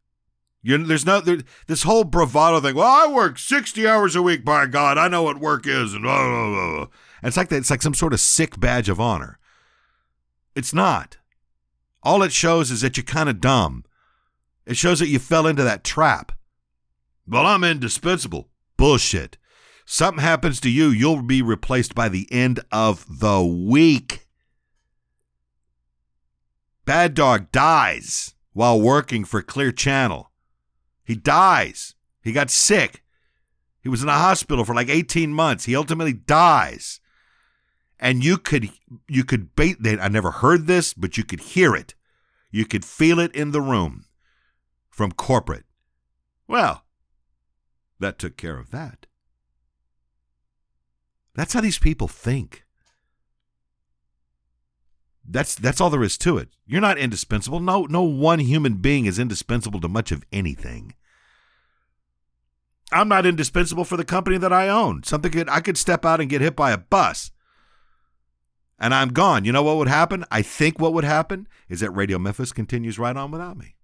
You're, 0.61 0.78
there's 0.80 1.05
no 1.05 1.22
there, 1.22 1.39
this 1.67 1.84
whole 1.84 2.03
bravado 2.03 2.59
thing. 2.59 2.76
Well, 2.76 2.88
I 2.88 3.11
work 3.11 3.38
60 3.38 3.88
hours 3.88 4.15
a 4.15 4.22
week. 4.22 4.43
By 4.43 4.65
God, 4.65 4.97
I 4.97 5.07
know 5.07 5.24
what 5.24 5.39
work 5.39 5.65
is, 5.65 5.93
and 5.93 6.03
blah, 6.03 6.28
blah, 6.28 6.49
blah. 6.49 6.88
And 7.22 7.28
it's 7.30 7.38
like 7.38 7.49
that. 7.49 7.57
It's 7.57 7.70
like 7.70 7.82
some 7.82 7.93
sort 7.93 8.13
of 8.13 8.20
sick 8.20 8.59
badge 8.59 8.89
of 8.89 8.99
honor. 8.99 9.39
It's 10.55 10.74
not. 10.74 11.17
All 12.03 12.24
it 12.24 12.32
shows 12.32 12.72
is 12.72 12.82
that 12.82 12.97
you're 12.97 13.03
kind 13.03 13.30
of 13.30 13.41
dumb. 13.41 13.86
It 14.65 14.78
shows 14.78 14.99
that 14.99 15.07
you 15.07 15.20
fell 15.20 15.47
into 15.47 15.63
that 15.63 15.84
trap. 15.84 16.32
Well, 17.28 17.45
I'm 17.45 17.63
indispensable. 17.63 18.49
Bullshit. 18.78 19.38
Something 19.92 20.24
happens 20.24 20.62
to 20.62 20.70
you, 20.70 20.90
you'll 20.90 21.24
be 21.24 21.42
replaced 21.42 21.96
by 21.96 22.10
the 22.10 22.28
end 22.32 22.60
of 22.72 23.08
the 23.10 23.44
week. 23.44 24.28
Bad 26.86 27.16
Dog 27.16 27.52
dies 27.52 28.36
while 28.54 28.80
working 28.80 29.26
for 29.26 29.42
Clear 29.42 29.72
Channel. 29.72 30.30
He 31.04 31.16
dies. 31.16 31.96
He 32.22 32.32
got 32.32 32.52
sick. 32.52 33.04
He 33.82 33.90
was 33.90 34.02
in 34.02 34.06
the 34.06 34.14
hospital 34.14 34.64
for 34.64 34.76
like 34.76 34.90
18 34.90 35.34
months. 35.34 35.66
He 35.66 35.76
ultimately 35.76 36.14
dies. 36.14 37.00
And 38.00 38.24
you 38.24 38.38
could 38.38 38.70
you 39.08 39.24
could 39.24 39.56
bait 39.56 39.78
I 39.84 40.08
never 40.08 40.30
heard 40.30 40.68
this, 40.68 40.94
but 40.94 41.18
you 41.18 41.24
could 41.24 41.40
hear 41.40 41.76
it. 41.76 41.96
You 42.52 42.68
could 42.68 42.86
feel 42.86 43.18
it 43.18 43.36
in 43.36 43.54
the 43.54 43.62
room 43.62 44.06
from 44.92 45.14
corporate. 45.14 45.66
Well, 46.48 46.86
that 48.00 48.20
took 48.20 48.38
care 48.38 48.60
of 48.60 48.70
that. 48.70 49.08
That's 51.36 51.53
how 51.53 51.61
these 51.61 51.80
people 51.80 52.07
think. 52.07 52.65
That's 55.32 55.53
that's 55.53 55.80
all 55.80 55.91
there 55.91 56.03
is 56.03 56.17
to 56.19 56.38
it. 56.38 56.49
You're 56.65 56.82
not 56.82 56.97
indispensable. 56.97 57.59
No 57.59 57.86
no 57.86 58.01
one 58.01 58.39
human 58.39 58.75
being 58.75 59.05
is 59.05 59.19
indispensable 59.19 59.80
to 59.82 59.88
much 59.88 60.11
of 60.11 60.25
anything. 60.32 60.95
I'm 62.91 63.07
not 63.07 63.27
indispensable 63.27 63.86
for 63.86 63.97
the 63.97 64.03
company 64.03 64.38
that 64.39 64.51
I 64.51 64.67
own. 64.67 65.03
Something 65.03 65.32
could 65.32 65.49
I 65.49 65.59
could 65.59 65.77
step 65.77 66.03
out 66.03 66.19
and 66.19 66.30
get 66.30 66.41
hit 66.41 66.55
by 66.55 66.71
a 66.71 66.77
bus. 66.77 67.32
And 68.80 68.93
I'm 68.93 69.09
gone. 69.09 69.45
You 69.45 69.51
know 69.51 69.61
what 69.61 69.77
would 69.77 69.89
happen? 69.89 70.25
I 70.32 70.41
think 70.41 70.80
what 70.80 70.93
would 70.93 71.03
happen 71.03 71.47
is 71.67 71.82
that 71.82 71.91
Radio 71.91 72.17
Memphis 72.17 72.51
continues 72.51 72.97
right 72.97 73.15
on 73.15 73.30
without 73.30 73.57
me. 73.57 73.75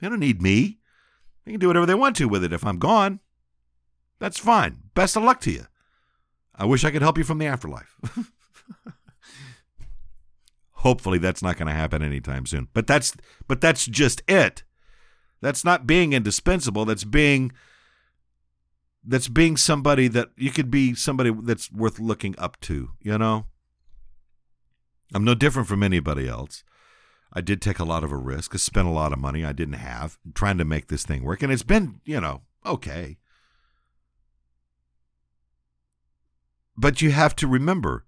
They 0.00 0.08
don't 0.08 0.18
need 0.20 0.42
me. 0.42 0.78
They 1.44 1.52
can 1.52 1.60
do 1.60 1.68
whatever 1.68 1.86
they 1.86 1.94
want 1.94 2.16
to 2.16 2.28
with 2.28 2.44
it 2.44 2.52
if 2.52 2.66
I'm 2.66 2.78
gone. 2.78 3.20
That's 4.18 4.38
fine. 4.38 4.78
Best 4.94 5.16
of 5.16 5.22
luck 5.22 5.40
to 5.42 5.52
you. 5.52 5.66
I 6.54 6.64
wish 6.64 6.84
I 6.84 6.90
could 6.90 7.02
help 7.02 7.18
you 7.18 7.24
from 7.24 7.38
the 7.38 7.46
afterlife. 7.46 7.98
Hopefully 10.72 11.18
that's 11.18 11.42
not 11.42 11.56
going 11.56 11.68
to 11.68 11.74
happen 11.74 12.02
anytime 12.02 12.44
soon. 12.46 12.68
But 12.74 12.86
that's 12.86 13.14
but 13.46 13.60
that's 13.60 13.86
just 13.86 14.22
it. 14.28 14.64
That's 15.40 15.64
not 15.64 15.86
being 15.86 16.12
indispensable. 16.12 16.84
That's 16.84 17.04
being 17.04 17.52
that's 19.04 19.28
being 19.28 19.56
somebody 19.56 20.08
that 20.08 20.30
you 20.36 20.50
could 20.50 20.70
be 20.70 20.94
somebody 20.94 21.32
that's 21.42 21.70
worth 21.72 21.98
looking 21.98 22.34
up 22.38 22.60
to, 22.60 22.90
you 23.00 23.18
know? 23.18 23.46
I'm 25.14 25.24
no 25.24 25.34
different 25.34 25.68
from 25.68 25.82
anybody 25.82 26.28
else. 26.28 26.64
I 27.32 27.40
did 27.40 27.60
take 27.60 27.78
a 27.78 27.84
lot 27.84 28.04
of 28.04 28.12
a 28.12 28.16
risk. 28.16 28.54
I 28.54 28.58
spent 28.58 28.86
a 28.86 28.92
lot 28.92 29.12
of 29.12 29.18
money 29.18 29.44
I 29.44 29.52
didn't 29.52 29.74
have 29.74 30.18
trying 30.34 30.58
to 30.58 30.64
make 30.64 30.88
this 30.88 31.04
thing 31.04 31.24
work. 31.24 31.42
And 31.42 31.52
it's 31.52 31.62
been, 31.62 32.00
you 32.04 32.20
know, 32.20 32.42
okay. 32.64 33.18
But 36.76 37.02
you 37.02 37.10
have 37.10 37.36
to 37.36 37.46
remember 37.46 38.04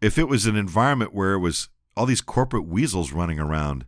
if 0.00 0.18
it 0.18 0.28
was 0.28 0.46
an 0.46 0.56
environment 0.56 1.14
where 1.14 1.34
it 1.34 1.38
was 1.38 1.68
all 1.96 2.06
these 2.06 2.20
corporate 2.20 2.66
weasels 2.66 3.12
running 3.12 3.38
around 3.38 3.86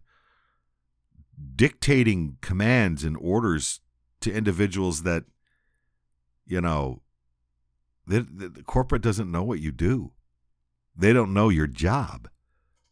dictating 1.57 2.37
commands 2.41 3.05
and 3.05 3.17
orders 3.19 3.81
to 4.21 4.33
individuals 4.33 5.03
that, 5.03 5.25
you 6.47 6.61
know, 6.61 7.03
the, 8.07 8.21
the 8.21 8.63
corporate 8.63 9.03
doesn't 9.03 9.31
know 9.31 9.43
what 9.43 9.61
you 9.61 9.73
do. 9.73 10.13
They 10.97 11.13
don't 11.13 11.33
know 11.33 11.49
your 11.49 11.67
job. 11.67 12.29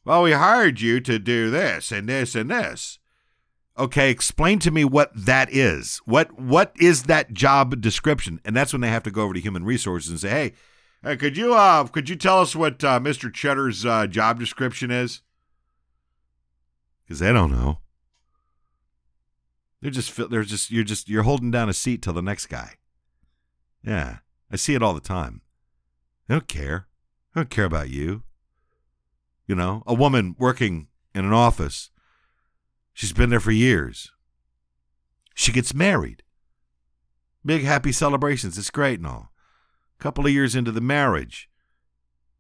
Well, 0.05 0.23
we 0.23 0.33
hired 0.33 0.81
you 0.81 1.01
to 1.01 1.19
do 1.19 1.51
this 1.51 1.93
and 1.93 2.09
this 2.09 2.35
and 2.35 2.51
this. 2.51 2.99
Okay, 3.79 4.11
explain 4.11 4.59
to 4.61 4.71
me 4.71 4.85
what 4.85 5.11
that 5.15 5.53
is. 5.53 5.99
What 6.05 6.39
what 6.39 6.75
is 6.81 7.05
that 7.05 7.33
job 7.33 7.81
description? 7.81 8.41
And 8.45 8.57
that's 8.57 8.73
when 8.73 8.81
they 8.81 8.89
have 8.89 9.03
to 9.05 9.11
go 9.11 9.23
over 9.23 9.35
to 9.35 9.41
human 9.41 9.65
resources 9.65 10.11
and 10.11 10.21
say, 10.21 10.31
"Hey, 10.31 10.53
Hey, 11.03 11.17
could 11.17 11.37
you 11.37 11.55
uh 11.55 11.85
could 11.85 12.09
you 12.09 12.17
tell 12.17 12.41
us 12.41 12.55
what 12.55 12.85
uh, 12.85 13.01
Mr. 13.01 13.33
Cheddar's 13.33 13.87
uh, 13.87 14.07
job 14.07 14.39
description 14.39 14.91
is? 14.91 15.23
Because 17.05 17.21
they 17.21 17.33
don't 17.33 17.51
know. 17.51 17.79
They're 19.81 19.91
just 19.91 20.15
they're 20.31 20.45
just 20.45 20.71
you're 20.71 20.85
just 20.85 21.09
you're 21.09 21.23
holding 21.23 21.51
down 21.51 21.71
a 21.71 21.75
seat 21.75 22.03
till 22.03 22.13
the 22.13 22.23
next 22.23 22.47
guy. 22.47 22.75
Yeah, 23.83 24.19
I 24.51 24.57
see 24.57 24.75
it 24.75 24.83
all 24.83 24.93
the 24.93 25.01
time. 25.01 25.41
They 26.29 26.35
don't 26.35 26.49
care. 26.49 26.87
They 27.35 27.41
don't 27.41 27.51
care 27.51 27.65
about 27.65 27.89
you. 27.89 28.23
You 29.47 29.55
know, 29.55 29.83
a 29.87 29.95
woman 29.95 30.37
working 30.39 30.89
in 31.15 31.25
an 31.25 31.33
office, 31.33 31.91
she's 32.93 33.15
been 33.15 33.31
there 33.31 33.41
for 33.41 33.51
years. 33.51 34.13
She 35.35 35.51
gets 35.51 35.73
married. 35.73 36.23
Big 37.45 37.63
happy 37.63 37.91
celebrations. 37.91 38.59
It's 38.59 38.71
great 38.71 38.99
and 38.99 39.07
all. 39.07 39.30
Couple 40.01 40.25
of 40.27 40.33
years 40.33 40.55
into 40.57 40.73
the 40.73 40.81
marriage, 40.81 41.49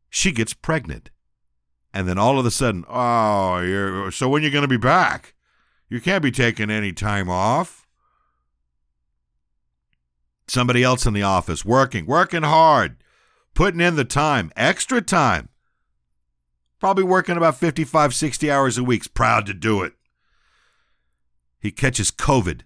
she 0.08 0.32
gets 0.32 0.54
pregnant. 0.54 1.11
And 1.92 2.08
then 2.08 2.18
all 2.18 2.38
of 2.38 2.46
a 2.46 2.50
sudden, 2.50 2.84
oh, 2.88 4.11
so 4.11 4.28
when 4.28 4.42
are 4.42 4.46
you 4.46 4.50
going 4.50 4.62
to 4.62 4.68
be 4.68 4.76
back? 4.76 5.34
You 5.88 6.00
can't 6.00 6.22
be 6.22 6.30
taking 6.30 6.70
any 6.70 6.92
time 6.92 7.28
off. 7.28 7.86
Somebody 10.48 10.82
else 10.82 11.04
in 11.04 11.12
the 11.12 11.22
office 11.22 11.64
working, 11.64 12.06
working 12.06 12.44
hard, 12.44 12.96
putting 13.54 13.80
in 13.80 13.96
the 13.96 14.04
time, 14.04 14.50
extra 14.56 15.02
time. 15.02 15.48
Probably 16.78 17.04
working 17.04 17.36
about 17.36 17.58
55, 17.58 18.14
60 18.14 18.50
hours 18.50 18.78
a 18.78 18.84
week. 18.84 19.12
Proud 19.12 19.44
to 19.46 19.54
do 19.54 19.82
it. 19.82 19.92
He 21.61 21.70
catches 21.70 22.11
COVID. 22.11 22.62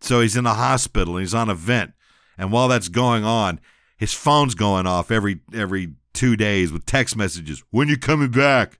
So 0.00 0.20
he's 0.20 0.36
in 0.36 0.44
the 0.44 0.54
hospital 0.54 1.16
he's 1.16 1.34
on 1.34 1.50
a 1.50 1.54
vent. 1.54 1.94
And 2.38 2.52
while 2.52 2.68
that's 2.68 2.88
going 2.88 3.24
on, 3.24 3.60
his 3.96 4.14
phone's 4.14 4.54
going 4.54 4.86
off 4.86 5.10
every 5.10 5.40
every 5.52 5.94
two 6.14 6.36
days 6.36 6.72
with 6.72 6.86
text 6.86 7.16
messages. 7.16 7.62
When 7.70 7.88
you 7.88 7.98
coming 7.98 8.30
back? 8.30 8.78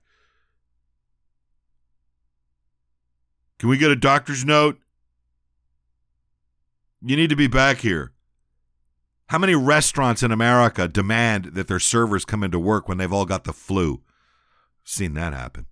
Can 3.59 3.67
we 3.67 3.77
get 3.77 3.91
a 3.91 3.95
doctor's 3.95 4.45
note? 4.45 4.79
You 7.01 7.17
need 7.17 7.29
to 7.29 7.35
be 7.35 7.47
back 7.47 7.79
here. 7.79 8.13
How 9.27 9.37
many 9.37 9.53
restaurants 9.53 10.23
in 10.23 10.31
America 10.31 10.87
demand 10.87 11.51
that 11.53 11.67
their 11.67 11.79
servers 11.79 12.25
come 12.25 12.43
into 12.43 12.57
work 12.57 12.87
when 12.87 12.97
they've 12.97 13.13
all 13.13 13.25
got 13.25 13.43
the 13.43 13.53
flu? 13.53 14.01
Seen 14.83 15.13
that 15.13 15.33
happen. 15.33 15.67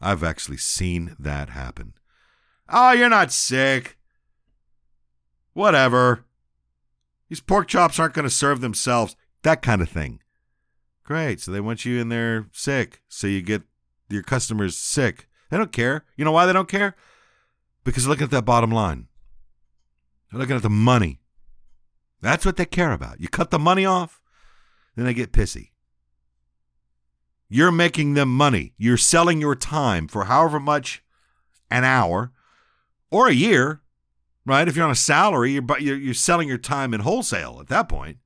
I've 0.00 0.24
actually 0.24 0.56
seen 0.56 1.14
that 1.18 1.50
happen. 1.50 1.94
Oh, 2.68 2.92
you're 2.92 3.08
not 3.08 3.32
sick. 3.32 3.98
Whatever. 5.52 6.24
These 7.32 7.40
pork 7.40 7.66
chops 7.66 7.98
aren't 7.98 8.12
going 8.12 8.28
to 8.28 8.30
serve 8.30 8.60
themselves. 8.60 9.16
That 9.42 9.62
kind 9.62 9.80
of 9.80 9.88
thing. 9.88 10.20
Great. 11.02 11.40
So 11.40 11.50
they 11.50 11.62
want 11.62 11.86
you 11.86 11.98
in 11.98 12.10
there 12.10 12.48
sick. 12.52 13.00
So 13.08 13.26
you 13.26 13.40
get 13.40 13.62
your 14.10 14.22
customers 14.22 14.76
sick. 14.76 15.30
They 15.48 15.56
don't 15.56 15.72
care. 15.72 16.04
You 16.14 16.26
know 16.26 16.32
why 16.32 16.44
they 16.44 16.52
don't 16.52 16.68
care? 16.68 16.94
Because 17.84 18.06
looking 18.06 18.24
at 18.24 18.30
that 18.32 18.44
bottom 18.44 18.70
line. 18.70 19.08
They're 20.30 20.40
looking 20.40 20.56
at 20.56 20.62
the 20.62 20.68
money. 20.68 21.22
That's 22.20 22.44
what 22.44 22.58
they 22.58 22.66
care 22.66 22.92
about. 22.92 23.18
You 23.18 23.28
cut 23.28 23.50
the 23.50 23.58
money 23.58 23.86
off, 23.86 24.20
then 24.94 25.06
they 25.06 25.14
get 25.14 25.32
pissy. 25.32 25.70
You're 27.48 27.72
making 27.72 28.12
them 28.12 28.28
money. 28.28 28.74
You're 28.76 28.98
selling 28.98 29.40
your 29.40 29.54
time 29.54 30.06
for 30.06 30.24
however 30.24 30.60
much 30.60 31.02
an 31.70 31.84
hour 31.84 32.30
or 33.10 33.28
a 33.28 33.32
year, 33.32 33.80
right? 34.44 34.68
If 34.68 34.76
you're 34.76 34.84
on 34.84 34.90
a 34.90 34.96
salary, 34.96 35.52
you're 35.52 35.78
you're, 35.78 35.96
you're 35.96 36.14
selling 36.14 36.48
your 36.48 36.58
time 36.58 36.94
in 36.94 37.00
wholesale 37.00 37.58
at 37.60 37.68
that 37.68 37.88
point. 37.88 38.18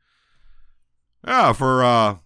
Yeah, 1.26 1.52
for 1.52 1.82
uh, 1.84 2.16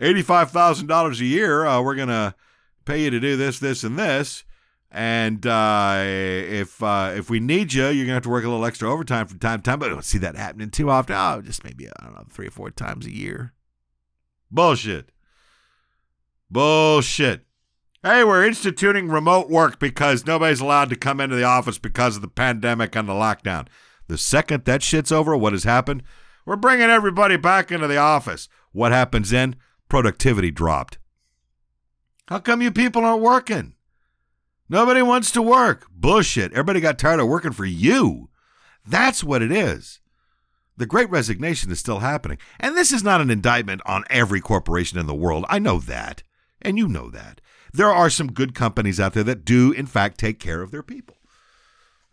eighty-five 0.00 0.50
thousand 0.50 0.86
dollars 0.86 1.20
a 1.20 1.26
year, 1.26 1.66
uh, 1.66 1.82
we're 1.82 1.94
gonna 1.94 2.34
pay 2.84 3.02
you 3.04 3.10
to 3.10 3.20
do 3.20 3.36
this, 3.36 3.58
this, 3.58 3.84
and 3.84 3.98
this. 3.98 4.44
And 4.92 5.46
uh, 5.46 6.02
if 6.02 6.82
uh, 6.82 7.12
if 7.14 7.30
we 7.30 7.38
need 7.38 7.72
you, 7.72 7.86
you're 7.88 8.06
gonna 8.06 8.14
have 8.14 8.24
to 8.24 8.28
work 8.28 8.44
a 8.44 8.48
little 8.48 8.64
extra 8.64 8.90
overtime 8.90 9.28
from 9.28 9.38
time 9.38 9.60
to 9.60 9.62
time. 9.62 9.78
But 9.78 9.86
I 9.86 9.94
don't 9.94 10.04
see 10.04 10.18
that 10.18 10.34
happening 10.34 10.70
too 10.70 10.90
often. 10.90 11.14
Oh, 11.16 11.40
just 11.42 11.62
maybe 11.62 11.88
I 11.88 12.04
don't 12.04 12.14
know, 12.14 12.24
three 12.28 12.48
or 12.48 12.50
four 12.50 12.70
times 12.70 13.06
a 13.06 13.14
year. 13.14 13.52
Bullshit. 14.50 15.10
Bullshit. 16.50 17.46
Hey, 18.02 18.24
we're 18.24 18.46
instituting 18.46 19.10
remote 19.10 19.50
work 19.50 19.78
because 19.78 20.24
nobody's 20.24 20.60
allowed 20.60 20.88
to 20.88 20.96
come 20.96 21.20
into 21.20 21.36
the 21.36 21.44
office 21.44 21.76
because 21.76 22.16
of 22.16 22.22
the 22.22 22.28
pandemic 22.28 22.96
and 22.96 23.06
the 23.06 23.12
lockdown. 23.12 23.66
The 24.08 24.16
second 24.16 24.64
that 24.64 24.82
shit's 24.82 25.12
over, 25.12 25.36
what 25.36 25.52
has 25.52 25.64
happened? 25.64 26.02
We're 26.46 26.56
bringing 26.56 26.88
everybody 26.88 27.36
back 27.36 27.70
into 27.70 27.86
the 27.86 27.98
office. 27.98 28.48
What 28.72 28.90
happens 28.90 29.28
then? 29.28 29.56
Productivity 29.90 30.50
dropped. 30.50 30.96
How 32.28 32.38
come 32.38 32.62
you 32.62 32.70
people 32.70 33.04
aren't 33.04 33.20
working? 33.20 33.74
Nobody 34.66 35.02
wants 35.02 35.30
to 35.32 35.42
work. 35.42 35.86
Bullshit. 35.90 36.52
Everybody 36.52 36.80
got 36.80 36.98
tired 36.98 37.20
of 37.20 37.28
working 37.28 37.52
for 37.52 37.66
you. 37.66 38.30
That's 38.86 39.22
what 39.22 39.42
it 39.42 39.52
is. 39.52 40.00
The 40.78 40.86
great 40.86 41.10
resignation 41.10 41.70
is 41.70 41.80
still 41.80 41.98
happening. 41.98 42.38
And 42.58 42.74
this 42.78 42.94
is 42.94 43.04
not 43.04 43.20
an 43.20 43.30
indictment 43.30 43.82
on 43.84 44.04
every 44.08 44.40
corporation 44.40 44.98
in 44.98 45.06
the 45.06 45.14
world. 45.14 45.44
I 45.50 45.58
know 45.58 45.80
that. 45.80 46.22
And 46.62 46.78
you 46.78 46.88
know 46.88 47.10
that. 47.10 47.42
There 47.72 47.92
are 47.92 48.10
some 48.10 48.32
good 48.32 48.54
companies 48.54 48.98
out 48.98 49.14
there 49.14 49.24
that 49.24 49.44
do, 49.44 49.72
in 49.72 49.86
fact, 49.86 50.18
take 50.18 50.38
care 50.38 50.62
of 50.62 50.70
their 50.70 50.82
people. 50.82 51.16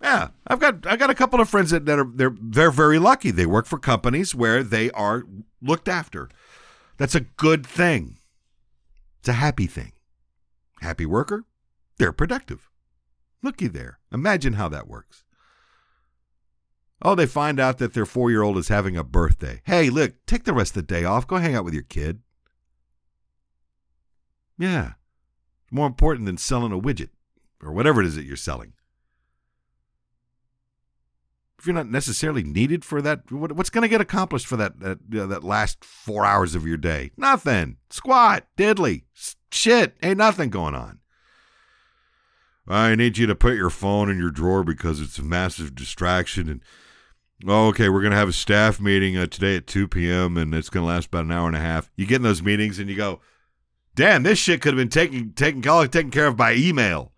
Yeah, 0.02 0.30
I've 0.46 0.60
got 0.60 0.86
I 0.86 0.96
got 0.96 1.10
a 1.10 1.16
couple 1.16 1.42
of 1.42 1.50
friends 1.50 1.72
that, 1.72 1.86
that 1.86 1.98
are 1.98 2.10
they're 2.14 2.36
they're 2.40 2.72
very 2.72 3.00
lucky. 3.00 3.32
They 3.32 3.48
work 3.48 3.66
for 3.66 3.80
companies 3.80 4.36
where 4.36 4.62
they 4.62 4.92
are 4.92 5.24
looked 5.60 5.88
after. 5.88 6.30
That's 6.98 7.16
a 7.16 7.22
good 7.22 7.66
thing. 7.66 8.18
It's 9.20 9.30
a 9.30 9.34
happy 9.34 9.66
thing. 9.66 9.94
Happy 10.82 11.08
worker, 11.08 11.46
they're 11.98 12.12
productive. 12.12 12.70
Looky 13.42 13.68
there. 13.68 14.00
Imagine 14.12 14.54
how 14.54 14.70
that 14.70 14.88
works. 14.88 15.24
Oh, 17.02 17.16
they 17.16 17.26
find 17.26 17.60
out 17.60 17.78
that 17.78 17.94
their 17.94 18.06
four 18.06 18.32
year 18.32 18.42
old 18.42 18.58
is 18.58 18.68
having 18.68 18.98
a 18.98 19.04
birthday. 19.04 19.62
Hey, 19.66 19.90
look, 19.90 20.14
take 20.26 20.44
the 20.44 20.54
rest 20.54 20.72
of 20.72 20.88
the 20.88 20.94
day 20.94 21.04
off. 21.04 21.28
Go 21.28 21.38
hang 21.38 21.56
out 21.56 21.66
with 21.66 21.74
your 21.74 21.84
kid. 21.84 22.22
Yeah. 24.58 24.94
More 25.72 25.88
important 25.88 26.26
than 26.26 26.38
selling 26.38 26.72
a 26.72 26.80
widget 26.80 27.10
or 27.62 27.72
whatever 27.72 28.02
it 28.02 28.08
is 28.08 28.16
that 28.16 28.26
you're 28.26 28.36
selling. 28.36 28.74
If 31.60 31.66
you're 31.66 31.76
not 31.76 31.90
necessarily 31.90 32.44
needed 32.44 32.86
for 32.86 33.02
that, 33.02 33.32
what's 33.32 33.72
going 33.72 33.82
to 33.82 33.88
get 33.88 34.00
accomplished 34.00 34.46
for 34.46 34.58
that 34.58 34.80
that, 34.80 35.00
uh, 35.18 35.26
that 35.26 35.44
last 35.44 35.84
four 35.84 36.24
hours 36.24 36.54
of 36.54 36.68
your 36.68 36.78
day? 36.78 37.12
Nothing. 37.18 37.78
Squat, 37.90 38.46
diddly, 38.56 39.04
shit. 39.52 39.98
Ain't 40.04 40.20
nothing 40.20 40.50
going 40.50 40.76
on. 40.76 41.00
I 42.68 42.96
need 42.96 43.18
you 43.18 43.26
to 43.28 43.36
put 43.36 43.56
your 43.56 43.70
phone 43.70 44.10
in 44.10 44.20
your 44.20 44.30
drawer 44.30 44.64
because 44.64 45.00
it's 45.00 45.18
a 45.18 45.24
massive 45.24 45.74
distraction. 45.74 46.50
And 46.50 46.62
oh, 47.48 47.68
okay, 47.70 47.90
we're 47.90 48.04
gonna 48.04 48.16
have 48.16 48.30
a 48.30 48.34
staff 48.34 48.80
meeting 48.80 49.18
uh, 49.18 49.26
today 49.26 49.56
at 49.56 49.68
2 49.68 49.88
p.m. 49.88 50.38
and 50.38 50.54
it's 50.54 50.70
gonna 50.70 50.86
last 50.86 51.08
about 51.08 51.26
an 51.26 51.32
hour 51.32 51.48
and 51.48 51.56
a 51.56 51.62
half. 51.62 51.90
You 51.96 52.06
get 52.06 52.18
in 52.18 52.24
those 52.24 52.44
meetings 52.44 52.78
and 52.78 52.90
you 52.90 52.96
go, 52.96 53.22
"Damn, 53.98 54.24
this 54.24 54.40
shit 54.40 54.62
could 54.62 54.74
have 54.74 54.78
been 54.78 54.88
taken 54.88 55.34
taken 55.34 55.62
taken 55.62 56.12
care 56.12 56.28
of 56.28 56.38
by 56.38 56.54
email." 56.54 57.12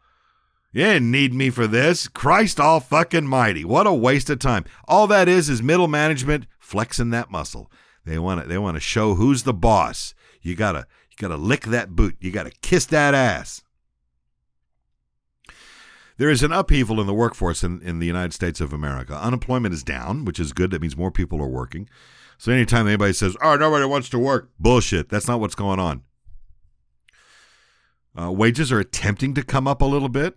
You 0.72 0.84
didn't 0.84 1.12
need 1.12 1.34
me 1.34 1.50
for 1.50 1.68
this. 1.68 2.08
Christ 2.08 2.60
all 2.60 2.80
fucking 2.80 3.28
mighty. 3.28 3.66
What 3.66 3.88
a 3.88 3.94
waste 3.94 4.30
of 4.30 4.40
time. 4.40 4.66
All 4.88 5.08
that 5.08 5.28
is 5.28 5.50
is 5.50 5.64
middle 5.64 5.88
management 5.88 6.46
flexing 6.60 7.10
that 7.10 7.32
muscle. 7.32 7.72
They 8.06 8.18
want 8.18 8.42
to 8.42 8.48
they 8.48 8.58
want 8.58 8.76
to 8.76 8.82
show 8.82 9.16
who's 9.16 9.44
the 9.44 9.54
boss. 9.54 10.14
You 10.42 10.56
got 10.56 10.72
to 10.72 10.88
you 11.10 11.18
got 11.18 11.30
to 11.30 11.38
lick 11.38 11.64
that 11.66 11.96
boot. 11.96 12.16
You 12.20 12.32
got 12.32 12.44
to 12.44 12.52
kiss 12.62 12.86
that 12.86 13.14
ass. 13.14 13.62
There 16.18 16.30
is 16.30 16.44
an 16.44 16.52
upheaval 16.52 17.00
in 17.00 17.08
the 17.08 17.14
workforce 17.14 17.64
in, 17.64 17.82
in 17.82 18.00
the 18.00 18.08
United 18.08 18.34
States 18.34 18.60
of 18.60 18.74
America. 18.74 19.18
Unemployment 19.18 19.74
is 19.74 19.84
down, 19.84 20.26
which 20.26 20.40
is 20.40 20.54
good. 20.54 20.72
That 20.72 20.82
means 20.82 20.98
more 20.98 21.12
people 21.12 21.42
are 21.42 21.48
working. 21.48 21.90
So 22.38 22.52
anytime 22.52 22.88
anybody 22.88 23.14
says, 23.14 23.38
oh, 23.42 23.56
nobody 23.56 23.86
wants 23.86 24.10
to 24.10 24.20
work, 24.20 24.52
bullshit. 24.60 25.10
That's 25.10 25.28
not 25.30 25.40
what's 25.40 25.56
going 25.56 25.80
on. 25.80 26.04
Uh, 28.18 28.32
wages 28.32 28.72
are 28.72 28.80
attempting 28.80 29.34
to 29.34 29.44
come 29.44 29.68
up 29.68 29.82
a 29.82 29.86
little 29.86 30.10
bit. 30.10 30.36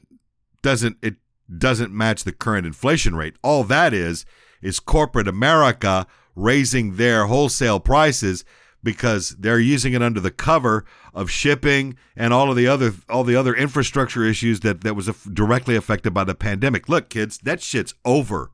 Doesn't 0.62 0.96
it 1.02 1.16
doesn't 1.58 1.92
match 1.92 2.24
the 2.24 2.32
current 2.32 2.66
inflation 2.66 3.16
rate. 3.16 3.34
All 3.42 3.64
that 3.64 3.92
is 3.92 4.24
is 4.60 4.80
corporate 4.80 5.28
America 5.28 6.06
raising 6.34 6.96
their 6.96 7.26
wholesale 7.26 7.80
prices 7.80 8.44
because 8.82 9.30
they're 9.38 9.58
using 9.58 9.92
it 9.92 10.02
under 10.02 10.20
the 10.20 10.30
cover 10.30 10.84
of 11.14 11.30
shipping 11.30 11.96
and 12.16 12.32
all 12.32 12.50
of 12.50 12.56
the 12.56 12.66
other 12.66 12.92
all 13.08 13.24
the 13.24 13.36
other 13.36 13.54
infrastructure 13.54 14.24
issues 14.24 14.60
that 14.60 14.82
that 14.82 14.94
was 14.94 15.06
directly 15.32 15.76
affected 15.76 16.12
by 16.12 16.24
the 16.24 16.34
pandemic. 16.34 16.88
Look, 16.88 17.08
kids, 17.08 17.38
that 17.38 17.60
shit's 17.60 17.94
over. 18.04 18.50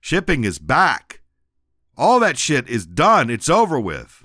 Shipping 0.00 0.44
is 0.44 0.58
back. 0.58 1.20
All 1.96 2.18
that 2.20 2.38
shit 2.38 2.68
is 2.68 2.86
done. 2.86 3.30
It's 3.30 3.48
over 3.48 3.78
with. 3.78 4.23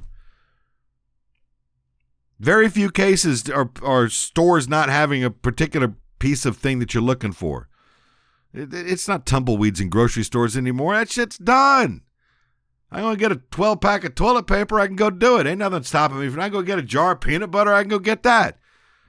Very 2.40 2.70
few 2.70 2.90
cases 2.90 3.50
are, 3.50 3.70
are 3.84 4.08
stores 4.08 4.68
not 4.68 4.90
having 4.90 5.24
a 5.24 5.30
particular 5.30 5.96
piece 6.20 6.46
of 6.46 6.58
thing 6.58 6.80
that 6.80 6.94
you're 6.94 7.04
looking 7.04 7.34
for. 7.34 7.68
It, 8.54 8.74
it's 8.74 9.08
not 9.08 9.26
tumbleweeds 9.26 9.82
in 9.82 9.90
grocery 9.90 10.24
stores 10.24 10.56
anymore. 10.56 10.96
That 10.96 11.12
shit's 11.12 11.38
done. 11.38 12.02
I 12.92 13.04
want 13.04 13.20
to 13.20 13.20
get 13.20 13.32
a 13.32 13.42
12 13.52 13.82
pack 13.82 14.04
of 14.04 14.16
toilet 14.16 14.48
paper, 14.48 14.80
I 14.80 14.88
can 14.88 14.96
go 14.96 15.10
do 15.10 15.38
it. 15.38 15.46
Ain't 15.46 15.60
nothing 15.60 15.84
stopping 15.84 16.20
me. 16.20 16.28
If 16.28 16.38
I 16.38 16.50
go 16.50 16.62
get 16.62 16.80
a 16.80 16.84
jar 16.84 17.12
of 17.12 17.22
peanut 17.22 17.52
butter, 17.52 17.74
I 17.74 17.84
can 17.84 17.90
go 17.90 18.00
get 18.00 18.24
that. 18.24 18.58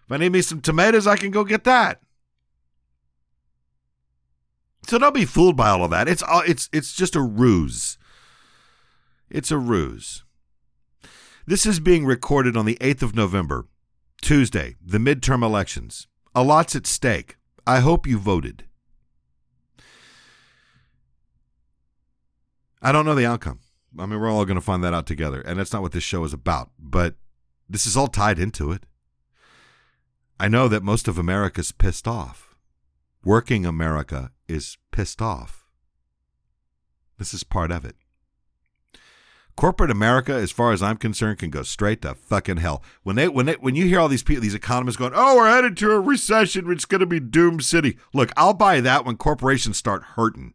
If 0.04 0.12
I 0.12 0.16
need 0.18 0.32
me 0.32 0.42
some 0.42 0.60
tomatoes, 0.60 1.06
I 1.06 1.16
can 1.16 1.30
go 1.30 1.44
get 1.44 1.64
that. 1.64 2.02
So 4.86 4.98
don't 4.98 5.14
be 5.14 5.24
fooled 5.24 5.56
by 5.56 5.70
all 5.70 5.84
of 5.84 5.90
that. 5.92 6.08
It's 6.08 6.22
all, 6.22 6.42
it's 6.46 6.68
it's 6.72 6.92
just 6.92 7.14
a 7.14 7.20
ruse. 7.20 7.96
It's 9.30 9.50
a 9.50 9.58
ruse. 9.58 10.24
This 11.50 11.66
is 11.66 11.80
being 11.80 12.06
recorded 12.06 12.56
on 12.56 12.64
the 12.64 12.76
8th 12.76 13.02
of 13.02 13.16
November, 13.16 13.66
Tuesday, 14.22 14.76
the 14.80 14.98
midterm 14.98 15.42
elections. 15.42 16.06
A 16.32 16.44
lot's 16.44 16.76
at 16.76 16.86
stake. 16.86 17.38
I 17.66 17.80
hope 17.80 18.06
you 18.06 18.20
voted. 18.20 18.66
I 22.80 22.92
don't 22.92 23.04
know 23.04 23.16
the 23.16 23.26
outcome. 23.26 23.58
I 23.98 24.06
mean, 24.06 24.20
we're 24.20 24.30
all 24.30 24.44
going 24.44 24.58
to 24.58 24.60
find 24.60 24.84
that 24.84 24.94
out 24.94 25.08
together. 25.08 25.40
And 25.40 25.58
that's 25.58 25.72
not 25.72 25.82
what 25.82 25.90
this 25.90 26.04
show 26.04 26.22
is 26.22 26.32
about. 26.32 26.70
But 26.78 27.16
this 27.68 27.84
is 27.84 27.96
all 27.96 28.06
tied 28.06 28.38
into 28.38 28.70
it. 28.70 28.86
I 30.38 30.46
know 30.46 30.68
that 30.68 30.84
most 30.84 31.08
of 31.08 31.18
America's 31.18 31.72
pissed 31.72 32.06
off. 32.06 32.54
Working 33.24 33.66
America 33.66 34.30
is 34.46 34.78
pissed 34.92 35.20
off. 35.20 35.66
This 37.18 37.34
is 37.34 37.42
part 37.42 37.72
of 37.72 37.84
it. 37.84 37.96
Corporate 39.60 39.90
America, 39.90 40.32
as 40.32 40.50
far 40.50 40.72
as 40.72 40.82
I'm 40.82 40.96
concerned, 40.96 41.38
can 41.38 41.50
go 41.50 41.62
straight 41.62 42.00
to 42.00 42.14
fucking 42.14 42.56
hell. 42.56 42.82
When 43.02 43.16
they 43.16 43.28
when 43.28 43.44
they 43.44 43.56
when 43.56 43.74
you 43.74 43.84
hear 43.84 44.00
all 44.00 44.08
these 44.08 44.22
people, 44.22 44.40
these 44.40 44.54
economists 44.54 44.96
going, 44.96 45.12
"Oh, 45.14 45.36
we're 45.36 45.50
headed 45.50 45.76
to 45.76 45.90
a 45.90 46.00
recession. 46.00 46.72
It's 46.72 46.86
going 46.86 47.00
to 47.00 47.06
be 47.06 47.20
doom 47.20 47.60
city." 47.60 47.98
Look, 48.14 48.32
I'll 48.38 48.54
buy 48.54 48.80
that 48.80 49.04
when 49.04 49.18
corporations 49.18 49.76
start 49.76 50.02
hurting 50.16 50.54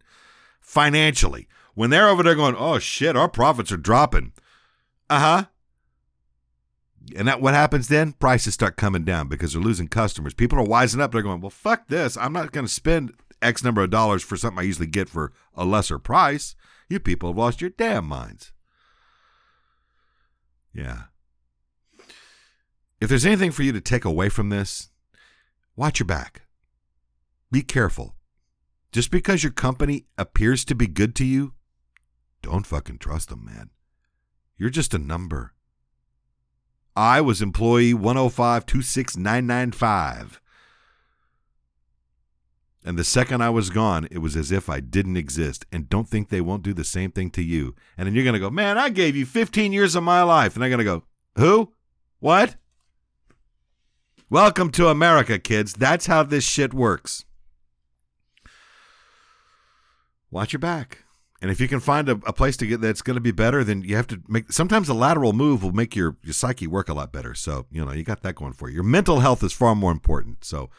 financially. 0.60 1.48
When 1.76 1.92
they're 1.92 2.10
over 2.10 2.24
there 2.24 2.34
going, 2.34 2.56
"Oh 2.58 2.80
shit, 2.80 3.16
our 3.16 3.30
profits 3.30 3.72
are 3.72 3.78
dropping," 3.78 4.34
uh 5.08 5.20
huh. 5.20 5.46
And 7.16 7.28
that 7.28 7.42
what 7.42 7.54
happens 7.54 7.90
then? 7.90 8.14
Prices 8.14 8.56
start 8.56 8.76
coming 8.76 9.04
down 9.04 9.28
because 9.28 9.54
they're 9.54 9.62
losing 9.62 9.88
customers. 9.88 10.34
People 10.34 10.58
are 10.58 10.66
wising 10.66 11.00
up. 11.00 11.12
They're 11.12 11.22
going, 11.22 11.42
"Well, 11.42 11.52
fuck 11.52 11.90
this. 11.90 12.18
I'm 12.18 12.34
not 12.34 12.52
going 12.52 12.66
to 12.66 12.74
spend 12.74 13.14
X 13.40 13.64
number 13.64 13.84
of 13.84 13.92
dollars 13.92 14.24
for 14.24 14.36
something 14.36 14.58
I 14.58 14.64
usually 14.64 14.88
get 14.88 15.10
for 15.10 15.32
a 15.54 15.64
lesser 15.64 16.00
price." 16.00 16.56
You 16.90 17.00
people 17.00 17.30
have 17.30 17.38
lost 17.38 17.62
your 17.62 17.70
damn 17.70 18.06
minds. 18.06 18.52
Yeah. 20.76 21.04
If 23.00 23.08
there's 23.10 23.26
anything 23.26 23.52
for 23.52 23.64
you 23.64 23.72
to 23.72 23.82
take 23.82 24.04
away 24.04 24.30
from 24.30 24.50
this, 24.50 24.90
watch 25.76 26.00
your 26.00 26.06
back. 26.06 26.42
Be 27.52 27.62
careful. 27.62 28.16
Just 28.92 29.10
because 29.10 29.44
your 29.44 29.54
company 29.54 30.06
appears 30.18 30.66
to 30.66 30.76
be 30.76 30.88
good 30.88 31.16
to 31.16 31.26
you, 31.26 31.54
don't 32.42 32.68
fucking 32.68 32.98
trust 32.98 33.30
them, 33.30 33.46
man. 33.46 33.70
You're 34.58 34.70
just 34.70 34.94
a 34.94 35.00
number. 35.00 35.54
I 36.96 37.22
was 37.22 37.42
employee 37.42 37.94
105 37.94 38.66
And 42.86 43.00
the 43.00 43.04
second 43.04 43.42
I 43.42 43.50
was 43.50 43.72
gone, 43.72 44.08
it 44.12 44.20
was 44.20 44.36
as 44.36 44.52
if 44.52 44.70
I 44.70 44.80
didn't 44.80 45.18
exist. 45.18 45.66
And 45.72 45.90
don't 45.90 46.08
think 46.08 46.30
they 46.30 46.40
won't 46.40 46.62
do 46.62 46.72
the 46.72 46.84
same 46.84 47.12
thing 47.12 47.32
to 47.32 47.42
you. 47.42 47.74
And 47.98 48.06
then 48.06 48.14
you're 48.14 48.24
going 48.24 48.36
to 48.36 48.40
go, 48.40 48.52
man, 48.52 48.78
I 48.78 48.90
gave 48.90 49.16
you 49.16 49.26
15 49.26 49.74
years 49.74 49.96
of 49.96 50.04
my 50.04 50.22
life. 50.22 50.56
And 50.56 50.64
I'm 50.64 50.70
going 50.70 50.78
to 50.78 50.84
go, 50.84 51.04
who? 51.36 51.74
What? 52.20 52.58
Welcome 54.30 54.70
to 54.74 54.90
America, 54.90 55.40
kids. 55.40 55.74
That's 55.74 56.06
how 56.06 56.22
this 56.22 56.44
shit 56.44 56.76
works. 56.76 57.26
Watch 60.30 60.54
your 60.54 60.60
back. 60.60 61.00
And 61.42 61.50
if 61.50 61.60
you 61.60 61.68
can 61.68 61.80
find 61.80 62.08
a, 62.08 62.20
a 62.28 62.34
place 62.34 62.56
to 62.58 62.68
get 62.68 62.82
that's 62.82 63.02
going 63.02 63.16
to 63.16 63.22
be 63.22 63.32
better, 63.32 63.64
then 63.64 63.82
you 63.82 63.96
have 63.96 64.08
to 64.08 64.22
make. 64.28 64.52
Sometimes 64.52 64.90
a 64.90 64.94
lateral 64.94 65.34
move 65.34 65.64
will 65.64 65.72
make 65.72 65.96
your, 65.96 66.18
your 66.22 66.34
psyche 66.34 66.68
work 66.68 66.88
a 66.88 66.94
lot 66.94 67.12
better. 67.12 67.34
So, 67.34 67.66
you 67.72 67.84
know, 67.84 67.92
you 67.92 68.04
got 68.04 68.22
that 68.22 68.36
going 68.36 68.54
for 68.54 68.70
you. 68.70 68.76
Your 68.76 68.84
mental 68.84 69.22
health 69.22 69.44
is 69.44 69.54
far 69.54 69.74
more 69.76 69.92
important. 69.92 70.46
So, 70.46 70.70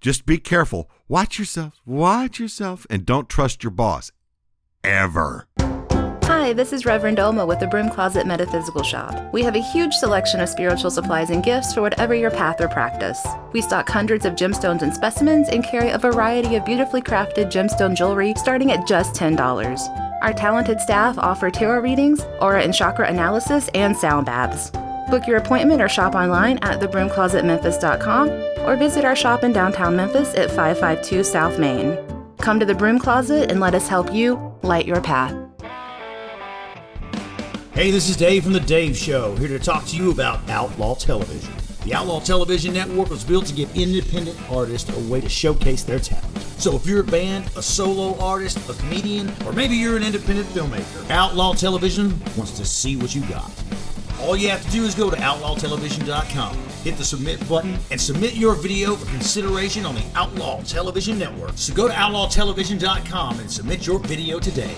just 0.00 0.26
be 0.26 0.38
careful. 0.38 0.90
Watch 1.08 1.38
yourself. 1.38 1.80
Watch 1.84 2.38
yourself. 2.38 2.86
And 2.88 3.04
don't 3.04 3.28
trust 3.28 3.62
your 3.62 3.70
boss. 3.70 4.12
Ever. 4.82 5.46
Hi, 6.24 6.52
this 6.52 6.72
is 6.72 6.86
Reverend 6.86 7.18
Oma 7.18 7.44
with 7.44 7.60
the 7.60 7.66
Broom 7.66 7.90
Closet 7.90 8.26
Metaphysical 8.26 8.82
Shop. 8.82 9.32
We 9.32 9.42
have 9.42 9.56
a 9.56 9.72
huge 9.72 9.92
selection 9.94 10.40
of 10.40 10.48
spiritual 10.48 10.90
supplies 10.90 11.30
and 11.30 11.42
gifts 11.42 11.74
for 11.74 11.82
whatever 11.82 12.14
your 12.14 12.30
path 12.30 12.60
or 12.60 12.68
practice. 12.68 13.26
We 13.52 13.60
stock 13.60 13.88
hundreds 13.88 14.24
of 14.24 14.36
gemstones 14.36 14.82
and 14.82 14.94
specimens 14.94 15.48
and 15.48 15.64
carry 15.64 15.90
a 15.90 15.98
variety 15.98 16.54
of 16.54 16.64
beautifully 16.64 17.02
crafted 17.02 17.50
gemstone 17.50 17.94
jewelry 17.94 18.32
starting 18.36 18.72
at 18.72 18.86
just 18.86 19.14
$10. 19.14 20.22
Our 20.22 20.32
talented 20.32 20.80
staff 20.80 21.18
offer 21.18 21.50
tarot 21.50 21.80
readings, 21.80 22.20
aura 22.40 22.62
and 22.62 22.72
chakra 22.72 23.08
analysis, 23.08 23.68
and 23.74 23.96
sound 23.96 24.26
baths. 24.26 24.70
Book 25.10 25.26
your 25.26 25.38
appointment 25.38 25.82
or 25.82 25.88
shop 25.88 26.14
online 26.14 26.58
at 26.58 26.78
thebroomclosetmemphis.com 26.78 28.30
or 28.60 28.76
visit 28.76 29.04
our 29.04 29.16
shop 29.16 29.42
in 29.42 29.52
downtown 29.52 29.96
Memphis 29.96 30.34
at 30.34 30.50
552 30.50 31.24
South 31.24 31.58
Main. 31.58 31.98
Come 32.38 32.60
to 32.60 32.64
the 32.64 32.76
Broom 32.76 33.00
Closet 33.00 33.50
and 33.50 33.58
let 33.58 33.74
us 33.74 33.88
help 33.88 34.14
you 34.14 34.54
light 34.62 34.86
your 34.86 35.00
path. 35.00 35.34
Hey, 37.72 37.90
this 37.90 38.08
is 38.08 38.16
Dave 38.16 38.44
from 38.44 38.52
The 38.52 38.60
Dave 38.60 38.96
Show, 38.96 39.34
here 39.36 39.48
to 39.48 39.58
talk 39.58 39.84
to 39.86 39.96
you 39.96 40.12
about 40.12 40.48
Outlaw 40.48 40.94
Television. 40.94 41.52
The 41.84 41.94
Outlaw 41.94 42.20
Television 42.20 42.74
Network 42.74 43.10
was 43.10 43.24
built 43.24 43.46
to 43.46 43.54
give 43.54 43.74
independent 43.76 44.38
artists 44.48 44.96
a 44.96 45.10
way 45.10 45.20
to 45.20 45.28
showcase 45.28 45.82
their 45.82 45.98
talent. 45.98 46.38
So 46.58 46.76
if 46.76 46.86
you're 46.86 47.00
a 47.00 47.04
band, 47.04 47.46
a 47.56 47.62
solo 47.62 48.16
artist, 48.20 48.68
a 48.68 48.74
comedian, 48.74 49.32
or 49.44 49.52
maybe 49.52 49.74
you're 49.74 49.96
an 49.96 50.04
independent 50.04 50.46
filmmaker, 50.48 51.10
Outlaw 51.10 51.54
Television 51.54 52.10
wants 52.36 52.52
to 52.58 52.64
see 52.64 52.96
what 52.96 53.12
you 53.12 53.22
got. 53.22 53.50
All 54.22 54.36
you 54.36 54.50
have 54.50 54.64
to 54.64 54.70
do 54.70 54.84
is 54.84 54.94
go 54.94 55.10
to 55.10 55.16
outlawtelevision.com, 55.16 56.56
hit 56.84 56.96
the 56.96 57.04
submit 57.04 57.48
button, 57.48 57.78
and 57.90 58.00
submit 58.00 58.34
your 58.34 58.54
video 58.54 58.94
for 58.94 59.06
consideration 59.06 59.86
on 59.86 59.94
the 59.94 60.04
Outlaw 60.14 60.62
Television 60.62 61.18
Network. 61.18 61.52
So 61.54 61.72
go 61.74 61.88
to 61.88 61.94
outlawtelevision.com 61.94 63.40
and 63.40 63.50
submit 63.50 63.86
your 63.86 63.98
video 63.98 64.38
today. 64.38 64.76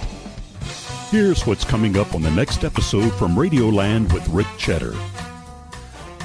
Here's 1.10 1.46
what's 1.46 1.64
coming 1.64 1.98
up 1.98 2.14
on 2.14 2.22
the 2.22 2.30
next 2.30 2.64
episode 2.64 3.10
from 3.14 3.34
Radioland 3.34 4.12
with 4.14 4.26
Rick 4.28 4.46
Cheddar. 4.58 4.94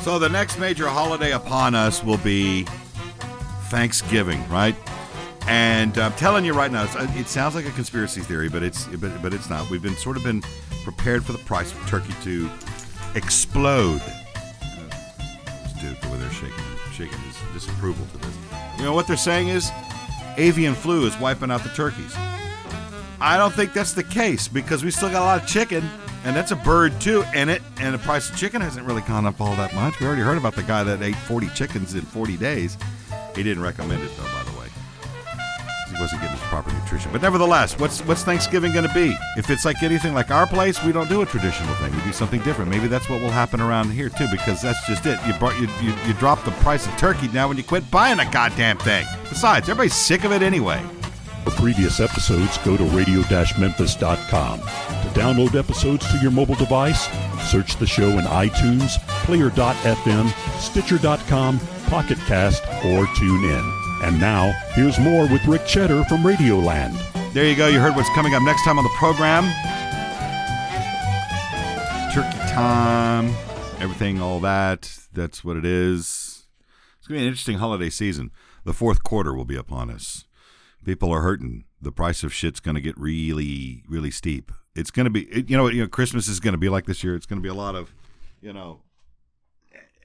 So 0.02 0.20
the 0.20 0.30
next 0.30 0.60
major 0.60 0.88
holiday 0.88 1.32
upon 1.32 1.76
us 1.76 2.04
will 2.04 2.20
be 2.20 2.66
Thanksgiving, 3.70 4.48
right? 4.48 4.76
And 5.48 5.98
I'm 5.98 6.14
telling 6.14 6.46
you 6.46 6.54
right 6.54 6.72
now, 6.72 6.84
uh, 6.84 7.08
it 7.16 7.28
sounds 7.28 7.56
like 7.56 7.66
a 7.66 7.72
conspiracy 7.72 8.22
theory, 8.22 8.48
but 8.48 8.64
it's 8.64 8.86
but, 8.88 9.22
but 9.22 9.34
it's 9.34 9.50
not. 9.50 9.70
We've 9.70 9.82
been 9.82 9.96
sort 9.96 10.18
of 10.18 10.24
been 10.24 10.42
prepared 10.84 11.26
for 11.26 11.32
the 11.32 11.40
price 11.40 11.72
of 11.72 11.86
turkey 11.88 12.14
to 12.24 12.50
explode. 13.18 14.02
Uh, 14.02 15.80
dude 15.82 15.98
over 16.06 16.18
there 16.18 16.30
shaking 16.32 16.54
shaking 16.94 17.20
his 17.20 17.36
disapproval 17.54 18.06
to 18.08 18.18
this. 18.20 18.36
You 18.78 18.84
know 18.84 18.94
what 18.94 19.08
they're 19.08 19.18
saying 19.18 19.50
is 19.50 19.72
avian 20.38 20.76
flu 20.76 21.06
is 21.06 21.18
wiping 21.20 21.52
out 21.52 21.64
the 21.64 21.70
turkeys. 21.70 22.16
I 23.20 23.38
don't 23.38 23.54
think 23.54 23.74
that's 23.74 23.94
the 23.94 24.04
case 24.04 24.48
because 24.48 24.84
we 24.84 24.92
still 24.92 25.10
got 25.10 25.24
a 25.24 25.26
lot 25.26 25.42
of 25.42 25.48
chicken, 25.48 25.84
and 26.24 26.36
that's 26.36 26.52
a 26.52 26.56
bird 26.56 27.00
too 27.02 27.24
in 27.34 27.50
it, 27.50 27.64
and 27.80 27.94
the 27.94 28.00
price 28.00 28.30
of 28.30 28.38
chicken 28.38 28.62
hasn't 28.62 28.86
really 28.86 29.02
gone 29.02 29.26
up 29.26 29.42
all 29.42 29.56
that 29.56 29.74
much. 29.74 30.00
We 30.00 30.06
already 30.06 30.22
heard 30.22 30.38
about 30.38 30.56
the 30.56 30.64
guy 30.64 30.84
that 30.84 31.02
ate 31.02 31.16
40 31.16 31.50
chickens 31.50 31.96
in 31.96 32.02
40 32.02 32.38
days. 32.38 32.78
He 33.36 33.42
didn't 33.42 33.64
recommend 33.64 34.04
it 34.04 34.12
though, 34.18 34.37
wasn't 36.00 36.22
getting 36.22 36.38
his 36.38 36.46
proper 36.48 36.72
nutrition. 36.72 37.12
But 37.12 37.22
nevertheless, 37.22 37.78
what's 37.80 38.02
what's 38.02 38.24
Thanksgiving 38.24 38.74
going 38.74 38.88
to 38.88 38.94
be? 38.94 39.16
If 39.38 39.50
it's 39.50 39.66
like 39.66 39.84
anything 39.84 40.14
like 40.14 40.32
our 40.32 40.48
place, 40.48 40.84
we 40.84 40.92
don't 40.92 41.10
do 41.10 41.22
a 41.22 41.26
traditional 41.26 41.74
thing. 41.76 41.96
We 41.96 42.02
do 42.04 42.14
something 42.14 42.42
different. 42.42 42.70
Maybe 42.70 42.88
that's 42.88 43.10
what 43.10 43.22
will 43.22 43.30
happen 43.30 43.62
around 43.62 43.92
here 43.92 44.10
too, 44.10 44.28
because 44.32 44.62
that's 44.62 44.86
just 44.88 45.06
it. 45.06 45.20
You 45.26 45.34
brought 45.34 45.60
you 45.60 45.68
you, 45.82 45.94
you 46.06 46.14
drop 46.14 46.44
the 46.44 46.52
price 46.52 46.86
of 46.88 46.96
turkey 46.98 47.28
now 47.30 47.48
when 47.48 47.58
you 47.58 47.64
quit 47.64 47.90
buying 47.92 48.20
a 48.20 48.30
goddamn 48.32 48.78
thing. 48.78 49.06
Besides, 49.30 49.70
everybody's 49.70 49.96
sick 49.96 50.24
of 50.24 50.32
it 50.32 50.42
anyway. 50.42 50.82
For 51.44 51.52
previous 51.62 52.02
episodes, 52.02 52.58
go 52.60 52.76
to 52.76 52.84
radio-memphis.com. 52.84 54.60
To 54.60 55.10
download 55.14 55.56
episodes 55.56 56.06
to 56.12 56.18
your 56.18 56.32
mobile 56.32 56.56
device, 56.56 57.08
search 57.50 57.78
the 57.78 57.88
show 57.88 58.10
in 58.10 58.26
iTunes, 58.26 59.00
Player.fm, 59.24 60.60
Stitcher.com, 60.60 61.60
Pocket 61.88 62.18
Cast, 62.28 62.64
or 62.84 63.06
TuneIn. 63.06 63.87
And 64.04 64.20
now, 64.20 64.52
here's 64.74 65.00
more 65.00 65.28
with 65.28 65.46
Rick 65.46 65.66
Cheddar 65.66 66.04
from 66.06 66.20
Radioland. 66.20 66.96
There 67.34 67.46
you 67.46 67.56
go. 67.56 67.68
You 67.68 67.80
heard 67.80 67.96
what's 67.96 68.10
coming 68.10 68.36
up 68.36 68.44
next 68.44 68.64
time 68.64 68.78
on 68.78 68.84
the 68.84 68.90
program. 68.92 69.44
Turkey 72.14 72.38
time, 72.54 73.30
everything, 73.82 74.22
all 74.22 74.40
that. 74.42 74.98
That's 75.14 75.44
what 75.44 75.58
it 75.58 75.66
is. 75.66 76.46
It's 77.00 77.08
going 77.08 77.18
to 77.18 77.22
be 77.22 77.26
an 77.26 77.28
interesting 77.28 77.58
holiday 77.58 77.90
season. 77.90 78.32
The 78.66 78.74
fourth 78.74 79.04
quarter 79.04 79.34
will 79.34 79.46
be 79.46 79.56
upon 79.56 79.90
us. 79.90 80.26
People 80.86 81.12
are 81.12 81.22
hurting. 81.22 81.66
The 81.82 81.92
price 81.92 82.24
of 82.24 82.34
shit's 82.34 82.60
going 82.60 82.76
to 82.76 82.82
get 82.82 82.98
really, 82.98 83.84
really 83.90 84.12
steep. 84.12 84.52
It's 84.76 84.92
going 84.92 85.06
to 85.06 85.10
be, 85.10 85.24
it, 85.24 85.50
you 85.50 85.58
know, 85.58 85.68
you 85.70 85.82
know, 85.82 85.88
Christmas 85.88 86.28
is 86.28 86.40
going 86.40 86.54
to 86.54 86.58
be 86.58 86.70
like 86.70 86.86
this 86.86 87.04
year. 87.04 87.16
It's 87.16 87.26
going 87.26 87.40
to 87.40 87.44
be 87.44 87.50
a 87.50 87.54
lot 87.54 87.76
of, 87.76 87.94
you 88.42 88.54
know, 88.54 88.82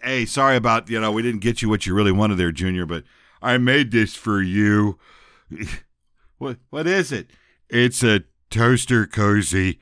hey, 0.03 0.25
sorry 0.25 0.57
about, 0.57 0.89
you 0.89 0.99
know, 0.99 1.13
we 1.13 1.23
didn't 1.23 1.41
get 1.41 1.63
you 1.63 1.69
what 1.69 1.87
you 1.87 1.95
really 1.95 2.13
wanted 2.13 2.37
there, 2.37 2.53
Junior, 2.53 2.87
but 2.87 3.05
I 3.43 3.59
made 3.59 3.91
this 3.91 4.15
for 4.15 4.41
you. 4.41 4.99
what 6.39 6.59
what 6.71 6.87
is 6.87 7.13
it? 7.13 7.31
It's 7.69 8.03
a 8.03 8.25
toaster 8.51 9.07
cozy. 9.07 9.81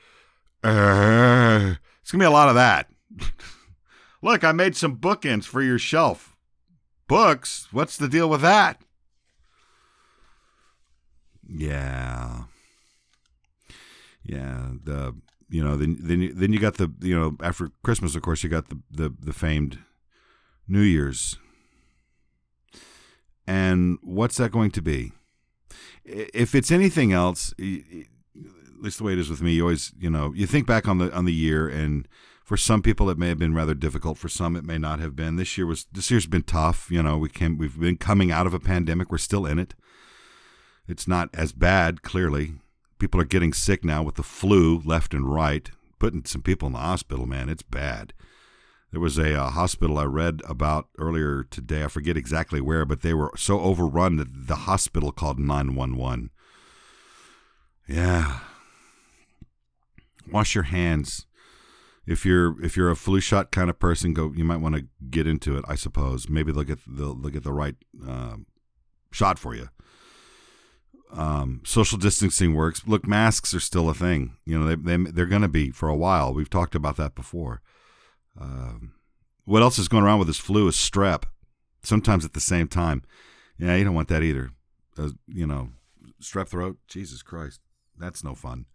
Uh, 0.64 1.74
it's 2.00 2.10
gonna 2.10 2.22
be 2.22 2.26
a 2.26 2.30
lot 2.30 2.48
of 2.48 2.54
that. 2.54 2.88
Look, 4.22 4.44
I 4.44 4.52
made 4.52 4.76
some 4.76 4.96
bookends 4.96 5.44
for 5.44 5.62
your 5.62 5.78
shelf. 5.78 6.36
Books? 7.06 7.68
What's 7.72 7.96
the 7.96 8.08
deal 8.08 8.28
with 8.28 8.42
that? 8.42 8.80
Yeah. 11.46 12.44
Yeah, 14.22 14.70
the 14.84 15.16
you 15.48 15.64
know, 15.64 15.76
then 15.76 15.96
then 16.00 16.20
you, 16.20 16.32
then 16.32 16.52
you 16.52 16.60
got 16.60 16.74
the 16.76 16.92
you 17.00 17.18
know 17.18 17.36
after 17.42 17.70
Christmas, 17.82 18.14
of 18.14 18.22
course, 18.22 18.42
you 18.42 18.48
got 18.48 18.68
the 18.68 18.78
the, 18.90 19.14
the 19.18 19.32
famed 19.32 19.78
New 20.68 20.82
Year's. 20.82 21.36
And 23.50 23.98
what's 24.02 24.36
that 24.36 24.52
going 24.52 24.70
to 24.70 24.80
be? 24.80 25.10
If 26.04 26.54
it's 26.54 26.70
anything 26.70 27.12
else, 27.12 27.52
at 27.58 28.80
least 28.80 28.98
the 28.98 29.04
way 29.04 29.14
it 29.14 29.18
is 29.18 29.28
with 29.28 29.42
me, 29.42 29.54
you 29.54 29.62
always 29.62 29.92
you 29.98 30.08
know 30.08 30.32
you 30.36 30.46
think 30.46 30.68
back 30.68 30.86
on 30.86 30.98
the 30.98 31.12
on 31.12 31.24
the 31.24 31.32
year, 31.32 31.68
and 31.68 32.06
for 32.44 32.56
some 32.56 32.80
people 32.80 33.10
it 33.10 33.18
may 33.18 33.28
have 33.28 33.40
been 33.40 33.54
rather 33.54 33.74
difficult. 33.74 34.18
For 34.18 34.28
some, 34.28 34.54
it 34.54 34.64
may 34.64 34.78
not 34.78 35.00
have 35.00 35.16
been. 35.16 35.34
This 35.34 35.58
year 35.58 35.66
was 35.66 35.86
this 35.90 36.12
year's 36.12 36.26
been 36.26 36.44
tough. 36.44 36.88
You 36.92 37.02
know, 37.02 37.18
we 37.18 37.28
came 37.28 37.58
we've 37.58 37.78
been 37.78 37.96
coming 37.96 38.30
out 38.30 38.46
of 38.46 38.54
a 38.54 38.60
pandemic. 38.60 39.10
We're 39.10 39.18
still 39.18 39.46
in 39.46 39.58
it. 39.58 39.74
It's 40.86 41.08
not 41.08 41.28
as 41.34 41.52
bad, 41.52 42.02
clearly 42.02 42.54
people 43.00 43.20
are 43.20 43.24
getting 43.24 43.52
sick 43.52 43.84
now 43.84 44.04
with 44.04 44.14
the 44.14 44.22
flu 44.22 44.80
left 44.84 45.12
and 45.12 45.32
right, 45.32 45.70
putting 45.98 46.24
some 46.24 46.42
people 46.42 46.66
in 46.66 46.74
the 46.74 46.78
hospital, 46.78 47.26
man. 47.26 47.48
It's 47.48 47.62
bad. 47.64 48.12
There 48.90 49.00
was 49.00 49.18
a, 49.18 49.34
a, 49.34 49.50
hospital 49.50 49.98
I 49.98 50.04
read 50.04 50.42
about 50.48 50.88
earlier 50.98 51.44
today. 51.44 51.84
I 51.84 51.88
forget 51.88 52.16
exactly 52.16 52.60
where, 52.60 52.84
but 52.84 53.02
they 53.02 53.14
were 53.14 53.30
so 53.36 53.60
overrun 53.60 54.16
that 54.16 54.48
the 54.48 54.56
hospital 54.56 55.12
called 55.12 55.38
911. 55.38 56.30
Yeah. 57.86 58.40
Wash 60.30 60.54
your 60.54 60.64
hands. 60.64 61.26
If 62.06 62.26
you're 62.26 62.60
if 62.64 62.76
you're 62.76 62.90
a 62.90 62.96
flu 62.96 63.20
shot 63.20 63.52
kind 63.52 63.70
of 63.70 63.78
person, 63.78 64.14
go. 64.14 64.32
You 64.34 64.44
might 64.44 64.56
want 64.56 64.74
to 64.74 64.86
get 65.10 65.26
into 65.26 65.56
it. 65.56 65.64
I 65.68 65.76
suppose 65.76 66.28
maybe 66.28 66.50
they'll 66.50 66.64
get 66.64 66.80
they'll, 66.86 67.14
they'll 67.14 67.30
get 67.30 67.44
the 67.44 67.52
right 67.52 67.76
uh, 68.08 68.36
shot 69.12 69.38
for 69.38 69.54
you 69.54 69.68
um, 71.12 71.60
social 71.64 71.98
distancing 71.98 72.54
works. 72.54 72.82
Look, 72.86 73.06
masks 73.06 73.54
are 73.54 73.60
still 73.60 73.88
a 73.88 73.94
thing. 73.94 74.36
You 74.44 74.58
know, 74.58 74.64
they, 74.66 74.74
they 74.74 75.10
they're 75.10 75.26
going 75.26 75.42
to 75.42 75.48
be 75.48 75.70
for 75.70 75.88
a 75.88 75.96
while. 75.96 76.32
We've 76.32 76.50
talked 76.50 76.74
about 76.74 76.96
that 76.96 77.14
before. 77.14 77.60
Um, 78.38 78.94
what 79.44 79.62
else 79.62 79.78
is 79.78 79.88
going 79.88 80.04
around 80.04 80.18
with 80.18 80.28
this 80.28 80.38
flu 80.38 80.68
is 80.68 80.76
strep. 80.76 81.24
Sometimes 81.82 82.24
at 82.24 82.34
the 82.34 82.40
same 82.40 82.68
time. 82.68 83.02
Yeah, 83.58 83.76
you 83.76 83.84
don't 83.84 83.94
want 83.94 84.08
that 84.08 84.22
either. 84.22 84.50
Uh, 84.98 85.10
you 85.26 85.46
know, 85.46 85.70
strep 86.22 86.48
throat. 86.48 86.78
Jesus 86.88 87.22
Christ, 87.22 87.60
that's 87.98 88.22
no 88.22 88.34
fun. 88.34 88.66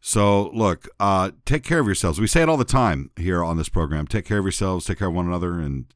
So 0.00 0.50
look, 0.50 0.88
uh, 1.00 1.30
take 1.46 1.64
care 1.64 1.80
of 1.80 1.86
yourselves. 1.86 2.20
We 2.20 2.26
say 2.26 2.42
it 2.42 2.48
all 2.48 2.56
the 2.56 2.64
time 2.64 3.10
here 3.16 3.42
on 3.42 3.56
this 3.56 3.70
program. 3.70 4.06
Take 4.06 4.26
care 4.26 4.38
of 4.38 4.44
yourselves. 4.44 4.84
Take 4.84 4.98
care 4.98 5.08
of 5.08 5.14
one 5.14 5.26
another, 5.26 5.58
and 5.58 5.86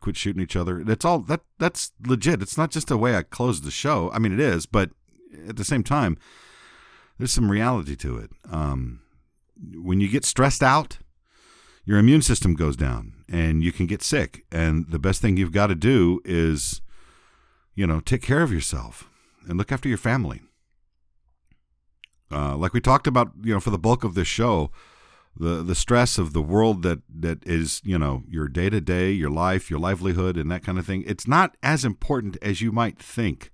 quit 0.00 0.16
shooting 0.16 0.42
each 0.42 0.56
other. 0.56 0.84
That's 0.84 1.04
all 1.04 1.20
that 1.20 1.40
that's 1.58 1.92
legit. 2.04 2.42
It's 2.42 2.58
not 2.58 2.70
just 2.70 2.90
a 2.90 2.96
way 2.96 3.16
I 3.16 3.22
close 3.22 3.60
the 3.60 3.70
show. 3.70 4.10
I 4.12 4.18
mean, 4.18 4.32
it 4.32 4.40
is, 4.40 4.66
but 4.66 4.90
at 5.48 5.56
the 5.56 5.64
same 5.64 5.82
time, 5.82 6.18
there's 7.16 7.32
some 7.32 7.50
reality 7.50 7.96
to 7.96 8.18
it. 8.18 8.30
Um, 8.50 9.00
when 9.74 10.00
you 10.00 10.08
get 10.08 10.24
stressed 10.24 10.62
out, 10.62 10.98
your 11.84 11.98
immune 11.98 12.22
system 12.22 12.54
goes 12.54 12.76
down 12.76 13.12
and 13.28 13.62
you 13.62 13.72
can 13.72 13.86
get 13.86 14.02
sick. 14.02 14.44
And 14.50 14.90
the 14.90 14.98
best 14.98 15.20
thing 15.20 15.36
you've 15.36 15.52
got 15.52 15.68
to 15.68 15.74
do 15.74 16.20
is, 16.24 16.80
you 17.74 17.86
know, 17.86 18.00
take 18.00 18.22
care 18.22 18.42
of 18.42 18.52
yourself 18.52 19.08
and 19.48 19.58
look 19.58 19.72
after 19.72 19.88
your 19.88 19.98
family. 19.98 20.40
Uh, 22.30 22.56
like 22.56 22.72
we 22.72 22.80
talked 22.80 23.06
about, 23.06 23.32
you 23.42 23.52
know, 23.52 23.60
for 23.60 23.70
the 23.70 23.78
bulk 23.78 24.02
of 24.02 24.14
this 24.14 24.28
show, 24.28 24.70
the 25.36 25.62
the 25.62 25.74
stress 25.74 26.16
of 26.16 26.32
the 26.32 26.42
world 26.42 26.82
that 26.82 27.00
that 27.12 27.44
is 27.44 27.80
you 27.84 27.98
know 27.98 28.22
your 28.28 28.48
day 28.48 28.70
to 28.70 28.80
day, 28.80 29.10
your 29.10 29.30
life, 29.30 29.70
your 29.70 29.80
livelihood, 29.80 30.36
and 30.36 30.50
that 30.50 30.62
kind 30.62 30.78
of 30.78 30.86
thing. 30.86 31.02
It's 31.06 31.26
not 31.26 31.56
as 31.62 31.84
important 31.84 32.36
as 32.40 32.60
you 32.60 32.72
might 32.72 32.98
think. 32.98 33.50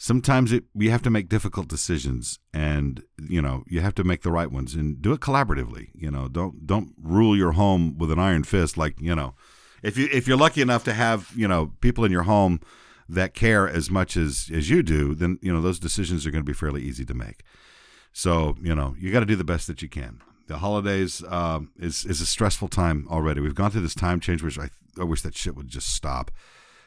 Sometimes 0.00 0.52
it 0.52 0.64
you 0.74 0.90
have 0.90 1.02
to 1.02 1.10
make 1.10 1.28
difficult 1.28 1.68
decisions, 1.68 2.38
and 2.54 3.02
you 3.20 3.42
know 3.42 3.64
you 3.66 3.80
have 3.80 3.94
to 3.96 4.04
make 4.04 4.22
the 4.22 4.30
right 4.30 4.50
ones, 4.50 4.74
and 4.74 5.02
do 5.02 5.12
it 5.12 5.20
collaboratively. 5.20 5.88
You 5.94 6.10
know, 6.10 6.28
don't 6.28 6.66
don't 6.66 6.94
rule 7.02 7.36
your 7.36 7.52
home 7.52 7.98
with 7.98 8.12
an 8.12 8.18
iron 8.18 8.44
fist. 8.44 8.76
Like 8.76 9.00
you 9.00 9.14
know, 9.14 9.34
if 9.82 9.98
you 9.98 10.08
if 10.12 10.28
you're 10.28 10.36
lucky 10.36 10.62
enough 10.62 10.84
to 10.84 10.94
have 10.94 11.32
you 11.34 11.48
know 11.48 11.72
people 11.80 12.04
in 12.04 12.12
your 12.12 12.22
home 12.22 12.60
that 13.08 13.34
care 13.34 13.68
as 13.68 13.90
much 13.90 14.16
as 14.16 14.50
as 14.54 14.70
you 14.70 14.84
do, 14.84 15.14
then 15.14 15.38
you 15.42 15.52
know 15.52 15.60
those 15.60 15.80
decisions 15.80 16.24
are 16.24 16.30
going 16.30 16.44
to 16.44 16.48
be 16.48 16.54
fairly 16.54 16.82
easy 16.82 17.04
to 17.04 17.14
make. 17.14 17.42
So 18.12 18.56
you 18.62 18.74
know 18.74 18.94
you 18.98 19.10
got 19.10 19.20
to 19.20 19.26
do 19.26 19.36
the 19.36 19.44
best 19.44 19.66
that 19.66 19.82
you 19.82 19.88
can 19.88 20.22
the 20.48 20.58
holidays 20.58 21.22
um, 21.28 21.70
is 21.78 22.04
is 22.04 22.20
a 22.20 22.26
stressful 22.26 22.68
time 22.68 23.06
already. 23.10 23.40
We've 23.40 23.54
gone 23.54 23.70
through 23.70 23.82
this 23.82 23.94
time 23.94 24.18
change, 24.18 24.42
which 24.42 24.58
I, 24.58 24.70
I 24.98 25.04
wish 25.04 25.22
that 25.22 25.36
shit 25.36 25.54
would 25.54 25.68
just 25.68 25.94
stop. 25.94 26.30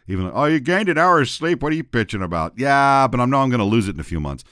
Even 0.08 0.32
oh, 0.34 0.46
you 0.46 0.60
gained 0.60 0.90
an 0.90 0.98
hour 0.98 1.22
of 1.22 1.30
sleep. 1.30 1.62
What 1.62 1.72
are 1.72 1.76
you 1.76 1.84
bitching 1.84 2.24
about? 2.24 2.54
Yeah, 2.58 3.08
but 3.08 3.20
I 3.20 3.26
know 3.26 3.42
I'm 3.42 3.50
going 3.50 3.60
to 3.60 3.66
lose 3.66 3.88
it 3.88 3.96
in 3.96 4.00
a 4.00 4.06
few 4.06 4.20
months. 4.20 4.44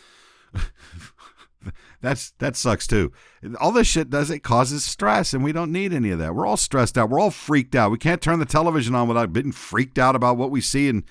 That's 2.02 2.32
that 2.40 2.56
sucks 2.56 2.88
too. 2.88 3.12
All 3.60 3.72
this 3.72 3.88
shit 3.88 4.10
does 4.10 4.30
it 4.30 4.40
causes 4.40 4.86
stress, 4.86 5.34
and 5.34 5.44
we 5.44 5.52
don't 5.52 5.72
need 5.72 5.94
any 5.94 6.12
of 6.12 6.20
that. 6.20 6.34
We're 6.34 6.46
all 6.46 6.58
stressed 6.58 6.98
out. 6.98 7.10
We're 7.10 7.20
all 7.20 7.32
freaked 7.32 7.76
out. 7.76 7.92
We 7.92 7.98
can't 7.98 8.22
turn 8.22 8.40
the 8.40 8.46
television 8.46 8.96
on 8.96 9.08
without 9.08 9.34
being 9.34 9.52
freaked 9.52 10.00
out 10.00 10.16
about 10.16 10.38
what 10.38 10.52
we 10.52 10.62
see 10.62 10.88
in 10.88 11.04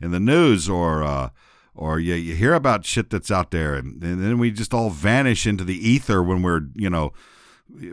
in 0.00 0.10
the 0.10 0.20
news 0.20 0.68
or. 0.68 1.02
Uh, 1.02 1.30
or 1.72 2.00
you, 2.00 2.14
you 2.14 2.34
hear 2.34 2.52
about 2.52 2.84
shit 2.84 3.10
that's 3.10 3.30
out 3.30 3.52
there 3.52 3.74
and, 3.74 4.02
and 4.02 4.22
then 4.22 4.38
we 4.38 4.50
just 4.50 4.74
all 4.74 4.90
vanish 4.90 5.46
into 5.46 5.64
the 5.64 5.88
ether 5.88 6.20
when 6.20 6.42
we're 6.42 6.62
you 6.74 6.90
know 6.90 7.12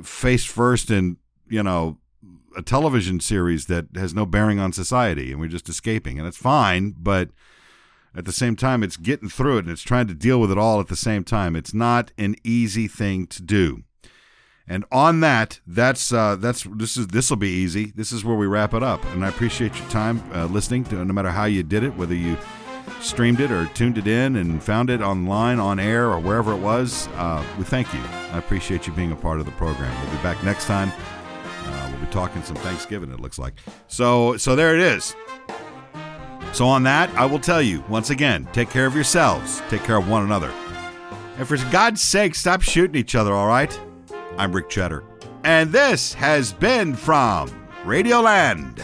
face 0.03 0.43
first 0.43 0.89
and 0.89 1.17
you 1.47 1.61
know 1.61 1.97
a 2.57 2.61
television 2.61 3.19
series 3.19 3.67
that 3.67 3.85
has 3.95 4.13
no 4.13 4.25
bearing 4.25 4.59
on 4.59 4.73
society 4.73 5.31
and 5.31 5.39
we're 5.39 5.47
just 5.47 5.69
escaping 5.69 6.17
and 6.17 6.27
it's 6.27 6.37
fine 6.37 6.93
but 6.97 7.29
at 8.15 8.25
the 8.25 8.31
same 8.31 8.55
time 8.55 8.83
it's 8.83 8.97
getting 8.97 9.29
through 9.29 9.57
it 9.57 9.65
and 9.65 9.69
it's 9.69 9.83
trying 9.83 10.07
to 10.07 10.13
deal 10.13 10.41
with 10.41 10.51
it 10.51 10.57
all 10.57 10.79
at 10.79 10.87
the 10.87 10.95
same 10.95 11.23
time 11.23 11.55
it's 11.55 11.73
not 11.73 12.11
an 12.17 12.35
easy 12.43 12.87
thing 12.87 13.27
to 13.27 13.43
do 13.43 13.83
and 14.67 14.83
on 14.91 15.19
that 15.19 15.59
that's 15.67 16.11
uh, 16.11 16.35
that's 16.35 16.63
this 16.75 16.97
is 16.97 17.07
this 17.07 17.29
will 17.29 17.37
be 17.37 17.49
easy 17.49 17.93
this 17.95 18.11
is 18.11 18.25
where 18.25 18.35
we 18.35 18.47
wrap 18.47 18.73
it 18.73 18.81
up 18.81 19.03
and 19.13 19.23
i 19.23 19.29
appreciate 19.29 19.77
your 19.77 19.89
time 19.89 20.21
uh, 20.33 20.45
listening 20.45 20.83
to 20.83 20.95
no 21.05 21.13
matter 21.13 21.31
how 21.31 21.45
you 21.45 21.61
did 21.61 21.83
it 21.83 21.95
whether 21.95 22.15
you 22.15 22.35
streamed 23.01 23.39
it 23.39 23.51
or 23.51 23.65
tuned 23.67 23.97
it 23.97 24.07
in 24.07 24.35
and 24.37 24.63
found 24.63 24.89
it 24.89 25.01
online, 25.01 25.59
on 25.59 25.79
air, 25.79 26.09
or 26.09 26.19
wherever 26.19 26.53
it 26.53 26.57
was, 26.57 27.07
uh, 27.15 27.43
we 27.57 27.63
thank 27.63 27.93
you. 27.93 27.99
I 28.31 28.37
appreciate 28.37 28.87
you 28.87 28.93
being 28.93 29.11
a 29.11 29.15
part 29.15 29.39
of 29.39 29.45
the 29.45 29.51
program. 29.53 29.93
We'll 30.01 30.15
be 30.15 30.23
back 30.23 30.43
next 30.43 30.65
time. 30.65 30.91
Be 32.07 32.13
talking 32.13 32.41
some 32.43 32.55
Thanksgiving. 32.57 33.11
It 33.11 33.19
looks 33.19 33.37
like 33.37 33.53
so. 33.87 34.37
So 34.37 34.55
there 34.55 34.75
it 34.75 34.81
is. 34.81 35.15
So 36.53 36.65
on 36.67 36.83
that, 36.83 37.09
I 37.15 37.25
will 37.25 37.39
tell 37.39 37.61
you 37.61 37.83
once 37.89 38.09
again: 38.09 38.47
take 38.53 38.69
care 38.69 38.85
of 38.85 38.95
yourselves, 38.95 39.61
take 39.69 39.83
care 39.83 39.97
of 39.97 40.07
one 40.09 40.23
another, 40.23 40.51
and 41.37 41.47
for 41.47 41.57
God's 41.71 42.01
sake, 42.01 42.35
stop 42.35 42.61
shooting 42.61 42.95
each 42.95 43.15
other. 43.15 43.33
All 43.33 43.47
right. 43.47 43.79
I'm 44.37 44.53
Rick 44.53 44.69
Cheddar, 44.69 45.03
and 45.43 45.71
this 45.71 46.13
has 46.13 46.53
been 46.53 46.95
from 46.95 47.49
Radioland. 47.83 48.83